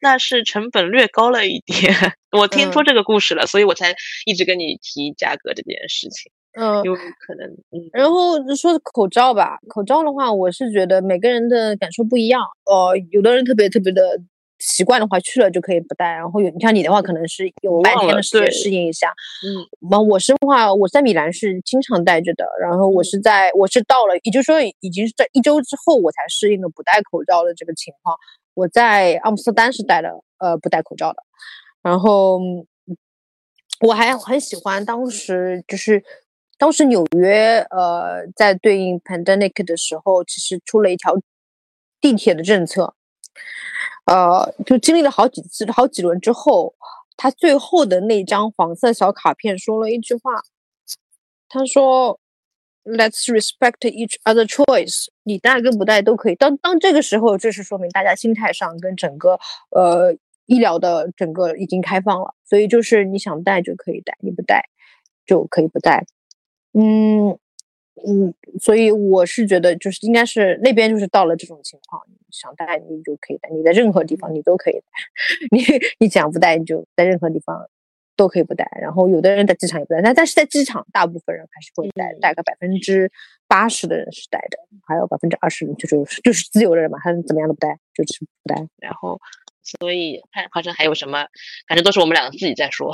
[0.00, 1.94] 那是成本略高了一点。
[2.32, 12.42] 我听说嗯这个故事了，所以我才一直跟你提价格这件事情，嗯，有可能嗯，然后说口罩吧，口罩的话，我是觉得每个人的感受不一样。
[12.64, 14.20] 呃，有的人特别特别的
[14.60, 16.12] 习惯的话，去了就可以不戴。
[16.12, 19.08] 然后有你像你的话，可能是有半天的时间对适应一下。
[19.08, 22.44] 嗯，那我是的话，我在米兰是经常戴着的。
[22.60, 28.16] 然后我是嗯在我是到了，也就是说已经是在一周之后，我才适应了不戴口罩的这个情况。
[28.54, 31.22] 我在阿姆斯特丹是戴了呃不戴口罩的。
[31.82, 32.66] 然后嗯
[33.80, 36.04] 我还很喜欢当时就是
[36.58, 41.14] 当时纽约呃在对应 pandemic 的时候，其实出了一条
[41.98, 42.94] 地铁的政策，
[44.10, 46.74] 呃，就经历了好几次好几轮之后，
[47.16, 50.42] 他最后的那张黄色小卡片说了一句话，
[51.48, 52.18] 他说。
[52.82, 55.08] Let's respect each other choice。
[55.22, 56.34] 你带跟不带都可以。
[56.34, 59.38] 当当这个时候，这是说明大家心态上跟整个
[59.68, 60.16] 呃
[60.46, 64.64] 医疗的整个已经开放了，所以就是你想带就可以带，你不带
[65.26, 66.06] 就可以不带。
[66.72, 67.38] 嗯
[68.06, 74.88] 嗯，所以我是觉得就是应该是那边就是到了这种情况，想带你就可以带，你在任何地方你都可以带，
[75.50, 75.62] 你
[75.98, 77.68] 你想不带你就在任何地方
[78.16, 78.68] 都可以不带。
[78.80, 83.10] 然后有的人在机场也不带，但但是在机场大部分人还是会戴，嗯大概百分之
[83.46, 88.66] 八十的人是带的，还有百分之二十就就是就是自由的人嘛，他怎么样都不带，就是不带。
[88.78, 89.20] 然后
[89.62, 91.26] 所以看华生还有什么，
[91.68, 92.92] 反正都是我们两个自己在说，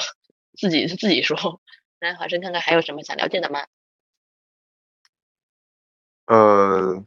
[0.59, 1.37] 自己自己说。
[1.99, 3.65] 来，华生看看还有什么想了解的吗？
[6.27, 7.05] 呃，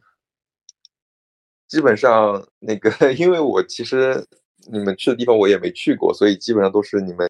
[1.68, 4.26] 基本上那个，因为我其实
[4.72, 7.28] 你们去的地方我也没去过，所以基本上都是你们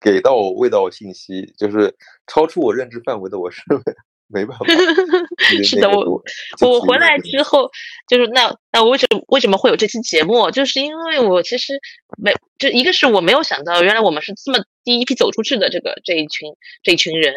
[0.00, 1.94] 给到我味道信息，就是
[2.26, 3.62] 超出我认知范围的，我是
[4.28, 4.64] 没办法
[5.62, 6.22] 是的我
[6.62, 7.70] 我回来之后，
[8.08, 10.50] 就是那那我为什么为什么会有这期节目？
[10.50, 11.74] 就是因为我其实
[12.16, 17.34] 没，就一个是我没有想到，原来我们是这么第一批走出去的这个这一群这一群人。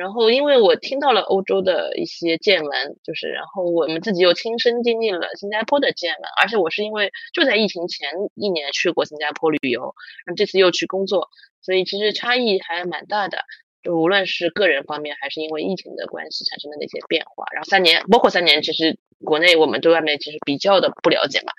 [0.00, 9.82] 然后，因为我听到了欧洲的一些见闻，就是然后我们自己又亲身经历了新加坡的见闻，而且我是因为就在疫情前一年去过新加坡旅游，
[10.24, 11.28] 然后这次又去工作，
[11.60, 13.44] 所以其实差异还蛮大的。
[13.82, 21.52] 就无论是个人方面，还是因为疫情的关系产生的那些变化，然后三年，包括三年，其实国内我们对外面其实比较的不了解嘛，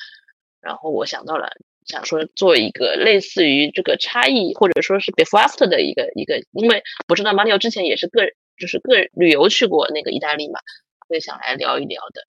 [0.62, 1.48] 然后我想到了，
[1.86, 8.26] 想说做一个类似于这个差异，或者说是 before 的一个一个，因为我知道马里奥之前也是个，
[8.58, 10.60] 就是个人旅游去过那个意大利嘛，
[11.08, 12.22] 所以想来聊一聊的，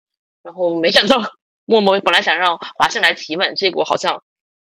[0.43, 1.33] 然后没想到
[1.65, 4.23] 默默本来想让华生来提问，结果好像。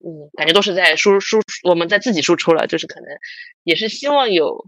[0.04, 3.10] 嗯，感觉都是在输输，我们在自己输出了，就是可能
[3.64, 4.66] 也是希望有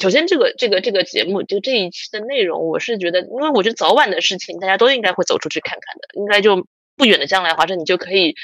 [0.00, 6.08] 首先，这个这个这个节目就这一期的内容，我是觉得，因为我觉得早晚的事情，大家都应该会走出去看看的。
[6.14, 6.66] 应该就
[6.96, 8.34] 不远的将来，华生你就可以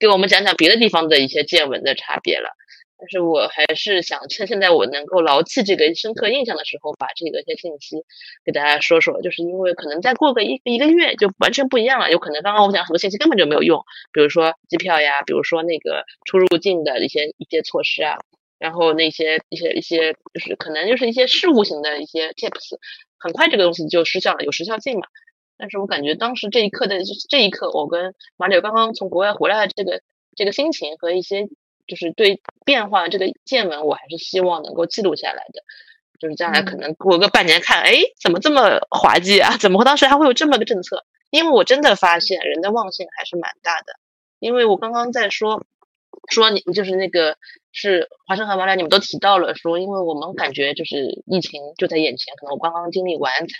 [0.00, 2.50] 给我们讲讲别的地方的一些见闻的差别了。
[2.98, 8.04] 但是我还是想趁现在我能够牢记这个深刻印象的时候，把这个一些信息
[8.44, 9.22] 给大家说说。
[9.22, 13.82] 就是因为可能再过个一一个月就完全不一样了，有可能刚刚我讲很多信息根本就没有用，
[14.12, 18.18] 比如说机票呀，比如说那个出入境的一些一些措施啊，
[18.58, 22.76] 然后那些一些一些就是可能就是一些事务型的一些 tips，
[23.18, 25.06] 很快这个东西就失效了，有时效性嘛。
[25.60, 30.00] 但是我感觉当时这一刻的这一刻，我跟马柳刚刚从国外回来的这个
[30.34, 31.46] 这个心情和一些
[31.86, 35.62] 就是对变化这个见闻，我还是希望能够记录下来的。
[36.18, 39.56] 就是将来可能过个半年看，哎，怎么这么滑稽啊？
[39.56, 41.04] 怎么当时还会有这么个政策？
[41.30, 43.94] 因为我真的发现人的忘性还是蛮大的。
[44.38, 45.64] 因为我刚刚在说
[46.30, 47.38] 说你就是那个
[47.72, 53.54] 是华生和马良，你们都提到了说，因为我们感觉就是疫情就在眼前，可能我刚刚经历完才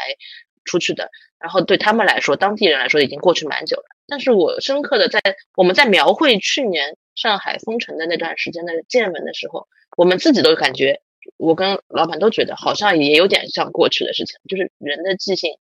[0.64, 3.84] 出去的，然后对他们来说，当地人来说已经过去蛮久了。
[4.06, 5.20] 但是我深刻的在
[5.56, 11.00] 我们在描绘去年上海封城的那段时间的见闻的时候，我们自己都感觉，
[11.36, 15.54] 我跟老板都觉得好像也有点像过去的事情，就是人的记性，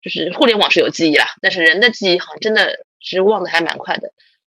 [0.00, 4.12] 就是互联网是有记忆啦，但是人的记忆好像真的是忘的还蛮快的。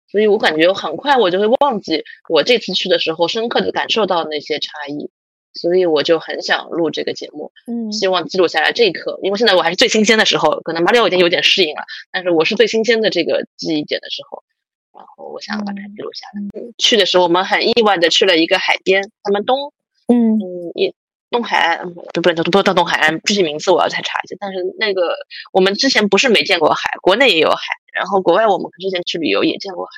[0.09, 5.11] 所以我感觉很快我就会忘记我这次去的时候深刻的感受到那些差异，
[5.57, 7.91] 所以我就很想录这个节目，嗯。
[7.93, 14.45] 希望记录下来这一刻，因为现在我还是最新鲜的时候，可能马里奥已经有点适应了，但是我是最新鲜的这个记忆点的时候，
[14.93, 16.61] 然后我想把它记录下来。
[16.61, 19.73] 嗯去的时候我们很意外的去了一个海边，他们东
[20.09, 20.35] 嗯。
[20.35, 20.95] 嗯，也
[21.31, 24.37] 东海岸，嗯不不不不到东海岸，具体名字我要再查一下。
[24.39, 25.17] 但是那个
[25.53, 27.59] 我们之前不是没见过海，国内也有海，
[27.93, 29.91] 然后国外我们之前去旅游也见过海，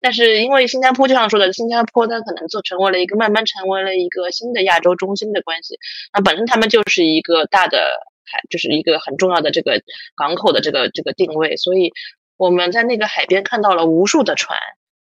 [0.00, 5.78] 但是因为新加坡就像说的，新加坡它可能做成为了一个慢慢成为了一个新的亚洲中心的关系，
[6.12, 7.78] 那本身他们就是一个大的
[8.24, 9.80] 海，就是一个很重要的这个
[10.14, 11.92] 港口的这个这个定位，所以
[12.36, 14.58] 我们在那个海边看到了无数的船。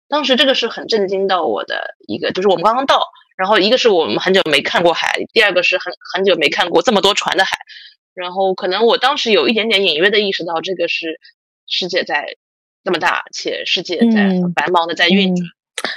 [0.08, 3.04] 当时这个是很震惊到我的一个，就是我们刚刚到，
[3.40, 7.57] 然后一个是我们很久没看过海，第二个是很很久没看过这么多船的海，
[8.14, 11.22] 然后可能我当时有一点点隐约的意识到，这个是
[11.66, 12.36] 世界在
[12.84, 15.48] 这么大，且世界在很嗯繁忙的在运转，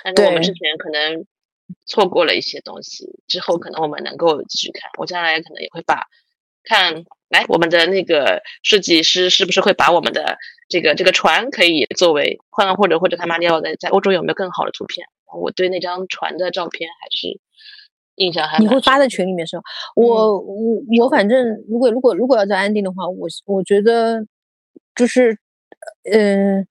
[0.05, 1.27] 但是我们之前可能
[1.85, 6.07] 错过了一些东西，之后可能我们能够继续看，我将来可能也会把
[6.63, 10.39] 看来我们的那个设计师是不是会把我们的
[10.69, 15.09] 这个这个船可以作为换或者或者看马里奥在在欧洲有没有更好的图片？
[15.35, 17.41] 我对那张船的照片还是
[18.17, 19.63] 印象还蛮你会发在群里面是吗？
[19.97, 24.27] 我我我反正如果如果如果要在安定的话，我我觉得
[24.95, 25.39] 就是
[26.05, 26.67] 嗯、呃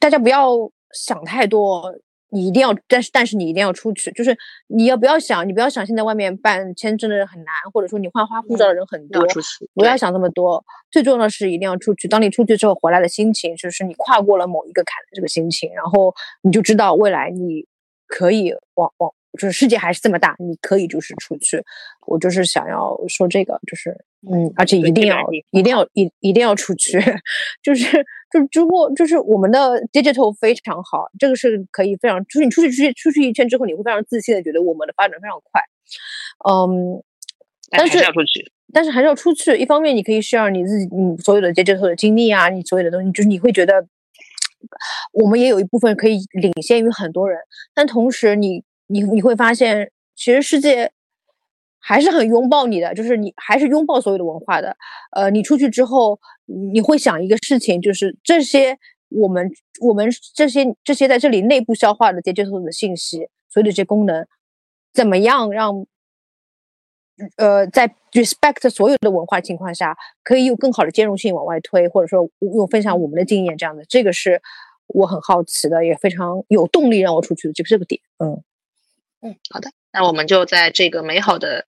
[0.00, 1.92] 大家不要想太多，
[2.34, 4.36] 你一定要，但是但是你一定要出去，就是
[4.66, 9.24] 你要不要想，你不要想现在外面办签证的人很难，或者说你换花护照的人很多
[9.72, 12.08] 不要想这么多，最重要的是一定要出去。
[12.08, 16.12] 当你出去之后回来的心情，就是你跨过了某一个坎的这个心情，然后
[16.42, 17.64] 你就知道未来你
[18.08, 21.62] 可以往往，就是世界还是这么大，你可以就是出去。
[22.06, 23.90] 我就是想要说这个，就是
[24.30, 27.00] 嗯，而且一定要一定要一一定要出去，
[27.62, 28.04] 就是
[28.50, 35.60] 就如果就是我们的 digital 非常好，这个是可以非常，就是你出去出去出去一圈之后，你会非常自信的觉得我们的发展非常快，
[36.48, 37.02] 嗯。
[37.76, 38.52] 但是是要出去。
[38.72, 39.56] 但是还是要出去。
[39.56, 43.84] 一方面，你可以 share 你自己你所有的 digital 的经历啊，你所有的东西，就是你会觉得
[45.12, 47.40] 我们也有一部分可以领先于很多人，
[47.74, 50.92] 但同时你你你会发现，其实世界
[51.86, 54.74] 还是很拥抱你的，就是你还是拥抱所有的文化的。
[55.12, 58.78] 呃，你出去之后，你会想一个事情，就是这些
[59.10, 59.50] 我们
[59.82, 64.26] 我们这些这些在这里内部消化的 digital 的信息，所有的这些功能，
[64.94, 65.86] 怎么样让
[67.36, 74.40] 呃，在 respect 所有的文化情况下，可以有更好的兼容性往外推，或者说用分享我们的经验这样的，这个是
[74.86, 78.00] 我很好奇的，也非常有动力让我出去的这个这个点。
[78.18, 78.42] 嗯，
[79.24, 81.66] 嗯，好的，那我们就在这个美好的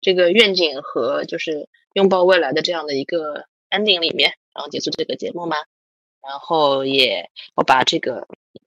[0.00, 5.56] 这个愿景和就是拥抱未来的这样的一个 ending 里面，然后结束这个节目嘛。
[6.20, 8.26] 然后也我把这个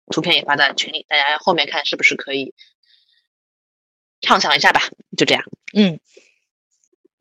[0.10, 2.54] 图片也发在群里，大家后面看是不是可以
[4.22, 4.80] 畅想一下吧？
[5.18, 5.44] 就这样，
[5.74, 6.00] 嗯，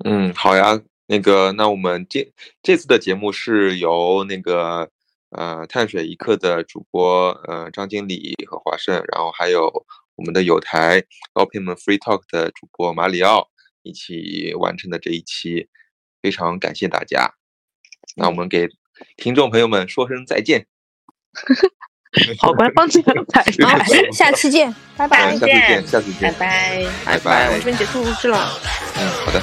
[0.04, 2.32] 嗯，好呀，那个，那我们这
[2.62, 4.88] 这次的节目是由那个
[5.30, 9.84] 呃碳水一刻的主播呃张经理和华盛，然后还有
[10.18, 13.48] 我们的有台高配们 free talk 的主播马里奥
[13.84, 15.68] 一起完成的这一期，
[16.20, 17.34] 非常感谢大家。
[18.16, 18.66] 那我们给
[19.16, 20.66] 听众朋友们说声再见。
[22.40, 23.14] 好，官方这边。
[24.12, 25.36] 下期见，拜 拜。
[25.36, 26.32] 下期见，下次见。
[26.32, 26.84] 拜拜。
[27.04, 27.50] 拜拜。
[27.52, 28.58] 我这边结束录制了。
[28.96, 29.40] 嗯，好的。